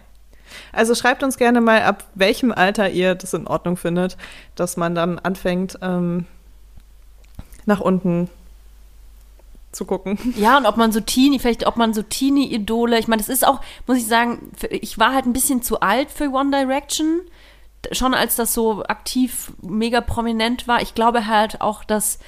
Also 0.73 0.95
schreibt 0.95 1.23
uns 1.23 1.37
gerne 1.37 1.61
mal, 1.61 1.83
ab 1.83 2.05
welchem 2.15 2.53
Alter 2.53 2.91
ihr 2.91 3.15
das 3.15 3.35
in 3.35 3.47
Ordnung 3.47 3.77
findet, 3.77 4.17
dass 4.57 4.77
man 4.77 4.95
dann 4.95 5.19
anfängt, 5.19 5.79
ähm, 5.83 6.27
nach 7.67 7.81
unten 7.81 8.29
zu 9.73 9.85
gucken. 9.85 10.19
Ja, 10.37 10.57
und 10.59 10.67
ob 10.67 10.77
man 10.77 10.93
so 10.93 11.01
Teenie, 11.01 11.39
vielleicht 11.39 11.67
ob 11.67 11.77
man 11.77 11.95
so 11.95 12.03
Teenie-Idole, 12.03 12.99
ich 12.99 13.09
meine, 13.09 13.23
das 13.23 13.29
ist 13.29 13.47
auch, 13.47 13.61
muss 13.87 13.99
ich 13.99 14.07
sagen, 14.07 14.51
ich 14.69 14.99
war 14.99 15.15
halt 15.15 15.27
ein 15.27 15.33
bisschen 15.33 15.63
zu 15.63 15.81
alt 15.81 16.11
für 16.11 16.31
One 16.31 16.51
Direction. 16.51 17.21
Schon 17.93 18.13
als 18.15 18.37
das 18.37 18.53
so 18.53 18.83
aktiv 18.85 19.53
mega 19.63 20.01
prominent 20.01 20.69
war. 20.69 20.83
Ich 20.83 20.95
glaube 20.95 21.27
halt 21.27 21.61
auch, 21.61 21.85
dass, 21.85 22.19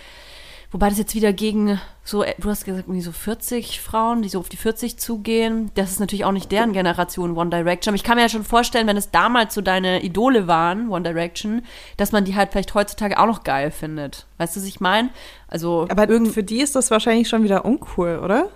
wobei 0.73 0.89
das 0.89 0.99
jetzt 0.99 1.15
wieder 1.15 1.33
gegen 1.33 1.81
so, 2.03 2.25
du 2.39 2.49
hast 2.49 2.65
gesagt, 2.65 2.89
irgendwie 2.89 3.03
so 3.03 3.13
40 3.13 3.81
Frauen, 3.81 4.23
die 4.23 4.29
so 4.29 4.41
auf 4.41 4.49
die 4.49 4.57
40 4.57 4.99
zugehen. 4.99 5.71
Das 5.75 5.93
ist 5.93 6.01
natürlich 6.01 6.25
auch 6.25 6.33
nicht 6.33 6.51
deren 6.51 6.73
Generation 6.73 7.37
One 7.37 7.51
Direction. 7.51 7.93
Aber 7.93 7.97
ich 7.97 8.03
kann 8.03 8.17
mir 8.17 8.23
ja 8.23 8.29
schon 8.29 8.43
vorstellen, 8.43 8.89
wenn 8.89 8.97
es 8.97 9.13
damals 9.13 9.55
so 9.55 9.61
deine 9.61 10.03
Idole 10.03 10.49
waren, 10.49 10.89
One 10.89 11.05
Direction, 11.05 11.63
dass 11.97 12.11
man 12.11 12.25
die 12.25 12.35
halt 12.35 12.51
vielleicht 12.51 12.75
heutzutage 12.75 13.19
auch 13.19 13.27
noch 13.27 13.45
geil 13.45 13.71
findet. 13.71 14.27
Weißt 14.39 14.57
du, 14.57 14.61
was 14.61 14.67
ich 14.67 14.81
meine? 14.81 15.11
Also 15.47 15.87
Aber 15.89 16.09
irgend 16.09 16.33
für 16.33 16.43
die 16.43 16.61
ist 16.61 16.75
das 16.75 16.91
wahrscheinlich 16.91 17.29
schon 17.29 17.45
wieder 17.45 17.65
uncool, 17.65 18.19
oder? 18.19 18.49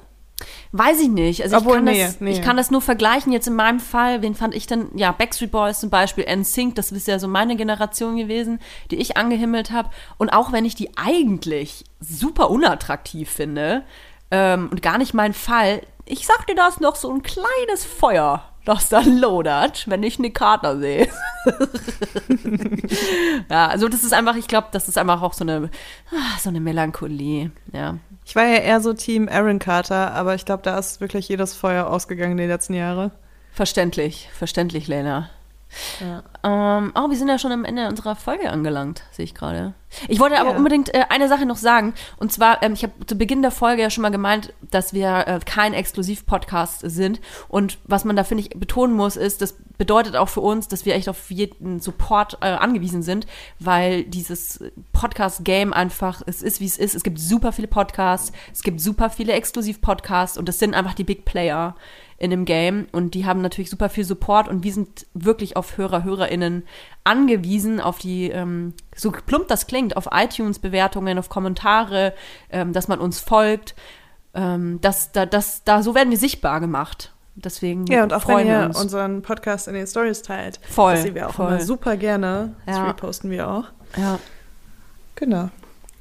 Weiß 0.72 1.00
ich 1.00 1.08
nicht. 1.08 1.42
Also 1.42 1.56
Obwohl, 1.56 1.72
ich, 1.72 1.76
kann 1.76 1.84
nee, 1.84 2.02
das, 2.02 2.20
nee. 2.20 2.30
ich 2.32 2.42
kann 2.42 2.56
das 2.56 2.70
nur 2.70 2.82
vergleichen. 2.82 3.32
Jetzt 3.32 3.48
in 3.48 3.54
meinem 3.54 3.80
Fall, 3.80 4.20
wen 4.22 4.34
fand 4.34 4.54
ich 4.54 4.66
denn? 4.66 4.88
Ja, 4.94 5.12
Backstreet 5.12 5.50
Boys 5.50 5.80
zum 5.80 5.90
Beispiel, 5.90 6.24
NSYNC, 6.24 6.74
das 6.74 6.92
ist 6.92 7.08
ja 7.08 7.18
so 7.18 7.28
meine 7.28 7.56
Generation 7.56 8.16
gewesen, 8.16 8.60
die 8.90 8.96
ich 8.96 9.16
angehimmelt 9.16 9.70
habe. 9.70 9.90
Und 10.18 10.30
auch 10.30 10.52
wenn 10.52 10.64
ich 10.64 10.74
die 10.74 10.96
eigentlich 10.96 11.84
super 12.00 12.50
unattraktiv 12.50 13.30
finde 13.30 13.84
ähm, 14.30 14.68
und 14.70 14.82
gar 14.82 14.98
nicht 14.98 15.14
mein 15.14 15.32
Fall, 15.32 15.82
ich 16.04 16.26
sag 16.26 16.46
dir, 16.46 16.54
da 16.54 16.68
ist 16.68 16.80
noch 16.80 16.96
so 16.96 17.10
ein 17.10 17.22
kleines 17.22 17.84
Feuer, 17.84 18.44
das 18.66 18.88
da 18.88 19.00
lodert, 19.00 19.88
wenn 19.88 20.02
ich 20.02 20.18
Nick 20.18 20.34
Carter 20.34 20.78
sehe. 20.78 21.08
ja, 23.50 23.68
also 23.68 23.88
das 23.88 24.02
ist 24.02 24.12
einfach, 24.12 24.36
ich 24.36 24.48
glaube, 24.48 24.68
das 24.72 24.88
ist 24.88 24.98
einfach 24.98 25.22
auch 25.22 25.32
so 25.32 25.44
eine, 25.44 25.70
ah, 26.10 26.38
so 26.38 26.50
eine 26.50 26.60
Melancholie, 26.60 27.50
ja. 27.72 27.96
Ich 28.24 28.34
war 28.34 28.44
ja 28.44 28.58
eher 28.58 28.80
so 28.80 28.92
Team 28.92 29.28
Aaron 29.28 29.60
Carter, 29.60 30.12
aber 30.12 30.34
ich 30.34 30.44
glaube, 30.44 30.64
da 30.64 30.78
ist 30.78 31.00
wirklich 31.00 31.28
jedes 31.28 31.54
Feuer 31.54 31.86
ausgegangen 31.86 32.36
die 32.36 32.44
letzten 32.44 32.74
Jahre. 32.74 33.12
Verständlich, 33.52 34.28
verständlich, 34.32 34.88
Lena. 34.88 35.30
Ja. 36.00 36.22
Ähm, 36.78 36.92
oh, 36.94 37.10
wir 37.10 37.16
sind 37.16 37.28
ja 37.28 37.38
schon 37.38 37.52
am 37.52 37.64
Ende 37.64 37.88
unserer 37.88 38.16
Folge 38.16 38.50
angelangt, 38.50 39.02
sehe 39.10 39.24
ich 39.24 39.34
gerade. 39.34 39.74
Ich 40.08 40.20
wollte 40.20 40.38
aber 40.38 40.50
Ja. 40.50 40.56
unbedingt 40.56 40.92
äh, 40.94 41.04
eine 41.08 41.28
Sache 41.28 41.46
noch 41.46 41.56
sagen. 41.56 41.94
Und 42.18 42.32
zwar, 42.32 42.62
ähm, 42.62 42.72
ich 42.74 42.82
habe 42.82 42.92
zu 43.06 43.16
Beginn 43.16 43.40
der 43.42 43.50
Folge 43.50 43.82
ja 43.82 43.90
schon 43.90 44.02
mal 44.02 44.10
gemeint, 44.10 44.52
dass 44.70 44.92
wir 44.92 45.26
äh, 45.26 45.40
kein 45.44 45.72
Exklusiv-Podcast 45.74 46.80
sind. 46.84 47.20
Und 47.48 47.78
was 47.84 48.04
man 48.04 48.16
da, 48.16 48.24
finde 48.24 48.42
ich, 48.42 48.50
betonen 48.50 48.94
muss, 48.94 49.16
ist, 49.16 49.42
das 49.42 49.56
bedeutet 49.78 50.16
auch 50.16 50.28
für 50.28 50.40
uns, 50.40 50.68
dass 50.68 50.84
wir 50.84 50.94
echt 50.94 51.08
auf 51.08 51.30
jeden 51.30 51.80
Support 51.80 52.38
äh, 52.40 52.46
angewiesen 52.46 53.02
sind, 53.02 53.26
weil 53.58 54.04
dieses 54.04 54.60
Podcast-Game 54.92 55.72
einfach, 55.72 56.22
es 56.26 56.42
ist, 56.42 56.60
wie 56.60 56.66
es 56.66 56.78
ist. 56.78 56.94
Es 56.94 57.02
gibt 57.02 57.18
super 57.18 57.52
viele 57.52 57.68
Podcasts, 57.68 58.32
es 58.52 58.62
gibt 58.62 58.80
super 58.80 59.10
viele 59.10 59.32
Exklusiv-Podcasts 59.34 60.38
und 60.38 60.48
das 60.48 60.58
sind 60.58 60.74
einfach 60.74 60.94
die 60.94 61.04
Big 61.04 61.24
Player 61.24 61.74
in 62.18 62.30
dem 62.30 62.44
Game 62.46 62.86
und 62.92 63.12
die 63.14 63.26
haben 63.26 63.42
natürlich 63.42 63.68
super 63.70 63.88
viel 63.90 64.04
Support 64.04 64.48
und 64.48 64.64
wir 64.64 64.72
sind 64.72 65.06
wirklich 65.12 65.56
auf 65.56 65.76
Hörer, 65.76 66.02
HörerInnen 66.04 66.64
angewiesen, 67.04 67.80
auf 67.80 67.98
die, 67.98 68.30
ähm, 68.30 68.72
so 68.94 69.10
plump 69.12 69.48
das 69.48 69.66
klingt, 69.66 69.96
auf 69.96 70.08
iTunes-Bewertungen, 70.12 71.18
auf 71.18 71.28
Kommentare, 71.28 72.14
ähm, 72.50 72.72
dass 72.72 72.88
man 72.88 72.98
uns 73.00 73.20
folgt. 73.20 73.74
Ähm, 74.34 74.78
das, 74.80 75.12
da, 75.12 75.26
das, 75.26 75.62
da, 75.64 75.82
so 75.82 75.94
werden 75.94 76.10
wir 76.10 76.18
sichtbar 76.18 76.60
gemacht. 76.60 77.12
Deswegen 77.34 77.86
Ja, 77.86 78.02
und 78.02 78.14
auch 78.14 78.22
freuen 78.22 78.48
wenn 78.48 78.60
ihr 78.62 78.66
uns. 78.68 78.80
unseren 78.80 79.20
Podcast 79.20 79.68
in 79.68 79.74
den 79.74 79.86
Stories 79.86 80.22
teilt. 80.22 80.58
Voll, 80.70 80.94
Das 80.94 81.02
sehen 81.02 81.14
wir 81.14 81.28
auch 81.28 81.34
voll. 81.34 81.48
immer 81.48 81.60
super 81.60 81.98
gerne. 81.98 82.54
Das 82.64 82.76
Ja. 82.76 82.86
reposten 82.86 83.30
wir 83.30 83.48
auch. 83.48 83.64
ja. 83.98 84.18
Genau. 85.16 85.50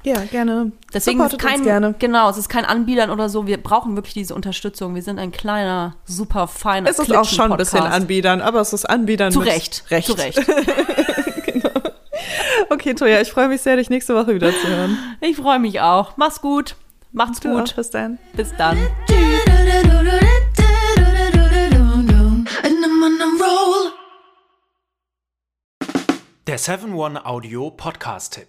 Ja, 0.06 0.20
gerne. 0.20 0.70
Deswegen 0.94 1.18
ist 1.18 1.32
Supportet 1.32 1.40
kein, 1.40 1.58
uns 1.58 1.64
gerne. 1.64 1.94
genau, 1.98 2.30
es 2.30 2.36
ist 2.36 2.48
kein 2.48 2.64
Anbietern 2.64 3.10
oder 3.10 3.28
so. 3.28 3.48
Wir 3.48 3.60
brauchen 3.60 3.96
wirklich 3.96 4.14
diese 4.14 4.36
Unterstützung. 4.36 4.94
Wir 4.94 5.02
sind 5.02 5.18
ein 5.18 5.32
kleiner, 5.32 5.96
super 6.04 6.46
feiner 6.46 6.88
Es 6.88 7.00
ist 7.00 7.12
auch 7.12 7.24
schon 7.24 7.50
ein 7.50 7.58
bisschen. 7.58 7.82
Anbietern, 7.82 8.40
aber 8.40 8.60
es 8.60 8.72
ist 8.72 8.84
Anbietern 8.88 9.32
Zu 9.32 9.40
mit 9.40 9.48
Recht. 9.48 9.84
Recht. 9.90 10.06
Zu 10.06 10.12
Recht. 10.12 10.40
Okay, 12.68 12.94
Toja, 12.94 13.20
ich 13.20 13.30
freue 13.30 13.48
mich 13.48 13.60
sehr, 13.60 13.76
dich 13.76 13.90
nächste 13.90 14.14
Woche 14.14 14.34
wieder 14.34 14.50
zu 14.50 14.66
hören. 14.66 14.98
Ich 15.20 15.36
freue 15.36 15.58
mich 15.60 15.80
auch. 15.80 16.16
Mach's 16.16 16.40
gut. 16.40 16.74
Macht's 17.12 17.38
Du 17.40 17.50
auch. 17.52 17.58
gut. 17.60 17.76
Bis 17.76 17.90
dann. 17.90 18.18
Bis 18.34 18.52
dann. 18.56 18.76
Der 26.46 26.58
7-One-Audio-Podcast-Tipp. 26.58 28.48